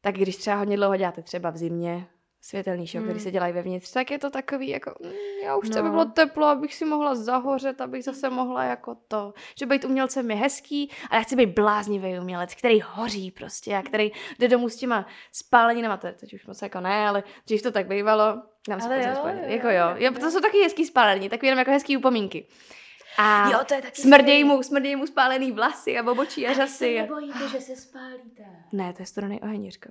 tak 0.00 0.14
když 0.14 0.36
třeba 0.36 0.56
hodně 0.56 0.76
dlouho 0.76 0.96
děláte 0.96 1.22
třeba 1.22 1.50
v 1.50 1.56
zimě, 1.56 2.06
světelný 2.40 2.86
show, 2.86 3.00
Hmm. 3.02 3.08
který 3.08 3.20
se 3.20 3.30
dělají 3.30 3.52
vevnitř, 3.52 3.92
tak 3.92 4.10
je 4.10 4.18
to 4.18 4.30
takový 4.30 4.68
jako, 4.68 4.94
mm, 5.04 5.10
já 5.44 5.56
už 5.56 5.70
No. 5.70 5.82
bylo 5.82 6.04
teplo, 6.04 6.46
abych 6.46 6.74
si 6.74 6.84
mohla 6.84 7.14
zahořet, 7.14 7.80
abych 7.80 8.04
zase 8.04 8.30
mohla 8.30 8.64
jako 8.64 8.96
to, 9.08 9.34
že 9.58 9.66
být 9.66 9.84
umělcem 9.84 10.30
je 10.30 10.36
hezký, 10.36 10.90
ale 11.10 11.18
já 11.18 11.22
chci 11.22 11.36
být 11.36 11.54
bláznivý 11.54 12.18
umělec, 12.18 12.54
který 12.54 12.80
hoří 12.84 13.30
prostě 13.30 13.76
a 13.76 13.82
který 13.82 14.12
jde 14.38 14.48
domů 14.48 14.68
s 14.68 14.76
těma 14.76 15.06
spáleninama, 15.32 15.96
to 15.96 16.06
je 16.06 16.12
teď 16.12 16.34
už 16.34 16.46
moc 16.46 16.62
jako 16.62 16.80
ne, 16.80 17.08
ale 17.08 17.22
dřív 17.46 17.62
to 17.62 17.70
tak 17.72 17.86
bývalo, 17.86 18.42
dám 18.68 18.80
si 18.80 18.88
pozor, 18.88 19.02
jo, 19.02 19.42
jo, 19.42 19.42
jako 19.46 19.68
jo, 19.68 19.74
jo, 19.74 19.94
jo, 19.98 20.12
to 20.12 20.30
jsou 20.30 20.40
taky 20.40 20.58
hezký 20.62 20.86
spáleniny, 20.86 21.28
takový 21.28 21.46
jenom 21.48 21.58
jako 21.58 21.70
hezký 21.70 21.96
upomínky. 21.96 22.46
A 23.18 23.50
Jo, 23.50 23.58
to 23.68 23.74
je 23.74 23.82
taky 23.82 24.02
smrděj 24.02 24.44
mu, 24.44 24.62
smrděj 24.62 24.96
mu 24.96 25.06
spálený 25.06 25.52
vlasy 25.52 25.98
a 25.98 26.02
bobočí 26.02 26.46
a 26.46 26.52
řasy. 26.52 26.98
A... 26.98 27.02
Nebojíte, 27.02 27.48
že 27.48 27.60
se 27.60 27.76
spálíte? 27.76 28.42
Ne, 28.72 28.92
to 28.92 29.02
je 29.02 29.06
studený 29.06 29.40
oheň, 29.40 29.64
Jiřko. 29.64 29.88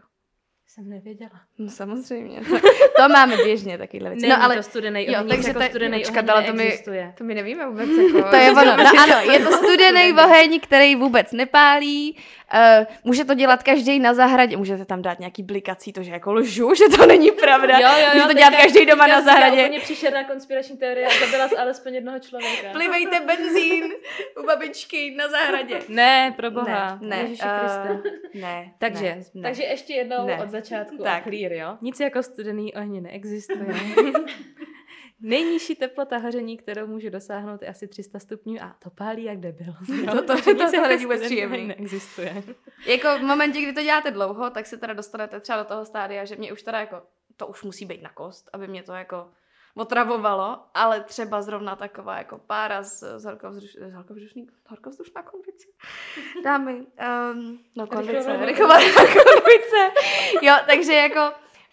Jsem 0.67 0.89
nevěděla. 0.89 1.41
No 1.57 1.69
samozřejmě, 1.69 2.41
to, 2.49 2.57
to 2.97 3.09
máme 3.09 3.37
běžně 3.37 3.77
takovýhle 3.77 4.09
věci. 4.09 4.21
Není 4.21 4.29
No 4.39 4.43
ale 4.43 4.55
to 4.55 4.63
studený 4.63 5.05
jo, 5.05 5.13
oheň, 5.13 5.27
takže 5.29 5.47
jako 5.47 5.59
to- 5.59 5.65
studený 5.65 6.05
oheň 6.05 6.25
to 6.25 6.53
neexistuje. 6.53 7.13
To 7.17 7.23
my 7.23 7.35
nevíme 7.35 7.67
vůbec. 7.67 7.89
Jako, 7.89 8.23
to 8.29 8.35
je 8.35 8.51
ono. 8.51 8.77
No 8.77 8.91
ano, 8.99 9.31
je 9.31 9.39
to 9.39 9.51
studený 9.57 10.13
oheň, 10.13 10.59
který 10.59 10.95
vůbec 10.95 11.31
nepálí. 11.31 12.17
Uh, 12.53 12.85
může 13.03 13.25
to 13.25 13.33
dělat 13.33 13.63
každý 13.63 13.99
na 13.99 14.13
zahradě. 14.13 14.57
Můžete 14.57 14.85
tam 14.85 15.01
dát 15.01 15.19
nějaký 15.19 15.43
blikací, 15.43 15.93
to 15.93 16.03
že 16.03 16.11
jako 16.11 16.33
lžu, 16.33 16.73
že 16.75 16.97
to 16.97 17.05
není 17.05 17.31
pravda. 17.31 17.77
Může 18.13 18.25
to 18.27 18.33
dělat 18.33 18.53
každý 18.55 18.85
doma 18.85 19.07
na 19.07 19.21
zahradě. 19.21 19.63
úplně 19.65 19.79
příšerná 19.79 20.23
konspirační 20.23 20.77
teorie 20.77 21.07
a 21.07 21.25
zabila 21.25 21.47
jsi 21.47 21.57
alespoň 21.57 21.93
jednoho 21.95 22.19
člověka. 22.19 22.67
Plivejte 22.71 23.19
benzín 23.19 23.83
u 24.43 24.45
babičky 24.45 25.15
na 25.17 25.27
zahradě. 25.29 25.79
Ne, 25.89 26.33
pro 26.37 26.51
boha. 26.51 26.97
Ne, 27.01 27.07
ne, 27.07 27.21
eh, 27.23 27.59
Kriste. 27.59 28.01
ne, 28.33 28.71
Takže, 28.79 29.05
ne, 29.15 29.23
ne. 29.33 29.41
takže 29.41 29.63
ještě 29.63 29.93
jednou 29.93 30.25
Ne. 30.25 30.39
od 30.43 30.49
začátku 30.49 30.97
Tak. 31.03 31.23
clear, 31.23 31.51
jo? 31.53 31.77
Nic 31.81 31.99
jako 31.99 32.23
studený 32.23 32.73
ohně 32.73 33.01
neexistuje. 33.01 33.65
Nejnižší 35.23 35.75
teplota 35.75 36.17
hoření, 36.17 36.57
kterou 36.57 36.87
může 36.87 37.09
dosáhnout, 37.09 37.61
je 37.61 37.67
asi 37.67 37.87
300 37.87 38.19
stupňů 38.19 38.55
a 38.61 38.75
to 38.79 38.89
pálí 38.89 39.23
jak 39.23 39.39
debil. 39.39 39.73
To- 40.11 40.21
to- 40.21 40.41
to 40.41 40.51
Nic 40.51 40.71
to 40.71 40.81
není 40.87 41.03
vůbec 41.05 41.21
příjemný. 41.21 41.67
neexistuje. 41.67 42.43
Jako 42.85 43.17
v 43.17 43.21
momentě, 43.21 43.61
kdy 43.61 43.73
to 43.73 43.81
děláte 43.83 44.11
dlouho, 44.11 44.49
tak 44.49 44.65
se 44.65 44.77
teda 44.77 44.93
dostanete 44.93 45.39
třeba 45.39 45.57
do 45.57 45.63
toho 45.65 45.85
stádia, 45.85 46.25
že 46.25 46.35
mě 46.35 46.53
už 46.53 46.63
teda 46.63 46.79
jako, 46.79 47.01
to 47.37 47.47
už 47.47 47.63
musí 47.63 47.85
být 47.85 48.01
na 48.01 48.09
kost, 48.09 48.49
aby 48.53 48.67
mě 48.67 48.83
to 48.83 48.93
jako 48.93 49.29
otravovalo, 49.75 50.59
ale 50.73 51.03
třeba 51.03 51.41
zrovna 51.41 51.75
taková 51.75 52.17
jako 52.17 52.37
pára 52.37 52.83
z, 52.83 53.03
z, 53.17 53.25
horkovzduš, 53.25 53.73
z 53.89 53.93
horkovzdušný, 53.93 54.47
horkovzdušná 54.67 55.21
konvice. 55.23 55.67
Dámy, 56.43 56.73
um, 57.33 57.59
no 57.75 57.87
konvice, 57.87 58.45
rychlovaná 58.45 58.85
konvice. 59.05 59.91
Jo, 60.41 60.53
takže 60.67 60.93
jako 60.93 61.19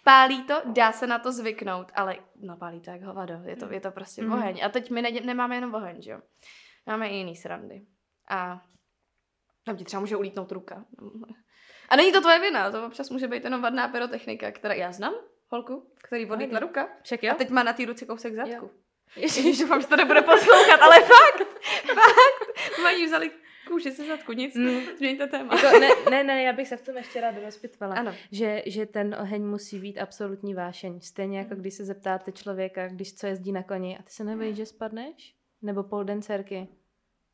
pálí 0.03 0.43
to, 0.43 0.61
dá 0.65 0.91
se 0.91 1.07
na 1.07 1.19
to 1.19 1.31
zvyknout, 1.31 1.91
ale 1.95 2.17
no 2.41 2.57
pálí 2.57 2.81
to 2.81 2.89
jak 2.89 3.01
hovado, 3.01 3.33
je 3.45 3.55
to, 3.55 3.71
je 3.73 3.79
to 3.81 3.91
prostě 3.91 4.21
Mhm. 4.21 4.33
oheň. 4.33 4.61
A 4.65 4.69
teď 4.69 4.89
my 4.91 5.01
ne, 5.01 5.11
nemáme 5.11 5.55
jenom 5.55 5.75
oheň, 5.75 6.01
že 6.01 6.11
jo. 6.11 6.19
Máme 6.87 7.09
i 7.09 7.15
jiný 7.15 7.35
srandy. 7.35 7.81
A 8.29 8.61
tam 9.65 9.77
ti 9.77 9.83
třeba 9.83 9.99
může 9.99 10.15
ulítnout 10.15 10.51
ruka. 10.51 10.85
A 11.89 11.95
není 11.95 12.11
to 12.11 12.21
tvoje 12.21 12.39
vina, 12.39 12.71
to 12.71 12.85
občas 12.87 13.09
může 13.09 13.27
být 13.27 13.43
jenom 13.43 13.61
vadná 13.61 13.87
pyrotechnika, 13.87 14.51
která 14.51 14.73
já 14.73 14.91
znám 14.91 15.13
holku, 15.47 15.93
který 16.03 16.29
odlítla 16.31 16.59
ruka. 16.59 16.89
Však 17.03 17.23
A 17.23 17.27
jo? 17.27 17.33
teď 17.37 17.49
má 17.49 17.63
na 17.63 17.73
té 17.73 17.85
ruce 17.85 18.05
kousek 18.05 18.35
zadku. 18.35 18.53
Jo. 18.65 18.69
Ježiš, 19.15 19.59
doufám, 19.59 19.81
že 19.81 19.87
to 19.87 19.95
nebude 19.95 20.21
poslouchat, 20.21 20.81
ale 20.81 20.95
fakt, 20.99 21.47
fakt. 21.85 22.81
Mají 22.83 23.05
vzali 23.05 23.31
kůži 23.67 23.91
se 23.91 24.07
zadku, 24.07 24.31
nic, 24.31 24.55
Mm. 24.55 24.79
změňte 24.97 25.27
téma. 25.27 25.55
Jako, 25.55 25.79
ne, 25.79 25.87
ne, 26.11 26.23
ne, 26.23 26.43
já 26.43 26.53
bych 26.53 26.67
se 26.67 26.77
v 26.77 26.81
tom 26.85 26.97
ještě 26.97 27.21
ráda 27.21 27.37
rozpitvala. 27.45 27.95
Ano. 27.95 28.13
Že, 28.31 28.63
že 28.65 28.85
ten 28.85 29.15
oheň 29.21 29.43
musí 29.45 29.79
být 29.79 29.99
absolutní 29.99 30.53
vášeň. 30.53 30.99
Stejně 30.99 31.37
jako 31.39 31.55
když 31.55 31.73
se 31.73 31.85
zeptáte 31.85 32.31
člověka, 32.31 32.87
když 32.87 33.15
co 33.15 33.27
jezdí 33.27 33.51
na 33.51 33.63
koni 33.63 33.97
a 33.97 34.01
ty 34.03 34.09
se 34.11 34.23
nebojíš, 34.23 34.57
že 34.57 34.65
spadneš? 34.65 35.35
Nebo 35.61 35.83
poldencerky. 35.83 36.67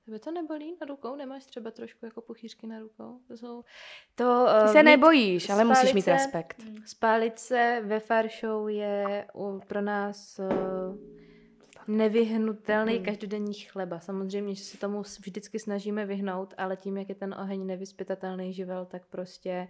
Tebe 0.05 0.19
to 0.19 0.31
nebolí 0.31 0.77
na 0.81 0.87
rukou? 0.87 1.15
Nemáš 1.15 1.45
třeba 1.45 1.71
trošku 1.71 2.05
jako 2.05 2.21
puchýřky 2.21 2.67
na 2.67 2.79
rukou? 2.79 3.19
To 3.27 3.37
jsou... 3.37 3.63
To, 4.15 4.47
Ty 4.59 4.65
uh, 4.65 4.71
se 4.71 4.83
nebojíš, 4.83 5.49
ale 5.49 5.63
musíš 5.63 5.93
mít 5.93 6.01
se- 6.01 6.11
respekt. 6.11 6.63
Spálit 6.85 7.39
se 7.39 7.81
ve 7.83 7.99
far 7.99 8.27
show 8.41 8.69
je 8.69 9.27
u, 9.33 9.59
pro 9.67 9.81
nás 9.81 10.39
uh, 10.39 10.95
nevyhnutelný 11.87 12.95
Hmm. 12.95 13.05
každodenní 13.05 13.53
chleba. 13.53 13.99
Samozřejmě, 13.99 14.55
že 14.55 14.63
se 14.63 14.77
tomu 14.77 15.01
vždycky 15.01 15.59
snažíme 15.59 16.05
vyhnout, 16.05 16.53
ale 16.57 16.77
tím, 16.77 16.97
jak 16.97 17.09
je 17.09 17.15
ten 17.15 17.33
oheň 17.33 17.65
nevyspytatelný 17.65 18.53
živel, 18.53 18.85
tak 18.85 19.05
prostě 19.05 19.67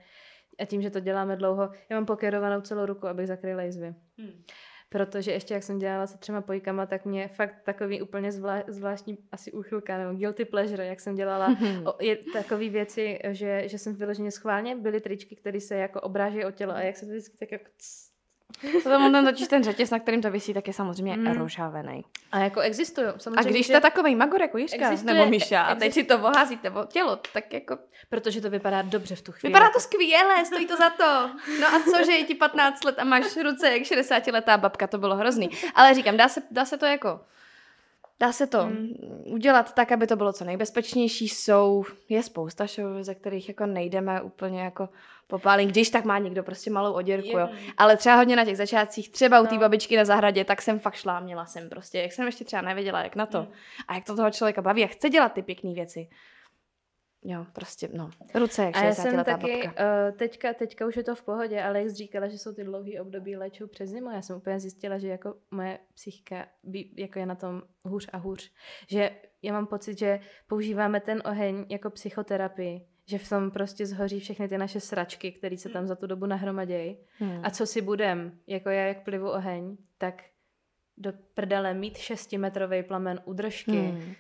a 0.60 0.66
tím, 0.66 0.82
že 0.82 0.90
to 0.90 1.00
děláme 1.00 1.36
dlouho, 1.36 1.70
já 1.90 1.98
mám 1.98 2.06
pokerovanou 2.06 2.62
celou 2.62 2.86
ruku, 2.86 3.08
abych 3.08 3.28
zakryla 3.28 3.64
jizvy. 3.64 3.96
Hmm. 4.18 4.44
Protože 4.90 5.32
ještě 5.32 5.54
jak 5.54 5.64
jsem 5.64 5.80
dělala 5.80 6.08
se 6.08 6.18
třema 6.18 6.42
pojkama, 6.42 6.86
tak 6.86 7.06
mě 7.06 7.28
fakt 7.28 7.56
takový 7.64 8.02
úplně 8.02 8.32
zvlá, 8.32 8.64
zvláštní 8.68 9.18
asi 9.32 9.52
úchylka 9.52 9.98
nebo 9.98 10.14
guilty 10.14 10.46
pleasure, 10.46 10.86
jak 10.86 11.00
jsem 11.00 11.16
dělala 11.16 11.58
o, 11.86 12.04
je 12.04 12.18
takový 12.34 12.70
věci, 12.70 13.20
že, 13.32 13.64
že 13.66 13.78
jsem 13.78 13.96
vyloženě 13.96 14.32
schválně, 14.32 14.76
byly 14.76 15.02
tričky, 15.02 15.36
které 15.36 15.62
se 15.62 15.76
jako 15.76 16.02
obrážejí 16.02 16.46
o 16.46 16.52
tělo 16.52 16.74
a 16.74 16.82
jak 16.82 16.98
se 16.98 17.06
to 17.06 17.12
vždycky 17.12 17.38
tak 17.38 17.52
jako 17.52 17.66
cs, 18.62 18.84
Potom 18.84 19.12
ten 19.12 19.26
totiž 19.26 19.48
ten 19.48 19.64
řetěz, 19.64 19.90
na 19.92 20.00
kterým 20.00 20.22
to 20.22 20.32
visí, 20.32 20.54
tak 20.54 20.68
je 20.68 20.74
samozřejmě 20.74 21.18
Mm. 21.18 21.28
rožavený. 21.28 22.04
a 22.32 22.40
jako 22.40 22.60
existují. 22.60 23.08
A 23.08 23.20
Samozřejmě, 23.20 23.50
když 23.50 23.68
že, 23.68 23.74
jste 23.74 23.82
takový 23.82 24.16
magor 24.16 24.42
jako 24.42 24.58
Jiřka 24.58 24.78
Existuje- 24.92 25.14
nebo 25.14 25.30
Míša 25.30 25.62
a 25.62 25.76
teď 25.76 25.94
si 25.94 26.04
to 26.04 26.16
oházíte 26.20 26.70
o 26.72 26.86
tělo, 26.86 27.20
tak 27.34 27.54
jako 27.54 27.78
Protože 28.10 28.42
to 28.42 28.50
vypadá 28.50 28.82
dobře 28.82 29.16
v 29.16 29.22
tu 29.22 29.32
chvíli. 29.32 29.54
Vypadá 29.54 29.70
to 29.74 29.80
skvěle, 29.80 30.46
stojí 30.46 30.66
to 30.68 30.76
za 30.76 30.90
to. 30.90 31.30
No 31.62 31.68
a 31.68 31.80
co, 31.80 32.06
že 32.06 32.12
je 32.12 32.24
ti 32.24 32.36
15 32.36 32.84
let 32.84 33.00
a 33.00 33.04
máš 33.04 33.38
ruce 33.44 33.72
jak 33.72 33.84
60 33.84 34.32
letá 34.32 34.58
babka, 34.58 34.88
to 34.88 34.98
bylo 34.98 35.16
hrozný. 35.16 35.50
Ale 35.76 35.94
říkám, 35.94 36.18
dá 36.18 36.28
se, 36.30 36.42
dá 36.52 36.66
se 36.66 36.78
to 36.78 36.86
jako, 36.86 37.20
dá 38.20 38.32
se 38.32 38.48
to 38.48 38.66
Mm. 38.66 38.88
udělat 39.26 39.74
tak, 39.74 39.92
aby 39.92 40.08
to 40.08 40.16
bylo 40.16 40.34
co 40.34 40.46
nejbezpečnější. 40.46 41.30
Jsou, 41.30 41.86
je 42.10 42.24
spousta 42.24 42.66
show, 42.68 43.02
ze 43.02 43.16
kterých 43.16 43.48
jako 43.48 43.66
nejdeme 43.66 44.22
úplně 44.22 44.62
jako 44.62 44.90
popálení, 45.28 45.72
když 45.72 45.90
tak 45.90 46.06
má 46.06 46.18
někdo 46.20 46.44
prostě 46.44 46.72
malou 46.72 46.94
oděrku, 46.94 47.38
jo. 47.38 47.50
Ale 47.78 47.98
třeba 47.98 48.16
hodně 48.16 48.36
na 48.36 48.46
těch 48.46 48.58
začátcích, 48.58 49.10
třeba 49.12 49.42
u 49.42 49.46
té 49.46 49.54
No. 49.56 49.60
babičky 49.62 49.98
na 49.98 50.06
zahradě, 50.06 50.46
tak 50.46 50.62
jsem 50.62 50.80
fakt 50.80 50.96
šla, 50.96 51.20
měla 51.20 51.46
jsem 51.46 51.70
prostě, 51.70 52.00
jak 52.00 52.12
jsem 52.12 52.26
ještě 52.26 52.46
třeba 52.46 52.62
nevěděla, 52.62 53.04
jak 53.04 53.16
na 53.16 53.26
to. 53.26 53.42
Mm. 53.42 53.48
A 53.88 53.96
jak 53.96 54.06
to 54.06 54.16
toho 54.16 54.32
člověka 54.32 54.62
baví 54.62 54.84
a 54.84 54.88
chce 54.88 55.10
dělat 55.10 55.34
ty 55.34 55.42
pěkné 55.42 55.74
věci. 55.74 56.08
Jo, 57.24 57.46
prostě, 57.54 57.90
no, 57.94 58.10
ruce 58.36 58.63
jak 58.63 58.78
A 58.78 58.84
já 58.84 58.90
60 58.94 59.04
jsem 59.04 59.24
taky, 59.24 59.63
babka. 59.66 59.82
uh, 60.10 60.18
teďka, 60.18 60.54
teďka 60.54 60.86
už 60.86 60.98
je 60.98 61.04
to 61.04 61.16
v 61.16 61.24
pohodě, 61.24 61.62
ale 61.63 61.80
jak 61.80 61.90
jsi 61.90 61.96
říkala, 61.96 62.28
že 62.28 62.38
jsou 62.38 62.54
ty 62.54 62.63
dlouhé 62.63 63.02
období 63.02 63.36
léčou 63.38 63.68
přes 63.68 63.90
zimu, 63.90 64.12
já 64.12 64.22
jsem 64.22 64.38
úplně 64.38 64.60
zjistila, 64.60 64.98
že 64.98 65.08
jako 65.08 65.36
moje 65.52 65.80
psychika 65.94 66.46
by, 66.63 66.90
jako 66.98 67.20
je 67.20 67.26
na 67.26 67.36
tom 67.36 67.62
hůř 67.86 68.10
a 68.13 68.18
hůř. 68.18 68.52
Že 68.90 69.12
já 69.42 69.54
mám 69.54 69.68
pocit, 69.68 69.98
že 70.00 70.20
používáme 70.48 71.00
ten 71.00 71.22
oheň 71.26 71.66
jako 71.70 71.90
psychoterapii, 71.90 72.86
že 73.08 73.17
v 73.17 73.30
tom 73.30 73.52
prostě 73.52 73.86
zhoří 73.86 74.20
všechny 74.20 74.48
ty 74.48 74.58
naše 74.58 74.80
sračky, 74.80 75.32
které 75.32 75.58
se 75.58 75.70
tam 75.70 75.88
za 75.88 75.96
tu 75.96 76.08
dobu 76.08 76.26
nahromadějí. 76.26 76.98
Hmm. 77.20 77.39
A 77.43 77.50
co 77.50 77.65
si 77.65 77.82
budem, 77.82 78.39
jako 78.48 78.70
já 78.70 78.86
jak 78.86 79.04
plivu 79.04 79.30
oheň, 79.30 79.78
tak 79.98 80.24
do 80.98 81.14
prdele 81.34 81.74
mít 81.74 81.98
šestimetrový 81.98 82.84
plamen 82.84 83.20
u 83.26 83.34
držky. 83.34 83.72
Hmm. 83.72 84.14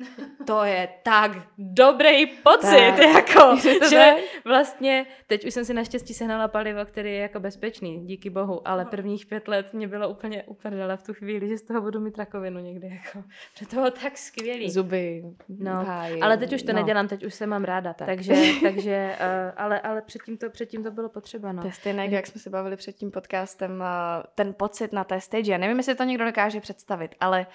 To 0.47 0.63
je 0.63 0.89
tak 1.03 1.31
dobrý 1.57 2.25
pocit, 2.25 2.93
Tak. 2.95 2.99
jako, 2.99 3.55
že 3.89 4.13
vlastně, 4.45 5.05
teď 5.27 5.45
už 5.45 5.53
jsem 5.53 5.65
si 5.65 5.73
naštěstí 5.73 6.13
sehnala 6.13 6.47
palivo, 6.47 6.85
který 6.85 7.09
je 7.13 7.19
jako 7.19 7.39
bezpečný, 7.39 8.05
díky 8.05 8.29
bohu, 8.29 8.67
ale 8.67 8.81
Aha. 8.81 8.91
prvních 8.91 9.25
pět 9.25 9.47
let 9.47 9.73
mě 9.73 9.87
bylo 9.87 10.09
úplně 10.09 10.43
uprdele 10.43 10.97
v 10.97 11.03
tu 11.03 11.13
chvíli, 11.13 11.47
že 11.47 11.57
z 11.57 11.61
toho 11.61 11.81
budu 11.81 11.99
mít 11.99 12.17
rakovinu 12.17 12.59
někdy, 12.59 12.87
jako, 12.87 13.27
že 13.59 13.67
to 13.67 13.75
bylo 13.75 13.91
tak 13.91 14.17
skvělý. 14.17 14.69
Zuby, 14.71 15.23
No, 15.49 15.71
háji, 15.71 16.21
Ale 16.21 16.37
teď 16.37 16.53
už 16.53 16.63
to 16.63 16.73
no. 16.73 16.79
nedělám, 16.79 17.07
teď 17.07 17.25
už 17.25 17.33
se 17.33 17.47
mám 17.47 17.63
ráda, 17.63 17.93
Tak. 17.93 18.07
tak. 18.07 18.07
takže, 18.07 18.33
takže 18.63 19.15
uh, 19.19 19.53
ale, 19.57 19.79
ale 19.81 20.01
předtím, 20.01 20.37
to, 20.37 20.49
předtím 20.49 20.83
to 20.83 20.91
bylo 20.91 21.09
potřeba, 21.09 21.51
no. 21.51 21.61
To 21.61 21.67
je 21.67 21.73
stejné, 21.73 22.07
jak 22.07 22.27
jsme 22.27 22.41
se 22.41 22.49
bavili 22.49 22.75
před 22.75 22.95
tím 22.95 23.11
podcastem, 23.11 23.81
a 23.81 24.23
ten 24.35 24.53
pocit 24.53 24.93
na 24.93 25.03
té 25.03 25.21
stage. 25.21 25.51
Já 25.51 25.57
nevím, 25.57 25.77
jestli 25.77 25.95
to 25.95 26.03
někdo 26.03 26.25
dokáže 26.25 26.59
představit, 26.67 27.15
ale 27.19 27.47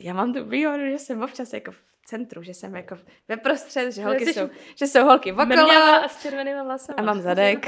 já 0.00 0.14
mám 0.14 0.34
tu 0.34 0.44
výhodu, 0.44 0.84
že 0.90 0.98
jsem 0.98 1.22
občas 1.22 1.52
jako 1.52 1.72
v 1.72 1.82
centru, 2.04 2.42
že 2.42 2.54
jsem 2.54 2.76
jako 2.76 2.96
ve 3.28 3.36
prostřed, 3.36 3.92
že 3.92 4.04
holky 4.04 4.34
jsou, 4.34 4.50
že 4.74 4.86
jsou 4.86 5.04
holky 5.04 5.32
okolo 5.32 5.72
a 5.72 6.08
s 6.08 6.22
červenýma 6.22 6.62
vlasama. 6.62 6.96
a 6.98 7.02
mám 7.02 7.20
zadek. 7.20 7.66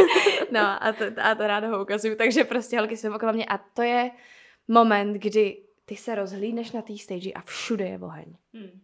no 0.50 0.60
a 0.60 0.92
to, 0.92 1.04
a 1.22 1.34
to 1.34 1.46
ráda 1.46 1.68
ho 1.68 1.82
ukazuju, 1.82 2.16
takže 2.16 2.44
prostě 2.44 2.78
holky 2.78 2.96
jsou 2.96 3.14
okolo 3.14 3.32
mě 3.32 3.46
a 3.46 3.58
to 3.58 3.82
je 3.82 4.10
moment, 4.68 5.12
kdy 5.14 5.62
ty 5.84 5.96
se 5.96 6.14
rozhlídneš 6.14 6.72
na 6.72 6.82
té 6.82 6.98
stage 6.98 7.32
a 7.32 7.40
všude 7.40 7.84
je 7.84 7.98
oheň. 7.98 8.36
Hmm. 8.54 8.80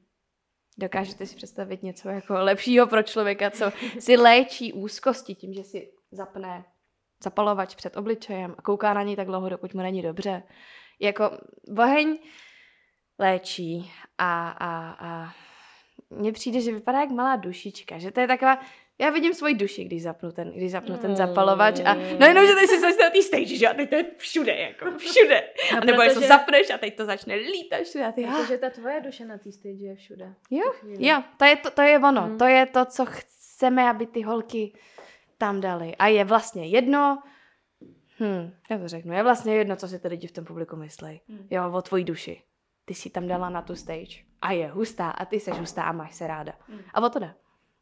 Dokážete 0.78 1.26
si 1.26 1.36
představit 1.36 1.82
něco 1.82 2.08
jako 2.08 2.34
lepšího 2.34 2.86
pro 2.86 3.02
člověka, 3.02 3.50
co 3.50 3.72
si 3.98 4.16
léčí 4.16 4.72
úzkosti 4.72 5.34
tím, 5.34 5.54
že 5.54 5.64
si 5.64 5.90
zapne 6.10 6.64
zapalovač 7.22 7.74
před 7.74 7.96
obličejem 7.96 8.54
a 8.58 8.62
kouká 8.62 8.94
na 8.94 9.02
něj 9.02 9.16
tak 9.16 9.26
dlouho, 9.26 9.48
dokud 9.48 9.74
mu 9.74 9.82
není 9.82 10.02
dobře. 10.02 10.42
Jako 11.00 11.38
oheň 11.78 12.18
léčí 13.18 13.90
a, 14.18 14.48
a, 14.48 14.96
a 14.98 15.32
mně 16.10 16.32
přijde, 16.32 16.60
že 16.60 16.72
vypadá 16.72 17.00
jak 17.00 17.10
malá 17.10 17.36
dušička, 17.36 17.98
že 17.98 18.10
to 18.10 18.20
je 18.20 18.26
taková 18.26 18.58
Já 19.00 19.10
vidím 19.10 19.34
svoji 19.34 19.54
duši, 19.54 19.84
když 19.84 20.02
zapnu 20.02 20.32
ten, 20.32 20.52
když 20.52 20.70
zapnu 20.70 20.96
ten 20.96 21.16
zapalovač 21.16 21.80
a 21.84 21.94
no 21.94 22.26
jenom, 22.26 22.46
že 22.46 22.54
teď 22.54 22.68
si 22.68 22.80
začne 22.80 23.04
na 23.04 23.10
té 23.10 23.22
stage, 23.22 23.56
že 23.56 23.68
a 23.68 23.74
teď 23.74 23.90
to 23.90 23.96
je 23.96 24.04
všude, 24.16 24.56
jako 24.56 24.98
všude. 24.98 25.40
A, 25.72 25.76
a 25.76 25.84
nebo 25.84 26.02
protože... 26.02 26.26
zapneš 26.26 26.70
a 26.70 26.78
teď 26.78 26.96
to 26.96 27.04
začne 27.04 27.34
lítat 27.34 27.82
všude 27.82 28.04
a 28.06 28.12
ty, 28.12 28.24
Protože 28.24 28.58
ta 28.58 28.70
tvoje 28.70 29.00
duše 29.00 29.24
na 29.24 29.38
té 29.38 29.52
stage 29.52 29.84
je 29.84 29.94
všude. 29.94 30.34
Jo, 30.50 30.72
jo, 30.98 31.22
to 31.36 31.44
je, 31.44 31.56
to, 31.56 31.70
to 31.70 31.82
je 31.82 31.98
ono, 31.98 32.22
hmm. 32.22 32.38
to 32.38 32.44
je 32.44 32.66
to, 32.66 32.84
co 32.84 33.06
chceme, 33.06 33.90
aby 33.90 34.06
ty 34.06 34.22
holky 34.22 34.72
tam 35.38 35.60
dali. 35.60 35.96
A 35.96 36.06
je 36.06 36.24
vlastně 36.24 36.66
jedno, 36.66 37.22
hm, 38.20 38.54
já 38.70 38.78
to 38.78 38.88
řeknu, 38.88 39.12
je 39.14 39.22
vlastně 39.22 39.54
jedno, 39.54 39.76
co 39.76 39.88
si 39.88 39.98
ty 39.98 40.08
lidi 40.08 40.26
v 40.26 40.32
tom 40.32 40.44
publiku 40.44 40.76
myslí. 40.76 41.20
Hmm. 41.28 41.46
Jo, 41.50 41.72
o 41.72 41.82
tvojí 41.82 42.04
duši. 42.04 42.42
Ty 42.84 42.94
si 42.94 43.10
tam 43.10 43.28
dala 43.28 43.50
na 43.50 43.62
tu 43.62 43.76
stage 43.76 44.24
a 44.42 44.52
je 44.52 44.68
hustá 44.68 45.10
a 45.10 45.24
ty 45.24 45.40
seš 45.40 45.58
hustá 45.58 45.82
a 45.82 45.92
máš 45.92 46.14
se 46.14 46.26
ráda. 46.26 46.52
Hmm. 46.68 46.80
A 46.94 47.06
o 47.06 47.10
to 47.10 47.18
jde. 47.18 47.34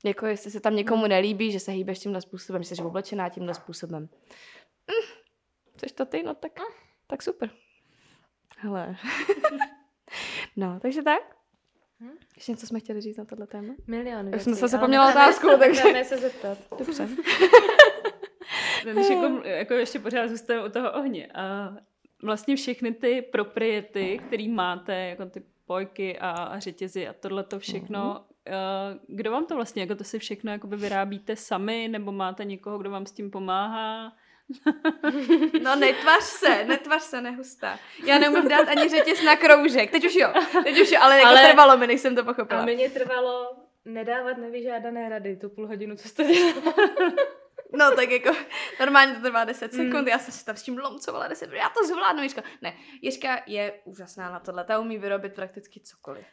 Jako 0.05 0.26
jestli 0.26 0.51
se 0.51 0.61
tam 0.61 0.76
někomu 0.76 1.07
nelíbí, 1.07 1.53
že 1.53 1.61
se 1.61 1.72
hýbeš 1.72 1.99
tímhle 1.99 2.20
způsobem, 2.20 2.62
že 2.62 2.68
jsi 2.68 2.82
oblečená 2.82 3.28
tímhle 3.28 3.55
způsobem. 3.55 4.03
Mm, 4.03 5.18
chceš 5.76 5.93
to 5.93 6.07
ty? 6.07 6.22
No 6.22 6.34
tak, 6.34 6.53
tak 7.07 7.22
super. 7.22 7.51
Hele. 8.57 8.97
no, 10.57 10.80
takže 10.80 11.03
tak. 11.03 11.37
Hm? 12.01 12.16
Ještě 12.37 12.53
něco 12.53 12.66
jsme 12.66 12.80
chtěli 12.80 13.01
říct 13.01 13.16
na 13.16 13.24
tohle 13.24 13.47
téma? 13.47 13.74
Milion 13.87 14.30
věcí. 14.30 14.45
jsem 14.45 14.55
se 14.55 14.68
zapomněla 14.68 15.11
otázku, 15.11 15.49
takže... 15.59 16.05
se 16.05 16.18
zeptat. 16.18 16.59
Dobře. 16.78 17.09
Když 18.83 19.09
jako, 19.09 19.41
jako 19.45 19.74
ještě 19.74 19.99
pořád 19.99 20.29
zůstaneme 20.29 20.66
u 20.66 20.70
toho 20.70 20.93
ohně. 20.93 21.27
A 21.35 21.77
vlastně 22.22 22.57
všechny 22.57 22.95
ty 22.95 23.22
propriety, 23.22 24.20
které 24.27 24.49
máte, 24.49 24.95
jako 24.95 25.27
ty 25.27 25.43
pojky 25.66 26.18
a, 26.18 26.31
a 26.31 26.59
řetězy 26.59 27.09
a 27.09 27.12
tohle 27.12 27.45
to 27.45 27.59
všechno, 27.59 28.24
mm-hmm. 28.47 28.99
kdo 29.07 29.31
vám 29.31 29.47
to 29.47 29.55
vlastně, 29.55 29.83
jako 29.83 29.95
to 29.95 30.05
si 30.05 30.18
všechno 30.18 30.53
jakoby 30.53 30.77
vyrábíte 30.77 31.37
sami, 31.37 31.89
nebo 31.89 32.12
máte 32.12 32.45
někoho, 32.45 32.79
kdo 32.79 32.91
vám 32.91 33.07
s 33.07 33.12
tím 33.12 33.31
pomáhá? 33.31 34.12
No 35.62 35.77
netvař 35.77 36.22
se, 36.22 36.64
netvař 36.64 37.03
se, 37.03 37.20
nehustá. 37.20 37.79
Já 38.07 38.18
neumím 38.18 38.49
dát 38.49 38.68
ani 38.68 38.89
řetěz 38.89 39.22
na 39.22 39.37
kroužek. 39.37 39.91
Teď 39.91 40.05
už 40.05 40.14
jo, 40.14 40.33
teď 40.64 40.81
už 40.81 40.93
jo, 40.93 40.99
ale, 41.03 41.16
jako 41.16 41.29
ale 41.29 41.49
trvalo 41.49 41.77
mi, 41.77 41.87
než 41.87 42.01
jsem 42.01 42.16
to 42.16 42.24
pochopila. 42.24 42.61
A 42.61 42.64
mě 42.64 42.91
trvalo 42.91 43.57
nedávat 43.85 44.39
nevyžádané 44.39 45.09
rady 45.09 45.37
tu 45.37 45.49
půl 45.49 45.66
hodinu, 45.66 45.97
co 45.97 46.09
jste 46.09 46.24
dělala. 46.24 46.74
No 47.73 47.97
tak 47.97 48.11
jako 48.11 48.31
normálně 48.81 49.14
to 49.14 49.21
trvá 49.21 49.45
10 49.45 49.73
mm. 49.73 49.79
sekund, 49.79 50.09
já 50.09 50.19
jsem 50.19 50.35
si 50.35 50.45
tam 50.45 50.57
s 50.57 50.62
tím 50.62 50.79
lomcovala 50.79 51.29
10 51.29 51.53
já 51.53 51.69
to 51.69 51.87
zvládnu, 51.87 52.23
Jiřka. 52.23 52.43
Ne, 52.62 52.75
Jiřka 53.03 53.43
je 53.47 53.73
úžasná 53.85 54.33
na 54.33 54.41
tohle, 54.41 54.64
ta 54.64 54.79
umí 54.79 54.99
vyrobit 54.99 55.35
prakticky 55.35 55.81
cokoliv. 55.81 56.27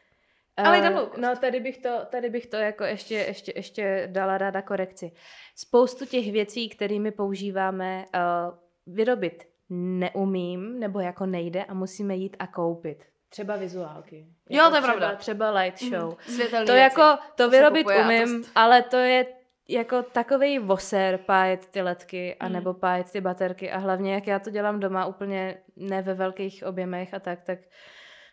Ale 0.58 0.92
uh, 0.92 1.18
No 1.18 1.36
tady 1.36 1.60
bych 1.60 1.78
to, 1.78 2.00
tady 2.10 2.30
bych 2.30 2.48
to 2.48 2.56
jako 2.56 2.84
ještě, 2.84 3.16
ještě, 3.16 3.54
ještě 3.56 4.08
dala 4.12 4.38
ráda 4.38 4.62
korekci. 4.62 5.12
Spoustu 5.56 6.06
těch 6.06 6.32
věcí, 6.32 6.70
kterými 6.70 7.12
používáme, 7.12 8.06
uh, 8.16 8.96
vyrobit 8.96 9.44
neumím, 9.70 10.80
nebo 10.80 11.00
jako 11.00 11.26
nejde 11.26 11.64
a 11.64 11.74
musíme 11.74 12.16
jít 12.16 12.36
a 12.40 12.48
koupit. 12.48 13.06
Třeba 13.30 13.56
vizuálky. 13.56 14.28
Jako 14.50 14.64
jo, 14.64 14.70
to 14.70 14.76
je 14.76 14.82
třeba, 14.82 14.94
pravda. 14.94 15.16
Třeba 15.16 15.52
light 15.52 15.82
mhm. 15.82 15.92
show. 15.92 16.18
Mm, 16.30 16.38
to 16.38 16.58
věci. 16.58 16.72
jako, 16.72 17.02
to, 17.02 17.18
to 17.36 17.50
vyrobit 17.50 17.88
umím, 18.06 18.44
ale 18.56 18.82
to 18.82 18.98
je 18.98 19.26
jako 19.68 20.04
takový 20.04 20.60
voser 20.60 21.18
pájet 21.18 21.66
ty 21.66 21.82
letky 21.82 22.36
a 22.36 22.50
nebo 22.50 22.74
pájet 22.74 23.12
ty 23.12 23.22
baterky 23.22 23.72
a 23.72 23.78
hlavně 23.78 24.14
jak 24.14 24.28
já 24.28 24.40
to 24.40 24.50
dělám 24.50 24.80
doma 24.80 25.06
úplně 25.06 25.58
ne 25.76 26.02
ve 26.02 26.14
velkých 26.14 26.64
objemech 26.66 27.14
a 27.14 27.20
tak, 27.20 27.42
tak 27.42 27.60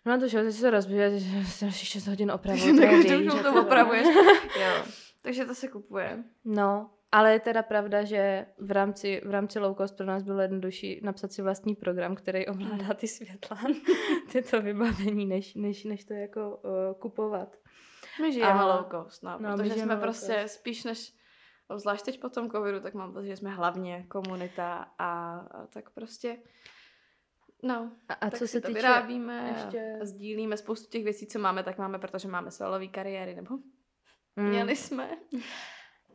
No 0.06 0.20
to 0.20 0.28
že 0.28 0.52
se 0.52 0.70
rozbije, 0.70 1.18
že 1.18 1.70
6 1.70 2.06
hodin 2.06 2.30
opravuje. 2.30 2.74
To 2.74 2.80
každou 2.80 3.42
to 3.42 3.60
opravuješ. 3.60 4.06
jo. 4.60 4.84
Takže 5.22 5.44
to 5.44 5.54
se 5.54 5.68
kupuje. 5.68 6.24
No, 6.44 6.90
ale 7.12 7.32
je 7.32 7.40
teda 7.40 7.62
pravda, 7.62 8.04
že 8.04 8.46
v 8.58 8.70
rámci, 8.70 9.20
v 9.24 9.30
rámci 9.30 9.58
low 9.58 9.76
cost 9.76 9.96
pro 9.96 10.06
nás 10.06 10.22
bylo 10.22 10.40
jednodušší 10.40 11.00
napsat 11.02 11.32
si 11.32 11.42
vlastní 11.42 11.74
program, 11.74 12.14
který 12.14 12.46
ovládá 12.46 12.94
ty 12.94 13.08
světla, 13.08 13.58
tyto 14.32 14.62
vybavení, 14.62 15.26
než, 15.26 15.54
než, 15.54 15.84
než 15.84 16.04
to 16.04 16.14
jako 16.14 16.60
uh, 16.64 17.00
kupovat. 17.00 17.56
My 18.22 18.32
žijeme 18.32 18.60
a, 18.60 18.76
low 18.76 18.90
cost, 18.90 19.22
no, 19.22 19.38
no 19.40 19.56
protože 19.56 19.74
jsme 19.74 19.96
prostě 19.96 20.38
cost. 20.42 20.54
spíš 20.54 20.84
než, 20.84 21.12
zvlášť 21.78 22.04
teď 22.04 22.20
po 22.20 22.28
tom 22.28 22.50
covidu, 22.50 22.80
tak 22.80 22.94
mám 22.94 23.12
pocit, 23.12 23.26
že 23.26 23.36
jsme 23.36 23.50
hlavně 23.50 24.04
komunita 24.08 24.92
a, 24.98 25.38
a 25.38 25.66
tak 25.66 25.90
prostě 25.90 26.38
No, 27.62 27.92
a, 28.08 28.14
a 28.14 28.30
co 28.30 28.48
se 28.48 28.60
to 28.60 28.68
týče, 28.68 28.78
vyrábíme 28.78 29.54
ještě... 29.56 29.98
a 30.02 30.04
sdílíme 30.04 30.56
spoustu 30.56 30.90
těch 30.90 31.04
věcí, 31.04 31.26
co 31.26 31.38
máme, 31.38 31.62
tak 31.62 31.78
máme, 31.78 31.98
protože 31.98 32.28
máme 32.28 32.50
solové 32.50 32.86
kariéry, 32.86 33.34
nebo 33.34 33.58
mm. 34.36 34.48
měli 34.48 34.76
jsme. 34.76 35.10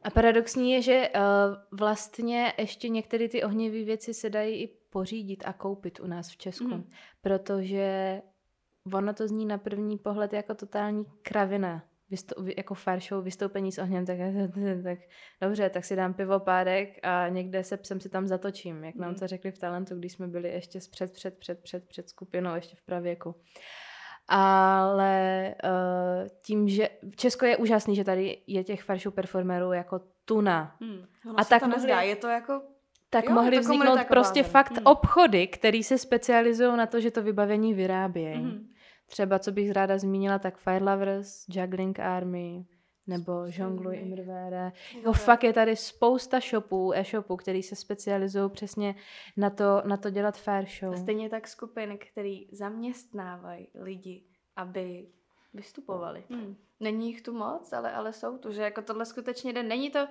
A 0.04 0.10
paradoxní 0.10 0.72
je, 0.72 0.82
že 0.82 1.10
uh, 1.16 1.78
vlastně 1.80 2.54
ještě 2.58 2.90
některé 2.90 3.30
ty 3.30 3.44
ohnivé 3.44 3.84
věci 3.84 4.14
se 4.14 4.30
dají 4.30 4.64
i 4.64 4.68
pořídit 4.90 5.44
a 5.46 5.54
koupit 5.54 6.00
u 6.00 6.08
nás 6.08 6.30
v 6.30 6.38
Česku, 6.38 6.68
mm. 6.68 6.90
protože 7.22 8.22
ono 8.94 9.14
to 9.14 9.28
zní 9.28 9.46
na 9.46 9.58
první 9.58 9.98
pohled 9.98 10.34
jako 10.34 10.56
totální 10.56 11.06
kravina 11.22 11.84
jako 12.58 12.74
fire 12.74 13.00
show, 13.00 13.24
vystoupení 13.24 13.72
s 13.72 13.78
ohněm, 13.78 14.06
tak, 14.06 14.18
tak 14.84 15.00
dobře, 15.42 15.70
tak 15.70 15.86
si 15.86 15.96
dám 15.96 16.14
pivo 16.14 16.40
párek 16.40 17.00
a 17.04 17.28
někde 17.30 17.64
se 17.64 17.78
psem 17.78 18.00
si 18.00 18.10
tam 18.10 18.28
zatočím, 18.28 18.84
jak 18.84 18.96
nám 18.96 19.10
mm. 19.10 19.16
to 19.16 19.28
řekli 19.28 19.52
v 19.52 19.60
Talentu, 19.60 19.96
když 19.96 20.12
jsme 20.12 20.28
byli 20.28 20.50
ještě 20.50 20.80
před, 20.92 21.14
před, 21.14 21.38
před, 21.40 21.64
před, 21.64 21.88
před 21.88 22.10
skupinou, 22.10 22.56
ještě 22.56 22.76
v 22.76 22.82
pravěku. 22.82 23.36
Ale 24.28 25.56
uh, 25.64 26.28
tím, 26.42 26.70
že 26.70 26.90
Česko 27.16 27.46
je 27.46 27.58
úžasný, 27.58 27.96
že 27.96 28.04
tady 28.04 28.38
je 28.48 28.64
těch 28.64 28.84
fire 28.84 29.00
show 29.00 29.14
performerů 29.14 29.72
jako 29.72 30.02
tuna. 30.26 30.76
Hmm. 30.82 31.06
a 31.38 31.46
tak 31.46 31.60
to 31.60 31.68
mohli, 31.68 31.82
nezdá, 31.82 32.02
je 32.02 32.16
to 32.16 32.28
jako 32.28 32.62
tak 33.10 33.26
jo, 33.26 33.32
mohly 33.32 33.60
vzniknout 33.60 34.00
prostě 34.08 34.44
fakt 34.44 34.72
hmm. 34.72 34.82
obchody, 34.86 35.48
které 35.48 35.84
se 35.84 35.98
specializují 35.98 36.78
na 36.78 36.86
to, 36.86 37.00
že 37.00 37.12
to 37.12 37.24
vybavení 37.24 37.74
vyrábějí. 37.74 38.36
Hmm. 38.36 38.68
Třeba, 39.06 39.40
co 39.40 39.52
bych 39.52 39.72
ráda 39.72 39.98
zmínila, 39.98 40.40
tak 40.40 40.58
Fire 40.58 40.86
Lovers, 40.86 41.46
Juggling 41.50 42.00
Army, 42.00 42.66
nebo 43.08 43.32
Jongluj 43.48 43.98
Imrvére. 43.98 44.72
Jako 44.96 45.14
fakt 45.14 45.44
je 45.44 45.54
tady 45.54 45.76
spousta 45.76 46.40
shopů, 46.40 46.94
e-shopů, 46.94 47.36
který 47.36 47.64
se 47.64 47.76
specializují 47.76 48.50
přesně 48.50 48.96
na 49.38 49.50
to, 49.50 49.82
na 49.86 49.98
to 49.98 50.10
dělat 50.10 50.38
fair 50.38 50.66
show. 50.80 50.94
A 50.94 50.98
stejně 50.98 51.30
tak 51.30 51.48
skupin, 51.48 51.98
který 51.98 52.48
zaměstnávají 52.52 53.68
lidi, 53.76 54.24
aby 54.56 55.08
vystupovali. 55.54 56.24
Hmm. 56.30 56.56
Není 56.80 57.08
jich 57.08 57.22
tu 57.22 57.34
moc, 57.34 57.74
ale, 57.74 57.92
ale 57.92 58.14
jsou 58.14 58.38
tu, 58.38 58.52
že 58.52 58.62
jako 58.62 58.82
tohle 58.82 59.06
skutečně 59.06 59.54
jde. 59.54 59.64
Není 59.64 59.92
to 59.92 60.08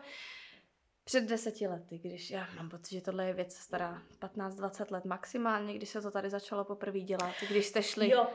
před 1.04 1.24
deseti 1.24 1.66
lety, 1.66 1.98
když 1.98 2.30
já 2.30 2.48
mám 2.56 2.68
pocit, 2.68 2.94
že 2.94 3.00
tohle 3.00 3.26
je 3.26 3.32
věc 3.34 3.56
stará 3.56 4.02
15-20 4.20 4.92
let 4.92 5.04
maximálně, 5.04 5.74
když 5.74 5.88
se 5.88 6.02
to 6.02 6.10
tady 6.10 6.30
začalo 6.30 6.64
poprvé 6.64 7.00
dělat, 7.00 7.34
když 7.50 7.66
jste 7.66 7.82
šli 7.82 8.10
jo 8.10 8.26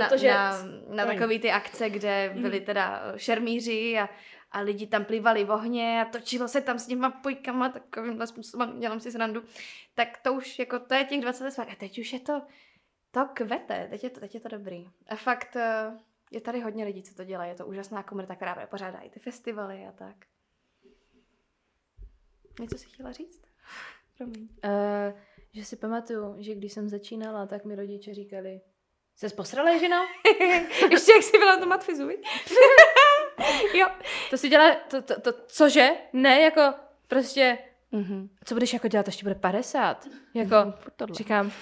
Protože... 0.00 0.28
Na, 0.28 0.62
na, 0.88 0.94
na 0.94 1.06
takový 1.06 1.38
ty 1.38 1.50
akce, 1.50 1.90
kde 1.90 2.32
byli 2.40 2.60
teda 2.60 3.12
šermíři 3.16 3.98
a, 3.98 4.08
a 4.52 4.60
lidi 4.60 4.86
tam 4.86 5.04
plývali 5.04 5.44
v 5.44 5.50
ohně 5.50 6.02
a 6.02 6.04
točilo 6.04 6.48
se 6.48 6.60
tam 6.60 6.78
s 6.78 6.86
těma 6.86 7.10
pojkama 7.10 7.68
takovýmhle 7.68 8.26
způsobem, 8.26 8.80
dělám 8.80 9.00
si 9.00 9.12
srandu, 9.12 9.42
tak 9.94 10.18
to 10.22 10.32
už 10.32 10.58
jako, 10.58 10.78
to 10.78 10.94
je 10.94 11.04
těch 11.04 11.20
20 11.20 11.58
let 11.58 11.68
a 11.72 11.74
teď 11.74 11.98
už 11.98 12.12
je 12.12 12.20
to, 12.20 12.42
to 13.10 13.28
kvete, 13.34 13.86
teď 13.90 14.04
je 14.04 14.10
to, 14.10 14.20
teď 14.20 14.34
je 14.34 14.40
to 14.40 14.48
dobrý. 14.48 14.90
A 15.08 15.16
fakt 15.16 15.56
eh, 15.56 15.98
je 16.30 16.40
tady 16.40 16.60
hodně 16.60 16.84
lidí, 16.84 17.02
co 17.02 17.14
to 17.14 17.24
dělají, 17.24 17.50
je 17.50 17.54
to 17.54 17.66
úžasná 17.66 18.02
komunita, 18.02 18.34
která 18.34 18.66
pořádá 18.66 18.98
i 18.98 19.10
ty 19.10 19.20
festivaly 19.20 19.86
a 19.86 19.92
tak. 19.92 20.16
Něco 22.60 22.78
si 22.78 22.86
chtěla 22.86 23.12
říct? 23.12 23.42
Promiň. 24.18 24.42
Uh, 24.42 25.20
že 25.52 25.64
si 25.64 25.76
pamatuju, 25.76 26.36
že 26.38 26.54
když 26.54 26.72
jsem 26.72 26.88
začínala, 26.88 27.46
tak 27.46 27.64
mi 27.64 27.74
rodiče 27.74 28.14
říkali, 28.14 28.60
Jsi 29.16 29.28
posrala, 29.28 29.78
ženo? 29.78 29.96
Ještě 30.90 31.12
jak 31.12 31.22
jsi 31.22 31.38
byla 31.38 31.56
to 31.56 31.66
matfizu, 31.66 32.08
Jo. 33.74 33.88
To 34.30 34.38
si 34.38 34.48
dělá, 34.48 34.74
to, 34.74 35.02
to, 35.02 35.20
to, 35.20 35.32
cože? 35.46 35.88
Ne, 36.12 36.40
jako 36.40 36.74
prostě, 37.08 37.58
mm-hmm. 37.92 38.28
co 38.44 38.54
budeš 38.54 38.72
jako 38.72 38.88
dělat, 38.88 39.08
až 39.08 39.16
ti 39.16 39.22
bude 39.22 39.34
50? 39.34 40.06
Jako, 40.34 40.54
mm-hmm, 40.54 41.12
říkám, 41.12 41.52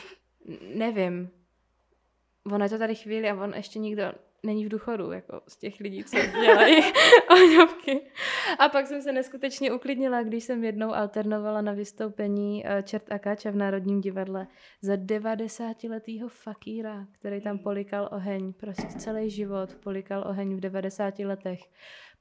nevím. 0.74 1.30
Ono 2.52 2.64
je 2.64 2.68
to 2.68 2.78
tady 2.78 2.94
chvíli 2.94 3.30
a 3.30 3.34
on 3.34 3.54
ještě 3.54 3.78
nikdo 3.78 4.12
není 4.44 4.66
v 4.66 4.68
důchodu, 4.68 5.12
jako 5.12 5.40
z 5.48 5.56
těch 5.56 5.80
lidí, 5.80 6.04
co 6.04 6.16
dělají 6.16 6.82
ohňovky. 7.30 8.00
A 8.58 8.68
pak 8.68 8.86
jsem 8.86 9.02
se 9.02 9.12
neskutečně 9.12 9.72
uklidnila, 9.72 10.22
když 10.22 10.44
jsem 10.44 10.64
jednou 10.64 10.94
alternovala 10.94 11.60
na 11.60 11.72
vystoupení 11.72 12.66
eh, 12.66 12.82
Čert 12.82 13.12
a 13.12 13.18
Kača 13.18 13.50
v 13.50 13.56
Národním 13.56 14.00
divadle 14.00 14.46
za 14.82 14.94
90-letýho 14.94 16.28
fakíra, 16.28 17.06
který 17.18 17.40
tam 17.40 17.58
polikal 17.58 18.08
oheň, 18.12 18.52
prostě 18.52 18.86
celý 18.98 19.30
život 19.30 19.74
polikal 19.74 20.24
oheň 20.28 20.56
v 20.56 20.60
90 20.60 21.18
letech. 21.18 21.60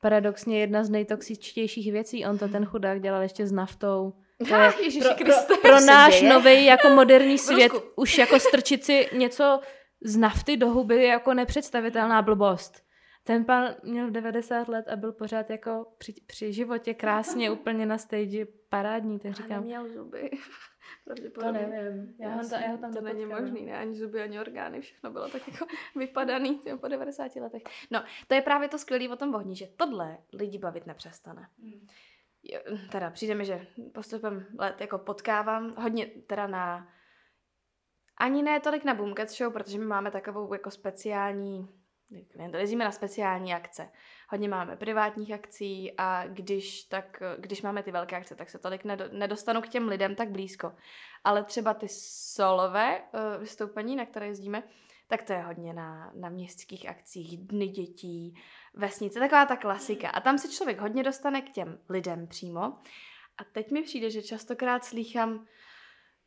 Paradoxně 0.02 0.60
jedna 0.60 0.84
z 0.84 0.90
nejtoxičtějších 0.90 1.92
věcí, 1.92 2.26
on 2.26 2.38
to 2.38 2.48
ten 2.48 2.66
chudák 2.66 3.02
dělal 3.02 3.22
ještě 3.22 3.48
s 3.48 3.52
naftou, 3.52 4.14
to 4.50 4.56
je 4.56 4.72
pro, 5.00 5.26
pro, 5.26 5.58
pro 5.58 5.80
náš 5.80 6.22
nový 6.22 6.66
jako 6.66 6.90
moderní 6.90 7.38
svět 7.38 7.72
už 7.96 8.18
jako 8.18 8.40
strčit 8.40 8.84
si 8.84 9.10
něco 9.14 9.60
z 10.04 10.18
nafty 10.18 10.58
do 10.58 10.70
huby 10.70 10.96
je 10.96 11.08
jako 11.08 11.34
nepředstavitelná 11.34 12.22
blbost. 12.22 12.84
Ten 13.24 13.46
pan 13.46 13.76
měl 13.84 14.12
90 14.12 14.68
let 14.68 14.88
a 14.88 14.96
byl 14.96 15.12
pořád 15.12 15.50
jako 15.50 15.94
při, 15.98 16.14
při 16.28 16.54
životě 16.54 16.94
krásně 16.94 17.52
úplně 17.60 17.86
na 17.86 17.98
stage 17.98 18.46
parádní, 18.70 19.20
tak 19.20 19.34
říkám, 19.34 19.60
neměl 19.60 19.90
zuby. 19.90 20.30
to 21.08 21.14
Pravděpodobně. 21.14 21.68
nevím, 21.68 22.16
já, 22.20 22.30
ho, 22.30 22.50
ta, 22.50 22.60
já 22.60 22.72
ho 22.72 22.78
tam 22.78 22.94
to 22.94 23.02
není 23.02 23.26
možný, 23.26 23.66
ne? 23.66 23.78
Ani 23.78 23.96
zuby, 23.96 24.22
ani 24.22 24.40
orgány, 24.40 24.82
všechno 24.82 25.12
bylo 25.12 25.30
tak 25.30 25.48
jako 25.48 25.66
vypadaný 25.96 26.62
po 26.82 26.88
90 26.88 27.36
letech. 27.36 27.62
No, 27.92 28.04
to 28.28 28.36
je 28.36 28.42
právě 28.42 28.70
to 28.70 28.78
skvělé 28.78 29.10
o 29.10 29.16
tom 29.16 29.36
ohni, 29.36 29.56
že 29.56 29.68
tohle 29.68 30.18
lidi 30.34 30.58
bavit 30.58 30.86
nepřestane. 30.86 31.48
Jo, 32.44 32.60
Teda 32.92 33.10
přijde 33.10 33.36
mi, 33.36 33.46
že 33.46 33.68
postupem 33.94 34.46
let 34.60 34.82
jako 34.82 34.98
potkávám 34.98 35.76
hodně 35.78 36.06
teda 36.06 36.48
na 36.48 36.88
ani 38.18 38.44
ne 38.44 38.60
tolik 38.60 38.84
na 38.84 38.94
Boomcats 38.94 39.38
Show, 39.38 39.54
protože 39.54 39.80
my 39.80 39.86
máme 39.86 40.12
takovou 40.12 40.54
jako 40.54 40.72
speciální, 40.72 41.70
jak 42.12 42.54
jezdíme 42.54 42.86
na 42.86 42.92
speciální 42.92 43.54
akce. 43.54 43.90
Hodně 44.30 44.50
máme 44.50 44.76
privátních 44.76 45.32
akcí 45.32 45.94
a 45.98 46.28
když, 46.28 46.84
tak, 46.84 47.24
když 47.38 47.62
máme 47.62 47.84
ty 47.84 47.92
velké 47.92 48.16
akce, 48.16 48.36
tak 48.36 48.50
se 48.50 48.60
tolik 48.60 48.84
nedo, 48.84 49.06
nedostanu 49.12 49.62
k 49.62 49.70
těm 49.70 49.88
lidem 49.88 50.16
tak 50.16 50.30
blízko. 50.30 50.74
Ale 51.24 51.44
třeba 51.44 51.74
ty 51.74 51.88
solové 51.90 53.02
uh, 53.02 53.42
vystoupení, 53.42 53.96
na 53.96 54.06
které 54.06 54.28
jezdíme, 54.28 54.64
tak 55.08 55.24
to 55.24 55.34
je 55.34 55.42
hodně 55.42 55.74
na, 55.74 56.12
na 56.16 56.30
městských 56.30 56.90
akcích, 56.90 57.38
dny 57.38 57.68
dětí, 57.68 58.42
vesnice, 58.74 59.20
taková 59.20 59.46
ta 59.46 59.56
klasika. 59.56 60.10
A 60.10 60.22
tam 60.22 60.38
se 60.38 60.50
člověk 60.50 60.80
hodně 60.80 61.04
dostane 61.04 61.42
k 61.42 61.52
těm 61.52 61.80
lidem 61.90 62.28
přímo. 62.28 62.62
A 63.38 63.44
teď 63.52 63.72
mi 63.72 63.84
přijde, 63.84 64.10
že 64.10 64.22
častokrát 64.22 64.84
slýchám, 64.84 65.46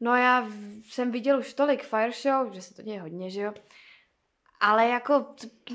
no 0.00 0.16
já 0.16 0.48
jsem 0.84 1.10
viděl 1.10 1.38
už 1.38 1.54
tolik 1.54 1.84
fire 1.84 2.12
show, 2.12 2.52
že 2.52 2.62
se 2.62 2.74
to 2.74 2.82
děje 2.82 3.00
hodně, 3.00 3.30
že 3.30 3.40
jo, 3.40 3.54
ale 4.60 4.88
jako 4.88 5.20
t- 5.20 5.74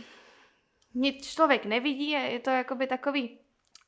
nic 0.93 1.33
člověk 1.33 1.65
nevidí, 1.65 2.09
je 2.09 2.19
je 2.19 2.39
to 2.39 2.49
jakoby 2.49 2.87
takový 2.87 3.41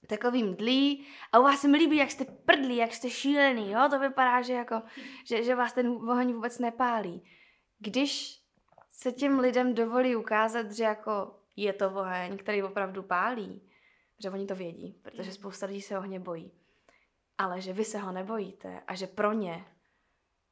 takový 0.07 0.43
mdlý 0.43 1.07
a 1.31 1.39
u 1.39 1.43
vás 1.43 1.61
se 1.61 1.67
mi 1.67 1.77
líbí, 1.77 1.97
jak 1.97 2.11
jste 2.11 2.25
prdlí, 2.25 2.77
jak 2.77 2.93
jste 2.93 3.09
šílený, 3.09 3.71
jo, 3.71 3.87
to 3.89 3.99
vypadá, 3.99 4.41
že 4.41 4.53
jako, 4.53 4.81
že, 5.25 5.43
že 5.43 5.55
vás 5.55 5.73
ten 5.73 5.87
oheň 5.87 6.33
vůbec 6.33 6.59
nepálí. 6.59 7.23
Když 7.79 8.41
se 8.89 9.11
těm 9.11 9.39
lidem 9.39 9.73
dovolí 9.73 10.15
ukázat, 10.15 10.71
že 10.71 10.83
jako 10.83 11.39
je 11.55 11.73
to 11.73 11.89
oheň, 11.89 12.37
který 12.37 12.63
opravdu 12.63 13.03
pálí, 13.03 13.61
že 14.19 14.29
oni 14.29 14.45
to 14.45 14.55
vědí, 14.55 14.99
protože 15.01 15.31
spousta 15.31 15.65
lidí 15.65 15.81
se 15.81 15.97
ohně 15.97 16.19
bojí. 16.19 16.51
Ale 17.37 17.61
že 17.61 17.73
vy 17.73 17.85
se 17.85 17.97
ho 17.97 18.11
nebojíte 18.11 18.81
a 18.87 18.95
že 18.95 19.07
pro 19.07 19.33
ně 19.33 19.65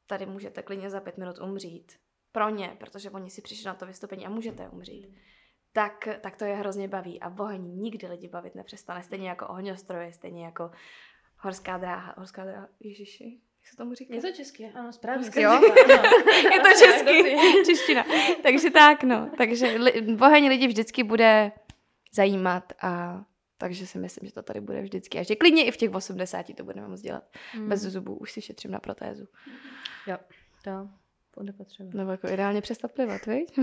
tady 0.06 0.26
můžete 0.26 0.62
klidně 0.62 0.90
za 0.90 1.00
pět 1.00 1.18
minut 1.18 1.38
umřít. 1.38 1.92
Pro 2.32 2.48
ně, 2.48 2.76
protože 2.78 3.10
oni 3.10 3.30
si 3.30 3.42
přišli 3.42 3.66
na 3.66 3.74
to 3.74 3.86
vystoupení 3.86 4.26
a 4.26 4.30
můžete 4.30 4.68
umřít. 4.68 5.16
Tak, 5.72 6.08
tak 6.20 6.36
to 6.36 6.44
je 6.44 6.54
hrozně 6.54 6.88
baví. 6.88 7.20
A 7.20 7.34
oheň 7.38 7.62
nikdy 7.62 8.06
lidi 8.06 8.28
bavit 8.28 8.54
nepřestane. 8.54 9.02
Stejně 9.02 9.28
jako 9.28 9.48
ohňostroje, 9.48 10.12
stejně 10.12 10.44
jako 10.44 10.70
horská 11.38 11.78
dráha. 11.78 12.14
Horská 12.16 12.44
dráha, 12.44 12.68
ježiši, 12.80 13.40
jak 13.62 13.70
se 13.70 13.76
tomu 13.76 13.94
říká? 13.94 14.14
Je 14.14 14.20
to 14.20 14.32
česky, 14.32 14.72
ano, 14.74 14.92
správně. 14.92 15.30
Jo? 15.36 15.52
je 16.52 16.60
to 16.60 16.68
česky, 16.78 17.36
čeština. 17.66 18.04
Takže 18.42 18.70
tak, 18.70 19.04
no. 19.04 19.30
Takže 19.38 19.66
li, 19.66 20.16
oheň 20.20 20.48
lidi 20.48 20.66
vždycky 20.66 21.02
bude 21.02 21.52
zajímat 22.12 22.72
a 22.82 23.24
takže 23.58 23.86
si 23.86 23.98
myslím, 23.98 24.28
že 24.28 24.34
to 24.34 24.42
tady 24.42 24.60
bude 24.60 24.82
vždycky. 24.82 25.18
A 25.18 25.22
že 25.22 25.36
klidně 25.36 25.64
i 25.64 25.70
v 25.70 25.76
těch 25.76 25.94
80 25.94 26.46
to 26.56 26.64
budeme 26.64 26.88
moc 26.88 27.00
dělat. 27.00 27.24
Mm. 27.56 27.68
Bez 27.68 27.80
zubů, 27.80 28.14
už 28.14 28.32
si 28.32 28.42
šetřím 28.42 28.70
na 28.70 28.78
protézu. 28.78 29.28
Jo, 30.06 30.16
to 30.64 30.88
bude 31.40 31.52
potřeba. 31.52 31.90
Nebo 31.94 32.10
jako 32.10 32.28
ideálně 32.28 32.60
přestat 32.60 32.92
plivat, 32.92 33.26
viď? 33.26 33.58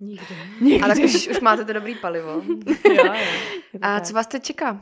Nikdy. 0.00 0.80
A 0.84 0.88
tak 0.88 0.98
už, 0.98 1.28
už 1.28 1.40
máte 1.40 1.64
to 1.64 1.72
dobrý 1.72 1.94
palivo. 1.94 2.30
jo, 2.84 3.04
jo. 3.04 3.14
A 3.82 4.00
co 4.00 4.12
vás 4.14 4.26
teď 4.26 4.42
čeká? 4.42 4.80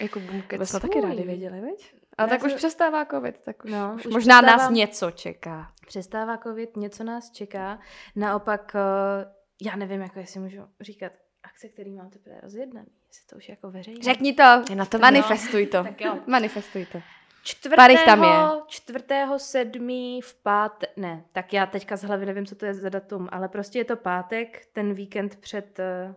Jako 0.00 0.20
To 0.20 0.26
Boomcats. 0.26 0.70
jsme 0.70 0.80
taky 0.80 1.00
rádi 1.00 1.22
věděli, 1.22 1.60
viď? 1.60 1.94
A 2.18 2.26
tak 2.26 2.42
už 2.44 2.50
se- 2.52 2.56
přestává 2.56 3.04
covid, 3.04 3.38
tak 3.44 3.64
už, 3.64 3.70
No, 3.70 3.92
už 3.96 4.06
už 4.06 4.12
možná 4.12 4.40
nás 4.40 4.50
přestává. 4.54 4.74
něco 4.74 5.10
čeká. 5.10 5.72
Přestává 5.86 6.38
covid, 6.38 6.76
něco 6.76 7.04
nás 7.04 7.30
čeká. 7.30 7.78
Naopak, 8.16 8.72
eh, 8.74 9.26
já 9.62 9.76
nevím, 9.76 10.00
jako 10.00 10.18
jestli 10.18 10.40
můžu 10.40 10.58
říkat 10.80 11.12
akce, 11.42 11.68
který 11.68 11.92
mám 11.92 12.10
teprve 12.10 12.40
rozjednaný. 12.40 12.88
Jestli 13.08 13.26
to 13.26 13.36
už 13.36 13.48
je 13.48 13.52
jako 13.52 13.70
veřejné. 13.70 14.02
Řekni 14.02 14.32
to, 14.32 14.42
Je 14.70 14.76
na 14.76 14.84
tebe. 14.84 15.00
manifestuj 15.02 15.66
to. 15.66 15.82
Tak 15.84 16.00
jo. 16.00 16.18
Manifestuj 16.26 16.86
to. 16.86 16.98
Čtvrtého, 17.42 18.04
tam 18.04 18.24
je. 18.24 18.62
čtvrtého 18.66 19.38
sedmý 19.38 20.20
v 20.20 20.34
pátek, 20.42 20.90
ne, 20.96 21.24
tak 21.32 21.52
já 21.52 21.66
teďka 21.66 21.96
z 21.96 22.02
hlavy 22.02 22.26
nevím, 22.26 22.46
co 22.46 22.54
to 22.54 22.66
je 22.66 22.74
za 22.74 22.88
datum, 22.88 23.28
ale 23.32 23.48
prostě 23.48 23.78
je 23.78 23.84
to 23.84 23.96
pátek, 23.96 24.66
ten 24.72 24.94
víkend 24.94 25.36
před, 25.36 25.78
eh, 25.78 26.14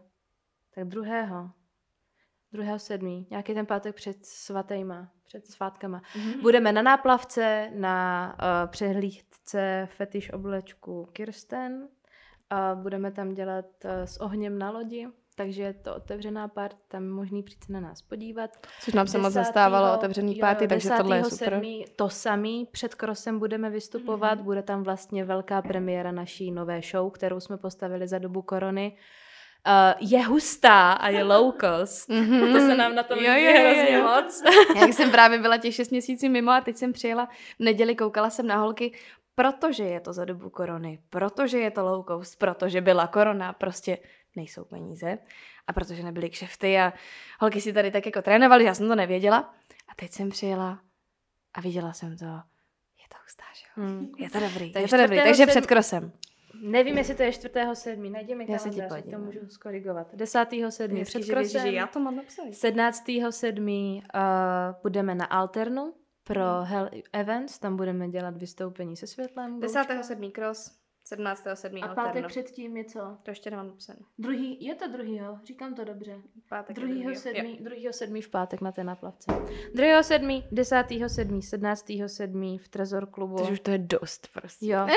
tak 0.76 0.88
druhého, 0.88 1.50
druhého 2.52 2.80
sedmý, 2.80 3.28
nějaký 3.30 3.54
ten 3.54 3.66
pátek 3.66 3.96
před 3.96 4.26
svatýma, 4.26 5.12
před 5.26 5.48
svátkama. 5.48 6.02
Mhm. 6.16 6.42
Budeme 6.42 6.72
na 6.72 6.82
náplavce, 6.82 7.72
na 7.76 8.28
uh, 8.42 8.72
přehlídce 8.72 9.88
fetiš 9.92 10.34
oblečku 10.34 11.10
Kirsten 11.14 11.88
a 12.50 12.76
budeme 12.76 13.12
tam 13.12 13.34
dělat 13.34 13.66
uh, 13.86 13.92
s 13.92 14.18
ohněm 14.18 14.60
na 14.60 14.70
lodi, 14.72 15.08
takže 15.36 15.64
je 15.64 15.74
to 15.74 15.96
otevřená 15.96 16.48
part, 16.48 16.76
tam 16.88 17.04
je 17.04 17.10
možný 17.10 17.44
přijít 17.44 17.64
se 17.64 17.74
na 17.74 17.80
nás 17.80 18.02
podívat. 18.02 18.50
Což 18.82 18.94
nám 18.94 19.08
se 19.08 19.18
moc 19.18 19.34
10. 19.34 19.46
zastávalo 19.46 19.94
otevřený 19.98 20.38
jo, 20.38 20.42
párty, 20.42 20.68
takže 20.68 20.90
tohle 20.98 21.18
je 21.18 21.24
super. 21.24 21.60
10. 21.62 21.96
To 21.96 22.10
samý, 22.10 22.68
před 22.72 22.96
krosem 22.96 23.40
budeme 23.40 23.70
vystupovat, 23.70 24.36
Mhm. 24.36 24.44
bude 24.44 24.64
tam 24.64 24.84
vlastně 24.84 25.26
velká 25.26 25.62
premiéra 25.62 26.12
naší 26.12 26.52
nové 26.52 26.82
show, 26.92 27.12
kterou 27.12 27.40
jsme 27.40 27.58
postavili 27.58 28.08
za 28.08 28.20
dobu 28.20 28.42
korony. 28.42 28.98
Uh, 29.68 30.10
je 30.12 30.24
hustá 30.26 30.92
a 30.92 31.10
je 31.10 31.24
low 31.24 31.54
cost. 31.62 32.10
Mhm. 32.10 32.54
To 32.54 32.60
se 32.60 32.76
nám 32.76 32.96
na 32.96 33.04
tom 33.04 33.20
Jo, 33.20 33.32
jo, 33.34 33.52
jo, 33.52 33.62
hrozně 33.62 33.92
jo. 33.98 34.04
moc. 34.04 34.44
Jak 34.82 34.94
jsem 34.94 35.12
právě 35.12 35.40
byla 35.40 35.58
těch 35.58 35.76
6 35.76 35.90
měsíců 35.92 36.30
mimo 36.30 36.52
a 36.52 36.62
teď 36.62 36.78
jsem 36.78 36.94
přijela 36.94 37.26
v 37.60 37.64
neděli, 37.64 37.96
koukala 37.96 38.30
jsem 38.30 38.48
na 38.48 38.58
holky, 38.58 38.92
protože 39.36 39.84
je 39.84 40.00
to 40.00 40.14
za 40.14 40.26
dobu 40.26 40.50
korony, 40.50 41.00
protože 41.10 41.60
je 41.60 41.72
to 41.72 41.84
low 41.86 42.06
cost, 42.08 42.40
protože 42.40 42.82
byla 42.82 43.08
korona, 43.08 43.54
prostě 43.54 43.98
nejsou 44.36 44.66
peníze 44.66 45.18
a 45.68 45.74
protože 45.74 46.04
nebyly 46.04 46.30
kšefty 46.30 46.80
a 46.80 46.94
holky 47.40 47.62
si 47.62 47.74
tady 47.74 47.92
tak 47.92 48.06
jako 48.06 48.22
trénovaly, 48.22 48.64
já 48.64 48.74
jsem 48.74 48.88
to 48.88 48.96
nevěděla 48.96 49.54
a 49.88 49.96
teď 49.96 50.12
jsem 50.12 50.30
přijela 50.30 50.80
a 51.54 51.62
viděla 51.62 51.94
jsem 51.94 52.18
to, 52.18 52.26
je 52.26 53.08
to 53.10 53.18
hustá, 53.24 53.44
že 53.54 53.66
jo? 53.78 53.88
Hmm. 53.88 54.12
Je 54.18 54.30
to 54.30 54.40
dobrý, 54.40 54.66
je 54.66 54.88
to 54.88 54.98
dobrý, 54.98 55.18
4. 55.18 55.24
takže 55.24 55.46
před 55.46 55.66
krosem. 55.66 56.12
Nevím, 56.62 56.98
jestli 56.98 57.16
to 57.16 57.24
je 57.24 57.30
4.7. 57.30 58.12
Najdi 58.12 58.36
mi 58.36 58.46
Já 58.50 58.58
se 58.58 58.70
ti 58.70 58.82
to 59.12 59.20
můžu 59.20 59.48
skorigovat. 59.48 60.14
10.7. 60.14 61.06
před 61.06 61.26
krosem. 61.26 61.88
to 61.94 62.00
mám 62.00 62.16
napsaný. 62.16 62.52
17.7. 62.52 63.96
Uh, 63.96 64.02
budeme 64.82 65.16
na 65.16 65.26
Alternu 65.26 65.94
pro 66.24 66.62
Hell 66.64 66.90
Events, 67.14 67.60
tam 67.60 67.78
budeme 67.78 68.10
dělat 68.10 68.38
vystoupení 68.38 68.98
se 68.98 69.08
světlem. 69.08 69.60
Boučka. 69.60 69.84
10.7. 69.84 70.32
kros, 70.32 70.72
17.7. 71.12 71.84
A 71.84 71.96
pátek 71.96 72.28
předtím 72.28 72.78
je 72.78 72.86
co? 72.86 73.18
To 73.24 73.32
ještě 73.32 73.50
nemám 73.50 73.68
napsaný. 73.68 74.00
Druhý, 74.18 74.66
je 74.66 74.76
to 74.76 74.88
druhýho, 74.88 75.40
říkám 75.44 75.76
to 75.76 75.84
dobře. 75.84 76.22
Pátek 76.50 76.76
Druhýho 76.76 76.94
druhýho, 76.96 77.12
jo. 77.12 77.20
sedmý, 77.20 77.58
druhýho 77.62 77.94
sedmý 77.94 78.22
v 78.22 78.30
pátek 78.30 78.62
na 78.62 78.72
té 78.72 78.84
naplavce. 78.84 79.32
Druhýho 79.74 80.04
sedmý, 80.04 80.46
desátýho 80.52 81.10
sedmý, 81.10 81.42
sednáctýho 81.42 82.10
sedmý 82.10 82.58
v 82.58 82.68
Trezor 82.68 83.06
klubu. 83.06 83.36
Takže 83.38 83.54
už 83.54 83.60
to 83.60 83.72
je 83.72 83.78
dost 83.78 84.28
prostě. 84.34 84.68
Jo. 84.68 84.88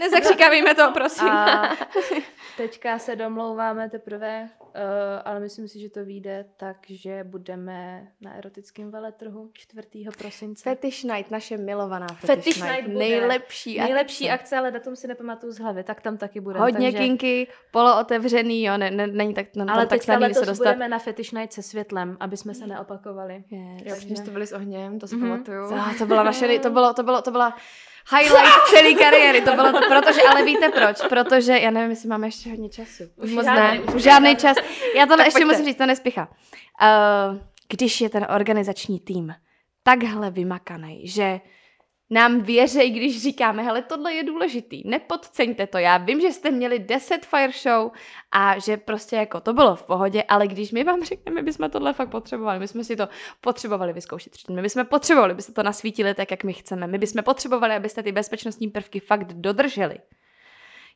Nezakřikávejme 0.00 0.74
to, 0.74 0.90
prosím. 0.94 1.28
A 1.28 1.76
teďka 2.56 2.98
se 2.98 3.16
domlouváme 3.16 3.90
teprve, 3.90 4.50
ale 5.24 5.40
myslím 5.40 5.68
si, 5.68 5.80
že 5.80 5.90
to 5.90 6.04
vyjde 6.04 6.44
tak, 6.56 6.76
že 6.88 7.24
budeme 7.24 8.08
na 8.20 8.34
erotickém 8.34 8.90
veletrhu 8.90 9.50
4. 9.52 9.88
prosince. 10.18 10.62
Fetish 10.70 11.02
Night, 11.04 11.30
naše 11.30 11.56
milovaná 11.56 12.06
Fetish, 12.06 12.26
Fetish 12.26 12.56
Night. 12.62 12.72
Night 12.76 12.86
bude. 12.86 12.98
Nejlepší 12.98 13.78
Nejlepší 13.78 14.30
akce. 14.30 14.42
akce, 14.42 14.56
ale 14.56 14.70
datum 14.70 14.96
si 14.96 15.06
nepamatuju 15.08 15.52
z 15.52 15.58
hlavy, 15.58 15.84
tak 15.84 16.00
tam 16.00 16.16
taky 16.16 16.40
bude. 16.40 16.58
Hodně 16.58 16.86
takže... 16.92 16.98
kinky, 16.98 17.48
polootevřený, 17.70 18.64
jo, 18.64 18.76
ne, 18.78 18.90
ne, 18.90 19.06
není 19.06 19.34
tak, 19.34 19.46
no, 19.56 19.62
Ale 19.62 19.68
tam 19.68 19.88
tak 19.88 19.88
teďka 19.88 20.16
snadný 20.18 20.34
se 20.34 20.46
dostat. 20.46 20.64
budeme 20.64 20.88
na 20.88 20.98
Fetish 20.98 21.32
Night 21.32 21.52
se 21.52 21.62
světlem, 21.62 22.16
aby 22.20 22.36
jsme 22.36 22.54
se 22.54 22.66
neopakovali. 22.66 23.44
Yes. 23.50 23.82
Jo, 23.84 23.94
protože 23.96 24.16
jste 24.16 24.30
byli 24.30 24.46
s 24.46 24.52
ohněm, 24.52 24.98
to 24.98 25.06
si 25.06 25.16
Mhm. 25.16 25.28
pamatuju. 25.28 25.68
To, 25.68 25.74
to 25.98 26.06
byla 26.06 26.22
naše, 26.22 26.58
to 26.58 26.70
bylo, 26.70 26.94
to 26.94 27.02
bylo, 27.02 27.22
to 27.22 27.30
byla 27.30 27.56
highlight 28.10 28.66
celé 28.68 28.94
kariéry, 28.94 29.40
to 29.40 29.54
bylo 29.54 29.72
to, 29.72 29.80
protože, 29.88 30.22
ale 30.22 30.44
víte 30.44 30.68
proč? 30.68 30.96
Protože, 31.08 31.58
já 31.58 31.70
nevím, 31.70 31.90
jestli 31.90 32.08
máme 32.08 32.26
ještě 32.26 32.50
hodně 32.50 32.68
času. 32.68 33.04
Už 33.16 33.30
moc 33.30 33.44
žádný, 33.44 33.78
ne, 33.78 33.84
už 33.94 34.02
žádný 34.02 34.36
čas. 34.36 34.56
Já 34.96 35.06
to 35.06 35.12
ještě 35.12 35.32
pojďte. 35.32 35.44
musím 35.44 35.64
říct, 35.64 35.76
to 35.76 35.86
nespěchá. 35.86 36.28
Uh, 36.82 37.38
když 37.68 38.00
je 38.00 38.08
ten 38.08 38.26
organizační 38.34 39.00
tým 39.00 39.34
takhle 39.82 40.30
vymakaný, 40.30 41.08
že 41.08 41.40
nám 42.10 42.40
věří, 42.40 42.90
když 42.90 43.22
říkáme, 43.22 43.62
hele, 43.62 43.82
tohle 43.82 44.14
je 44.14 44.24
důležitý, 44.24 44.82
nepodceňte 44.88 45.66
to. 45.66 45.78
Já 45.78 45.96
vím, 45.96 46.20
že 46.20 46.32
jste 46.32 46.50
měli 46.50 46.78
10 46.78 47.26
fire 47.26 47.52
show 47.52 47.90
a 48.32 48.58
že 48.58 48.76
prostě 48.76 49.16
jako 49.16 49.40
to 49.40 49.52
bylo 49.52 49.76
v 49.76 49.82
pohodě, 49.82 50.22
ale 50.22 50.46
když 50.46 50.72
my 50.72 50.84
vám 50.84 51.04
řekneme, 51.04 51.34
my 51.34 51.42
bychom 51.42 51.70
tohle 51.70 51.92
fakt 51.92 52.10
potřebovali, 52.10 52.58
my 52.58 52.68
jsme 52.68 52.84
si 52.84 52.96
to 52.96 53.08
potřebovali 53.40 53.92
vyzkoušet 53.92 54.32
my 54.50 54.62
bychom 54.62 54.86
potřebovali, 54.86 55.32
abyste 55.32 55.52
to 55.52 55.62
nasvítili 55.62 56.14
tak, 56.14 56.30
jak 56.30 56.44
my 56.44 56.52
chceme, 56.52 56.86
my 56.86 56.98
bychom 56.98 57.22
potřebovali, 57.22 57.74
abyste 57.74 58.02
ty 58.02 58.12
bezpečnostní 58.12 58.68
prvky 58.68 59.00
fakt 59.00 59.32
dodrželi. 59.32 59.98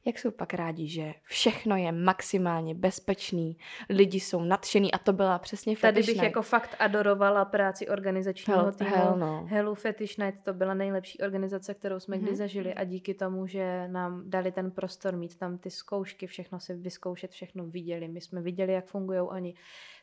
Jak 0.05 0.19
jsou 0.19 0.31
pak 0.31 0.55
rádi, 0.55 0.89
že 0.89 1.15
všechno 1.25 1.77
je 1.77 1.93
maximálně 1.93 2.75
bezpečný, 2.75 3.57
lidi 3.89 4.21
jsou 4.21 4.45
nadšený 4.45 4.93
a 4.93 4.99
to 4.99 5.13
byla 5.13 5.39
přesně 5.39 5.77
Tady 5.77 5.81
Fetish 5.95 6.07
bych 6.07 6.15
Night. 6.17 6.25
jako 6.25 6.43
fakt 6.43 6.77
adorovala 6.79 7.45
práci 7.45 7.89
organizačního 7.89 8.59
Hell- 8.59 8.73
týmu. 8.73 8.91
hell 8.91 9.17
no. 9.19 9.47
Hello 9.51 9.75
Fetish 9.75 10.17
Night 10.17 10.45
to 10.45 10.55
byla 10.55 10.75
nejlepší 10.75 11.19
organizace, 11.19 11.75
kterou 11.75 12.01
jsme 12.01 12.19
kdy 12.19 12.27
Mhm. 12.27 12.37
zažili 12.37 12.75
a 12.75 12.85
díky 12.85 13.15
tomu, 13.15 13.47
že 13.47 13.89
nám 13.89 14.23
dali 14.31 14.53
ten 14.53 14.71
prostor 14.71 15.17
mít 15.17 15.39
tam 15.39 15.59
ty 15.59 15.71
zkoušky, 15.71 16.27
všechno 16.27 16.61
si 16.61 16.75
vyzkoušet, 16.75 17.31
všechno 17.31 17.67
viděli. 17.67 18.09
My 18.09 18.21
jsme 18.21 18.41
viděli, 18.43 18.73
jak 18.73 18.87
fungují 18.87 19.21
oni. 19.21 19.55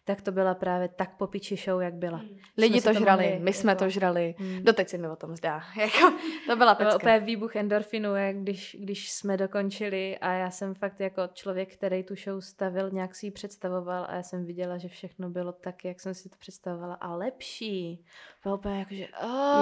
Tak 0.07 0.21
to 0.21 0.31
byla 0.31 0.55
právě 0.55 0.87
tak 0.87 1.17
popiči 1.17 1.55
show, 1.55 1.81
jak 1.81 1.93
byla. 1.93 2.17
Hmm. 2.17 2.37
Lidi 2.57 2.81
to 2.81 2.93
žrali, 2.93 3.23
mohli 3.25 3.39
my 3.43 3.53
jsme 3.53 3.71
jako- 3.71 3.83
to 3.83 3.89
žrali. 3.89 4.35
Mm. 4.39 4.63
Doteď 4.63 4.89
se 4.89 4.97
mi 4.97 5.07
o 5.09 5.15
tom 5.15 5.35
zdá. 5.35 5.61
Jako, 5.77 6.13
to 6.47 6.55
byla 6.55 6.75
To 6.75 6.83
byl 6.83 6.91
pecka. 6.91 6.95
úplně 7.03 7.19
výbuch 7.19 7.55
endorfinu, 7.55 8.15
jak 8.15 8.35
když, 8.37 8.77
když 8.79 9.11
jsme 9.11 9.37
dokončili 9.37 10.17
a 10.17 10.31
já 10.31 10.51
jsem 10.51 10.73
fakt 10.75 10.99
jako 10.99 11.21
člověk, 11.33 11.73
který 11.73 12.03
tu 12.03 12.15
show 12.15 12.41
stavil, 12.41 12.89
nějak 12.91 13.15
si 13.15 13.25
ji 13.25 13.31
představoval 13.31 14.05
a 14.09 14.15
já 14.15 14.23
jsem 14.23 14.45
viděla, 14.45 14.77
že 14.77 14.87
všechno 14.87 15.29
bylo 15.29 15.51
tak, 15.51 15.85
jak 15.85 15.99
jsem 15.99 16.13
si 16.13 16.29
to 16.29 16.35
představovala 16.39 16.93
a 16.95 17.15
lepší. 17.15 18.05
Bylo 18.43 18.57
úplně 18.57 18.79
jako, 18.79 18.93
že 18.93 19.07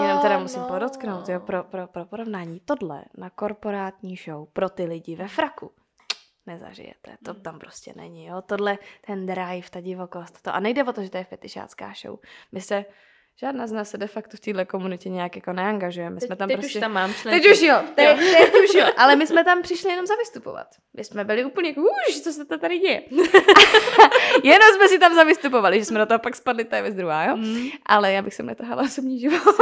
Jenom 0.04 0.20
teda 0.22 0.38
"Ah, 0.38 0.42
musím 0.42 0.62
no." 0.62 0.68
podotknout, 0.68 1.30
jo, 1.30 1.40
pro, 1.40 1.64
pro, 1.64 1.88
pro 1.88 2.06
porovnání. 2.06 2.62
Tohle 2.66 3.04
na 3.18 3.30
korporátní 3.30 4.16
show 4.16 4.48
pro 4.54 4.70
ty 4.70 4.86
lidi 4.86 5.16
ve 5.16 5.28
fraku 5.28 5.72
nezažijete. 6.48 7.18
To 7.26 7.34
tam 7.34 7.60
prostě 7.60 7.94
není, 7.96 8.26
jo. 8.26 8.42
Tohle, 8.42 8.78
ten 9.08 9.26
drive, 9.26 9.70
ta 9.72 9.82
divokost, 9.82 10.42
to. 10.42 10.56
A 10.56 10.60
nejde 10.60 10.84
o 10.84 10.94
to, 10.94 11.04
že 11.04 11.10
to 11.10 11.18
je 11.18 11.24
fetišácká 11.24 11.94
show. 12.02 12.20
My 12.52 12.62
se, 12.62 12.86
žádná 13.40 13.68
z 13.68 13.72
nás 13.72 13.90
se 13.90 13.98
de 13.98 14.08
facto 14.08 14.38
v 14.38 14.40
téhle 14.40 14.66
komunitě 14.66 15.10
nějak 15.10 15.36
jako 15.36 15.54
neangažujeme. 15.54 16.16
My 16.16 16.22
jsme 16.22 16.36
tam 16.36 16.48
teď 16.48 16.58
prostě... 16.58 16.80
už 16.80 16.82
tam 16.82 16.92
mám 16.92 17.14
členky. 17.14 17.42
Teď 17.42 17.52
už 17.52 17.62
jo, 17.62 17.76
teď, 17.96 18.18
teď 18.18 18.54
už 18.64 18.74
jo, 18.74 18.86
ale 18.98 19.16
my 19.16 19.28
jsme 19.28 19.44
tam 19.44 19.62
přišli 19.62 19.90
jenom 19.92 20.06
zavystupovat. 20.06 20.68
My 20.94 21.04
jsme 21.04 21.24
byli 21.24 21.46
úplně 21.46 21.70
jako, 21.70 21.82
už, 21.82 22.22
co 22.22 22.34
se 22.34 22.46
to 22.46 22.58
tady 22.58 22.80
děje. 22.80 23.02
jenom 24.44 24.70
jsme 24.76 24.88
si 24.88 25.00
tam 25.00 25.16
zavystupovali, 25.16 25.80
že 25.80 25.86
jsme 25.86 26.00
do 26.00 26.06
toho 26.06 26.20
pak 26.20 26.36
spadli, 26.36 26.66
to 26.66 26.76
je 26.76 26.82
věc 26.82 26.96
druhá, 26.96 27.26
jo. 27.26 27.38
Mm. 27.38 27.68
Ale 27.86 28.12
já 28.12 28.22
bych 28.22 28.34
se 28.34 28.44
netahala 28.44 28.84
osobní 28.84 29.20
život. 29.20 29.56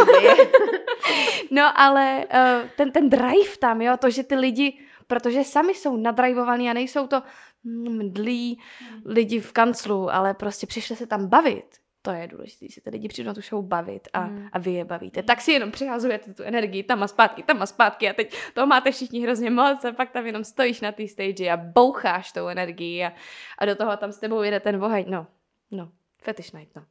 no 1.51 1.79
ale 1.79 2.25
uh, 2.33 2.69
ten, 2.75 2.91
ten 2.91 3.09
drive 3.09 3.57
tam, 3.59 3.81
jo, 3.81 3.97
to, 3.97 4.09
že 4.09 4.23
ty 4.23 4.35
lidi, 4.35 4.79
protože 5.07 5.43
sami 5.43 5.75
jsou 5.75 5.97
nadrivovaní 5.97 6.69
a 6.69 6.73
nejsou 6.73 7.07
to 7.07 7.23
mm, 7.63 7.97
mdlí 7.97 8.59
lidi 9.05 9.39
v 9.39 9.51
kanclu, 9.51 10.13
ale 10.13 10.33
prostě 10.33 10.67
přišli 10.67 10.95
se 10.95 11.07
tam 11.07 11.27
bavit. 11.27 11.65
To 12.01 12.11
je 12.11 12.27
důležité, 12.27 12.65
že 12.69 12.81
ty 12.81 12.89
lidi 12.89 13.07
přijdou 13.07 13.27
na 13.27 13.33
tu 13.33 13.41
show 13.41 13.65
bavit 13.65 14.07
a, 14.13 14.27
Mm. 14.27 14.49
a 14.51 14.59
vy 14.59 14.71
je 14.71 14.85
bavíte. 14.85 15.23
Tak 15.23 15.41
si 15.41 15.51
jenom 15.51 15.71
přihazujete 15.71 16.33
tu 16.33 16.43
energii 16.43 16.83
tam 16.83 17.03
a 17.03 17.07
zpátky, 17.07 17.43
tam 17.43 17.61
a 17.61 17.65
zpátky 17.65 18.09
a 18.09 18.13
teď 18.13 18.37
to 18.53 18.65
máte 18.65 18.91
všichni 18.91 19.19
hrozně 19.21 19.49
moc 19.49 19.85
a 19.85 19.91
pak 19.91 20.11
tam 20.11 20.25
jenom 20.25 20.43
stojíš 20.43 20.81
na 20.81 20.91
té 20.91 21.07
stage 21.07 21.49
a 21.51 21.57
boucháš 21.57 22.31
tou 22.31 22.47
energii 22.47 23.05
a, 23.05 23.13
a 23.57 23.65
do 23.65 23.75
toho 23.75 23.97
tam 23.97 24.11
s 24.11 24.17
tebou 24.17 24.41
jede 24.41 24.59
ten 24.59 24.83
oheň. 24.83 25.05
No, 25.07 25.27
no, 25.71 25.91
fetish 26.17 26.51
night, 26.51 26.75
no. 26.75 26.85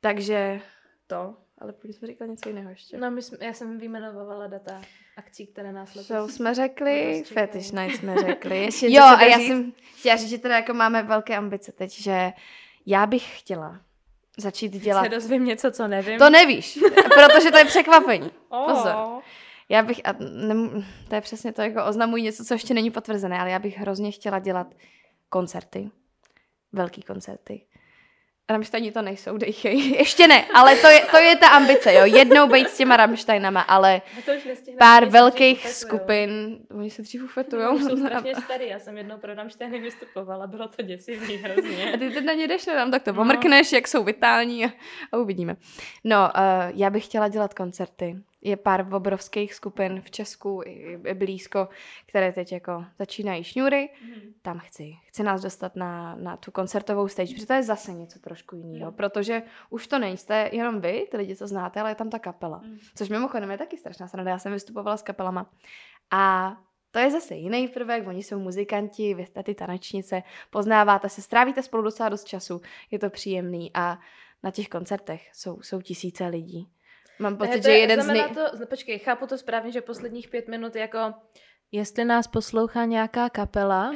Takže 0.00 0.60
to, 1.06 1.36
ale 1.58 1.72
půjď 1.72 1.96
jsme 1.96 2.08
říkali 2.08 2.30
něco 2.30 2.48
jiného 2.48 2.70
ještě. 2.70 2.98
No, 2.98 3.10
my 3.10 3.22
jsme, 3.22 3.38
já 3.40 3.52
jsem 3.52 3.78
vyjmenovala 3.78 4.46
data 4.46 4.82
akcí, 5.16 5.46
které 5.46 5.72
nás 5.72 5.94
letos... 5.94 6.06
Show 6.06 6.30
jsme 6.30 6.54
řekli, 6.54 7.24
fetish 7.26 7.72
night 7.72 7.96
jsme 7.98 8.16
řekli. 8.18 8.58
Ještě 8.64 8.86
jo, 8.90 9.02
a 9.02 9.24
já 9.24 9.38
říct? 9.38 9.46
jsem 9.46 9.72
chtěla 9.98 10.16
říct, 10.16 10.30
že 10.30 10.38
teda 10.38 10.56
jako 10.56 10.74
máme 10.74 11.02
velké 11.02 11.36
ambice 11.36 11.72
teď, 11.72 12.00
že 12.02 12.32
já 12.86 13.06
bych 13.06 13.38
chtěla 13.38 13.80
začít 14.36 14.72
dělat... 14.72 15.02
Se 15.02 15.08
dozvím 15.08 15.44
něco, 15.44 15.70
co 15.70 15.88
nevím. 15.88 16.18
To 16.18 16.30
nevíš, 16.30 16.78
protože 17.04 17.50
to 17.50 17.58
je 17.58 17.64
překvapení. 17.64 18.30
Oh. 18.48 18.72
Pozor. 18.72 19.22
Já 19.68 19.82
bych, 19.82 20.00
a 20.04 20.14
nem, 20.48 20.86
to 21.08 21.14
je 21.14 21.20
přesně 21.20 21.52
to, 21.52 21.62
jako 21.62 21.84
oznamují 21.84 22.22
něco, 22.22 22.44
co 22.44 22.54
ještě 22.54 22.74
není 22.74 22.90
potvrzené, 22.90 23.40
ale 23.40 23.50
já 23.50 23.58
bych 23.58 23.78
hrozně 23.78 24.10
chtěla 24.10 24.38
dělat 24.38 24.74
koncerty. 25.28 25.90
Velký 26.72 27.02
koncerty. 27.02 27.66
Rammsteini 28.50 28.92
to 28.92 29.02
nejsou, 29.02 29.36
dejchej. 29.36 29.78
Ještě 29.98 30.28
ne, 30.28 30.44
ale 30.54 30.76
to 30.76 30.86
je, 30.86 31.00
to 31.10 31.16
je 31.16 31.36
ta 31.36 31.48
ambice, 31.48 31.94
jo. 31.94 32.04
Jednou 32.04 32.46
být 32.48 32.68
s 32.70 32.76
těma 32.76 32.96
Rammsteinama, 32.96 33.60
ale 33.60 34.02
A 34.18 34.22
to 34.26 34.32
už 34.32 34.44
nestihneme, 34.44 34.78
pár 34.78 35.04
velkých 35.04 35.68
skupin, 35.68 36.58
oni 36.70 36.90
se 36.90 37.02
dřív 37.02 37.24
ufetujou. 37.24 37.74
Už 37.74 37.82
jsou 37.82 37.96
strašně 37.96 38.34
starý, 38.34 38.68
já 38.68 38.78
jsem 38.78 38.98
jednou 38.98 39.18
pro 39.18 39.34
Rammsteiny 39.34 39.78
vystupovala, 39.80 40.46
bylo 40.46 40.68
to 40.68 40.82
děsivý 40.82 41.34
A 41.44 41.48
hrozně. 41.48 41.92
ty 41.98 42.10
teď 42.10 42.24
na 42.24 42.32
ně 42.32 42.48
jdeš, 42.48 42.66
nedám, 42.66 42.90
tak 42.90 43.02
to 43.02 43.10
No. 43.12 43.16
pomrkneš, 43.16 43.72
jak 43.72 43.88
jsou 43.88 44.04
vitální 44.04 44.64
a, 44.64 44.68
a 45.12 45.16
uvidíme. 45.18 45.56
No, 46.04 46.16
uh, 46.36 46.72
já 46.74 46.90
bych 46.90 47.04
chtěla 47.04 47.28
dělat 47.28 47.54
koncerty. 47.54 48.16
Je 48.44 48.56
pár 48.56 48.94
obrovských 48.94 49.54
skupin 49.54 50.00
v 50.00 50.10
Česku 50.10 50.62
i, 50.66 50.98
i 51.04 51.14
blízko, 51.14 51.68
které 52.06 52.32
teď 52.32 52.52
jako 52.52 52.84
začínají 52.98 53.44
šňůry. 53.44 53.88
Tam 54.42 54.58
chci. 54.58 54.92
Chci 55.06 55.22
nás 55.22 55.42
dostat 55.42 55.76
na, 55.76 56.16
na 56.16 56.36
tu 56.36 56.50
koncertovou 56.50 57.08
stage, 57.08 57.34
protože 57.34 57.46
to 57.46 57.52
je 57.52 57.62
zase 57.62 57.92
něco 57.92 58.18
trošku 58.18 58.56
jiného, 58.56 58.86
Jo. 58.86 58.92
protože 58.92 59.42
už 59.70 59.86
to 59.86 59.98
nejste 59.98 60.50
jenom 60.52 60.80
vy, 60.80 61.06
ty 61.10 61.16
lidi, 61.16 61.36
co 61.36 61.46
znáte, 61.46 61.80
ale 61.80 61.90
je 61.90 61.94
tam 61.94 62.10
ta 62.10 62.18
kapela. 62.18 62.58
Mm. 62.64 62.78
Což 62.94 63.08
mimochodem 63.08 63.50
je 63.50 63.58
taky 63.58 63.76
strašná 63.76 64.08
sranda. 64.08 64.30
Já 64.30 64.38
jsem 64.38 64.52
vystupovala 64.52 64.96
s 64.96 65.02
kapelama. 65.02 65.50
A 66.10 66.56
to 66.90 66.98
je 66.98 67.10
zase 67.10 67.34
jiný 67.34 67.68
prvek, 67.68 68.06
oni 68.06 68.22
jsou 68.22 68.38
muzikanti, 68.38 69.14
vy 69.14 69.26
jste 69.26 69.42
ty 69.42 69.54
tanečnice, 69.54 70.22
poznáváte 70.50 71.08
se, 71.08 71.22
strávíte 71.22 71.62
spolu 71.62 71.82
docela 71.82 72.08
dost 72.08 72.24
času, 72.24 72.60
je 72.90 72.98
to 72.98 73.10
příjemný 73.10 73.70
a 73.74 73.98
na 74.42 74.50
těch 74.50 74.68
koncertech 74.68 75.30
jsou, 75.32 75.62
jsou 75.62 75.80
tisíce 75.80 76.26
lidí. 76.26 76.68
Mám 77.18 77.36
pocit, 77.36 77.56
to 77.56 77.62
že 77.62 77.70
je- 77.70 77.78
jeden 77.78 78.02
z 78.02 78.06
nej... 78.06 78.16
znamená 78.16 78.50
to, 78.58 78.66
počkej, 78.66 78.98
chápu 78.98 79.26
to 79.26 79.38
správně, 79.38 79.72
že 79.72 79.80
posledních 79.80 80.28
pět 80.28 80.48
minut 80.48 80.76
jako, 80.76 80.98
jestli 81.72 82.04
nás 82.04 82.26
poslouchá 82.26 82.84
nějaká 82.84 83.30
kapela, 83.30 83.92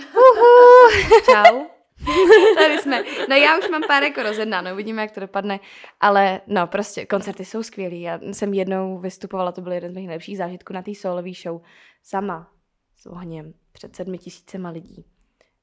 čau. 1.24 1.64
Tady 2.58 2.78
jsme. 2.78 3.02
No 3.28 3.36
já 3.36 3.58
už 3.58 3.68
mám 3.68 3.82
pár 3.86 4.02
jako 4.02 4.22
rozjednáno, 4.22 4.72
uvidíme, 4.72 5.02
jak 5.02 5.10
to 5.10 5.20
dopadne. 5.20 5.60
Ale 6.00 6.40
no, 6.46 6.66
prostě 6.66 7.06
koncerty 7.06 7.44
jsou 7.44 7.62
skvělý. 7.62 8.00
Já 8.00 8.20
jsem 8.32 8.54
jednou 8.54 8.98
vystupovala, 8.98 9.52
to 9.52 9.60
byl 9.60 9.72
jeden 9.72 9.92
z 9.92 9.94
mých 9.94 10.06
nejlepších 10.06 10.38
zážitků 10.38 10.72
na 10.72 10.82
té 10.82 10.94
solový 10.94 11.34
show. 11.34 11.60
Sama 12.02 12.50
s 12.96 13.06
ohněm 13.06 13.54
před 13.72 13.96
sedmi 13.96 14.18
tisícema 14.18 14.70
lidí. 14.70 15.04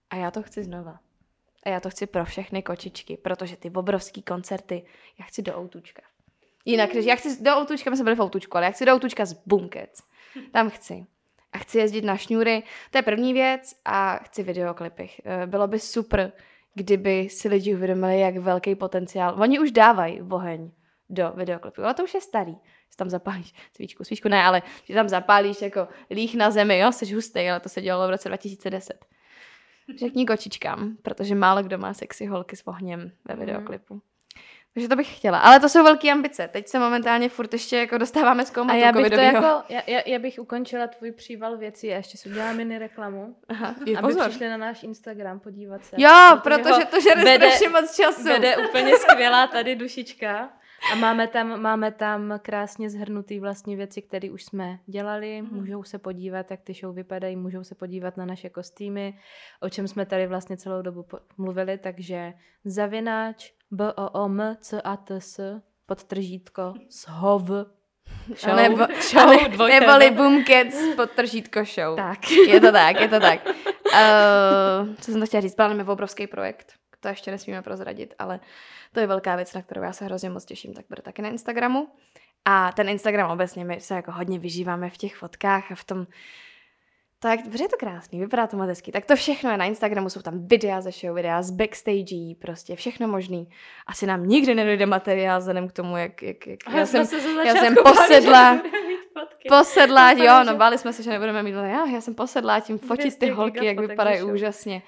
A 0.09 0.15
já 0.15 0.31
to 0.31 0.43
chci 0.43 0.63
znova. 0.63 0.99
A 1.65 1.69
já 1.69 1.79
to 1.79 1.89
chci 1.89 2.07
pro 2.07 2.25
všechny 2.25 2.63
kočičky, 2.63 3.17
protože 3.17 3.57
ty 3.57 3.69
obrovský 3.69 4.21
koncerty, 4.21 4.85
já 5.19 5.25
chci 5.25 5.41
do 5.41 5.59
Outučka. 5.59 6.01
Jinak, 6.65 6.91
když 6.91 7.05
já 7.05 7.15
chci 7.15 7.43
do 7.43 7.57
Outučka, 7.57 7.89
my 7.89 7.97
jsme 7.97 8.03
byli 8.03 8.15
v 8.15 8.21
Outučku, 8.21 8.57
ale 8.57 8.65
já 8.65 8.71
chci 8.71 8.85
do 8.85 8.93
Outučka 8.95 9.25
z 9.25 9.33
Bunkec. 9.45 10.03
Tam 10.51 10.69
chci. 10.69 11.05
A 11.53 11.57
chci 11.57 11.77
jezdit 11.77 12.01
na 12.01 12.17
šňůry, 12.17 12.63
to 12.91 12.97
je 12.97 13.01
první 13.01 13.33
věc 13.33 13.75
a 13.85 14.15
chci 14.17 14.43
videoklipy. 14.43 15.09
Eh, 15.25 15.47
Bylo 15.47 15.67
by 15.67 15.79
super, 15.79 16.31
kdyby 16.73 17.29
si 17.29 17.47
lidi 17.47 17.75
uvědomili, 17.75 18.19
jak 18.19 18.37
velký 18.37 18.75
potenciál. 18.75 19.35
Oni 19.41 19.59
už 19.59 19.71
dávají 19.71 20.21
oheň 20.21 20.71
do 21.09 21.33
videoklipu, 21.35 21.83
ale 21.83 21.93
to 21.93 22.03
už 22.03 22.13
je 22.13 22.21
starý. 22.21 22.53
Že 22.91 22.97
tam 22.97 23.09
zapálíš 23.09 23.53
svíčku, 23.75 24.03
svíčku 24.03 24.27
ne, 24.29 24.43
ale 24.43 24.61
že 24.83 24.93
tam 24.93 25.09
zapálíš 25.09 25.61
jako 25.61 25.87
líh 26.11 26.35
na 26.35 26.51
zemi, 26.51 26.79
jo, 26.79 26.91
jsi 26.91 27.13
hustý, 27.13 27.49
ale 27.49 27.59
to 27.59 27.69
se 27.69 27.81
dělalo 27.81 28.07
v 28.07 28.09
roce 28.09 28.29
2010. 28.29 29.05
Řekni 29.99 30.25
kočičkám, 30.25 30.97
protože 31.01 31.35
málo 31.35 31.63
kdo 31.63 31.77
má 31.77 31.93
sexy 31.93 32.25
holky 32.25 32.55
s 32.55 32.67
ohněm 32.67 33.11
ve 33.25 33.35
videoklipu. 33.35 34.01
Takže 34.75 34.87
to 34.89 34.95
bych 34.95 35.17
chtěla. 35.17 35.39
Ale 35.39 35.59
to 35.59 35.69
jsou 35.69 35.83
velké 35.83 36.11
ambice. 36.11 36.47
Teď 36.47 36.67
se 36.67 36.79
momentálně 36.79 37.29
furt 37.29 37.53
ještě 37.53 37.77
jako 37.77 37.97
dostáváme 37.97 38.45
z 38.45 38.51
A 38.51 38.53
komatu 38.53 38.79
já 38.79 38.91
bych 38.91 39.09
to 39.09 39.15
jako, 39.19 39.47
já, 39.69 39.81
já, 39.87 40.01
já 40.05 40.19
bych 40.19 40.39
ukončila 40.39 40.87
tvůj 40.87 41.11
příval 41.11 41.57
věcí 41.57 41.93
a 41.93 41.95
ještě 41.95 42.17
si 42.17 42.29
udělala 42.29 42.53
mini 42.53 42.77
reklamu, 42.79 43.35
Aha, 43.49 43.75
je, 43.85 43.97
aby 43.97 44.07
pozor. 44.07 44.29
přišli 44.29 44.49
na 44.49 44.57
náš 44.57 44.83
Instagram 44.83 45.39
podívat 45.39 45.85
se. 45.85 45.95
Jo, 45.99 46.39
Protože 46.43 46.63
protože 46.63 46.85
to 46.85 47.01
žere 47.01 47.23
vede- 47.23 47.45
strašně 47.51 47.69
moc 47.69 47.95
času. 47.95 48.23
Vede 48.23 48.57
úplně 48.57 48.97
skvělá 48.97 49.47
tady 49.47 49.75
dušička. 49.75 50.49
A 50.91 50.95
máme 50.95 51.27
tam, 51.27 51.61
máme 51.61 51.91
tam 51.91 52.39
krásně 52.41 52.89
zhrnutý 52.89 53.39
vlastně 53.39 53.75
věci, 53.75 54.01
které 54.01 54.31
už 54.31 54.43
jsme 54.43 54.79
dělali. 54.85 55.41
Mhm. 55.41 55.55
Můžou 55.55 55.83
se 55.83 55.97
podívat, 55.97 56.51
jak 56.51 56.61
ty 56.61 56.73
show 56.73 56.95
vypadají, 56.95 57.35
můžou 57.35 57.63
se 57.63 57.75
podívat 57.75 58.17
na 58.17 58.25
naše 58.25 58.49
kostýmy, 58.49 59.19
o 59.61 59.69
čem 59.69 59.87
jsme 59.87 60.05
tady 60.05 60.27
vlastně 60.27 60.57
celou 60.57 60.81
dobu 60.81 61.05
mluvili, 61.37 61.77
takže 61.77 62.33
zavináč 62.65 63.53
b 63.71 63.93
o 63.93 64.09
o 64.09 64.29
m 64.29 64.57
c 64.59 64.81
a 64.81 64.97
t 64.97 65.21
s 65.21 65.61
podtržítko 65.85 66.73
shov 66.89 67.49
show, 68.35 68.53
A 68.53 68.55
nebo, 68.55 68.87
show 69.01 69.21
a 69.21 69.25
ne, 69.25 69.49
dvojka 69.49 69.79
neboli. 69.79 70.11
Boomcats 70.17 70.95
podtržítko 70.95 71.63
show. 71.65 71.95
Tak. 71.95 72.31
Je 72.31 72.61
to 72.61 72.71
tak, 72.71 73.01
je 73.01 73.07
to 73.07 73.19
tak. 73.19 73.45
Uh, 73.45 74.95
co 75.01 75.11
jsem 75.11 75.19
to 75.19 75.25
chtěla 75.25 75.41
říct, 75.41 75.55
plánujeme 75.55 75.91
obrovský 75.91 76.27
projekt. 76.27 76.73
To 77.05 77.09
ještě 77.09 77.31
nesmíme 77.31 77.61
prozradit, 77.61 78.13
ale 78.19 78.39
to 78.91 78.99
je 78.99 79.07
velká 79.07 79.35
věc, 79.35 79.53
na 79.53 79.61
kterou 79.61 79.81
já 79.81 79.93
se 79.93 80.05
hrozně 80.05 80.29
moc 80.29 80.45
těším, 80.45 80.73
tak 80.73 80.85
bude 80.89 81.01
taky 81.01 81.21
na 81.21 81.29
Instagramu. 81.29 81.87
A 82.45 82.71
ten 82.71 82.89
Instagram 82.89 83.31
obecně, 83.31 83.65
my 83.65 83.81
se 83.81 83.95
jako 83.95 84.11
hodně 84.11 84.39
vyžíváme 84.39 84.89
v 84.89 84.97
těch 84.97 85.15
fotkách 85.15 85.71
a 85.71 85.75
v 85.75 85.83
tom, 85.83 86.07
to 87.19 87.27
jak, 87.27 87.39
protože 87.43 87.63
je 87.63 87.69
to 87.69 87.77
krásný, 87.77 88.19
vypadá 88.19 88.47
to 88.47 88.57
moc 88.57 88.67
hezky. 88.67 88.91
Tak 88.91 89.05
to 89.05 89.15
všechno 89.15 89.51
je 89.51 89.57
na 89.57 89.65
Instagramu, 89.65 90.09
jsou 90.09 90.21
tam 90.21 90.47
videa 90.47 90.81
ze 90.81 90.91
show, 90.91 91.15
videa 91.15 91.41
z 91.41 91.51
backstage, 91.51 92.35
prostě 92.39 92.75
všechno 92.75 93.07
možný. 93.07 93.49
Asi 93.87 94.05
nám 94.05 94.27
nikdy 94.27 94.55
nedojde 94.55 94.85
materiál 94.85 95.39
vzhledem 95.39 95.67
k 95.67 95.73
tomu, 95.73 95.97
jak, 95.97 96.23
jak, 96.23 96.47
jak 96.47 96.59
já 96.73 96.85
jsem, 96.85 97.05
se 97.05 97.17
já 97.45 97.55
jsem 97.55 97.75
posedla. 97.75 98.61
posedlá, 99.47 100.11
jo, 100.11 100.43
no 100.43 100.55
báli 100.55 100.77
jsme 100.77 100.93
se, 100.93 101.03
že 101.03 101.09
nebudeme 101.09 101.43
mít, 101.43 101.51
já, 101.51 101.85
já 101.85 102.01
jsem 102.01 102.15
posedlá 102.15 102.59
tím 102.59 102.77
fotit 102.77 103.05
200 103.05 103.25
ty 103.25 103.31
holky, 103.31 103.65
jak 103.65 103.79
vypadají 103.79 104.23
úžasně. 104.23 104.81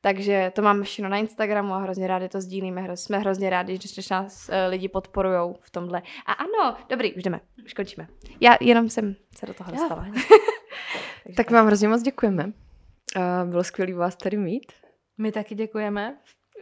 Takže 0.00 0.52
to 0.54 0.62
máme 0.62 0.84
všechno 0.84 1.08
na 1.08 1.16
Instagramu 1.16 1.74
a 1.74 1.78
hrozně 1.78 2.06
rádi 2.06 2.28
to 2.28 2.40
sdílíme. 2.40 2.80
Hro, 2.80 2.96
jsme 2.96 3.18
hrozně 3.18 3.50
rádi, 3.50 3.72
že 3.72 3.88
když 3.94 4.08
nás 4.08 4.48
uh, 4.48 4.54
lidi 4.68 4.88
podporují 4.88 5.54
v 5.60 5.70
tomhle. 5.70 6.02
A 6.26 6.32
ano, 6.32 6.76
dobrý, 6.88 7.14
už 7.14 7.22
jdeme, 7.22 7.40
už 7.64 7.74
končíme. 7.74 8.08
Já 8.40 8.56
jenom 8.60 8.88
jsem 8.88 9.16
se 9.38 9.46
do 9.46 9.54
toho 9.54 9.70
dostala. 9.72 10.06
Takže 11.24 11.36
Tak 11.36 11.50
vám 11.50 11.66
hrozně 11.66 11.88
moc 11.88 12.02
děkujeme. 12.02 12.44
Uh, 12.44 13.50
bylo 13.50 13.64
skvělé 13.64 13.92
vás 13.92 14.16
tady 14.16 14.36
mít. 14.36 14.72
My 15.18 15.32
taky 15.32 15.54
děkujeme. 15.54 16.18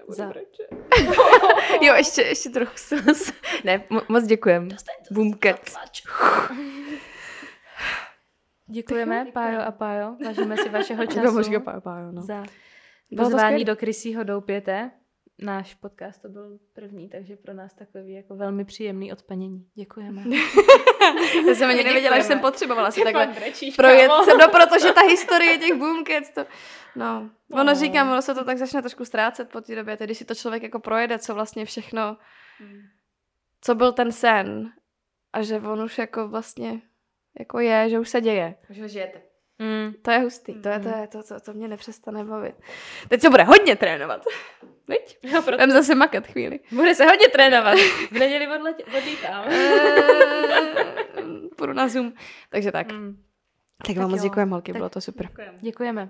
Za... 0.08 0.32
Jo, 1.82 1.94
ještě, 1.94 2.22
ještě 2.22 2.50
trochu 2.50 2.72
sus. 2.76 3.32
Ne, 3.64 3.78
mo- 3.90 4.02
moc 4.08 4.24
děkujem. 4.24 4.68
Boomcats. 5.10 5.76
Děkujeme, 8.66 9.26
Pájo 9.32 9.60
a 9.60 9.70
Pájo. 9.70 10.16
Vážíme 10.24 10.56
si 10.56 10.68
vašeho 10.68 11.06
času. 11.06 11.20
Budeme 11.20 11.42
říkat 11.42 11.64
pá, 11.64 11.80
pá, 11.80 12.10
no. 12.10 12.22
za 12.22 12.44
Bylo 13.10 13.30
pozvání 13.30 13.64
do 13.64 13.76
Krysího 13.76 14.24
doupěte. 14.24 14.90
Náš 15.38 15.74
podcast 15.74 16.22
to 16.22 16.28
byl 16.28 16.58
první, 16.72 17.08
takže 17.08 17.36
pro 17.36 17.54
nás 17.54 17.74
takový 17.74 18.12
jako 18.12 18.36
velmi 18.36 18.64
příjemný 18.64 19.12
odplnění. 19.12 19.66
Děkujeme. 19.74 20.22
Já 21.48 21.54
jsem 21.54 21.70
ani 21.70 21.84
nevěděla, 21.84 22.16
že 22.18 22.22
jsem 22.24 22.40
potřebovala 22.40 22.90
si 22.90 23.04
takhle 23.04 23.26
brečíš, 23.26 23.76
projet 23.76 24.10
se, 24.24 24.30
no 24.36 24.48
protože 24.48 24.92
ta 24.92 25.00
historie 25.00 25.58
těch 25.58 25.74
boomcats, 25.74 26.30
to, 26.30 26.46
no, 26.96 27.30
ono 27.52 27.64
No. 27.64 27.74
říkám, 27.74 28.10
ono 28.10 28.22
se 28.22 28.34
to 28.34 28.44
tak 28.44 28.58
začne 28.58 28.82
trošku 28.82 29.04
ztrácet 29.04 29.48
po 29.48 29.60
té 29.60 29.74
době, 29.74 29.96
tedy 29.96 30.14
si 30.14 30.24
to 30.24 30.34
člověk 30.34 30.62
jako 30.62 30.78
projede, 30.80 31.18
co 31.18 31.34
vlastně 31.34 31.64
všechno, 31.64 32.16
co 33.60 33.74
byl 33.74 33.92
ten 33.92 34.12
sen 34.12 34.72
a 35.32 35.42
že 35.42 35.60
on 35.60 35.82
už 35.82 35.98
jako 35.98 36.28
vlastně 36.28 36.80
jako 37.38 37.60
je, 37.60 37.90
že 37.90 37.98
už 38.00 38.08
se 38.08 38.20
děje. 38.20 38.54
Že 38.70 38.88
žijete. 38.88 39.22
Mm. 39.58 39.94
To 40.02 40.10
je 40.10 40.18
hustý, 40.18 40.54
to 40.54 40.68
je, 40.68 40.80
to 40.80 40.88
je, 40.88 41.08
to, 41.12 41.22
to, 41.22 41.40
to 41.40 41.52
mě 41.52 41.68
nepřestane 41.68 42.24
bavit. 42.24 42.54
Teď 43.08 43.20
se 43.20 43.30
bude 43.30 43.42
hodně 43.44 43.76
trénovat. 43.76 44.24
Viď? 44.88 45.18
Jo, 45.22 45.30
proto 45.42 45.50
Budeme 45.50 45.72
zase 45.72 45.94
makat 45.94 46.26
chvíli. 46.26 46.60
bude 46.72 46.94
se 46.94 47.04
hodně 47.04 47.28
trénovat. 47.28 47.78
V 48.10 48.12
neděli 48.12 48.48
odletě, 48.58 48.84
odlítám. 48.98 49.44
Eh, 49.48 50.86
Půjdu 51.56 51.72
na 51.72 51.88
Zoom. 51.88 52.12
Takže 52.50 52.72
tak. 52.72 52.92
Mm. 52.92 53.22
Tak 53.86 53.96
vám 53.96 54.04
Tak 54.04 54.10
moc 54.10 54.20
jo. 54.22 54.28
děkujeme, 54.28 54.52
holky, 54.52 54.72
Tak- 54.72 54.78
bylo 54.78 54.88
to 54.88 55.00
super. 55.00 55.26
Děkujeme. 55.26 55.58
Děkujeme. 55.60 56.08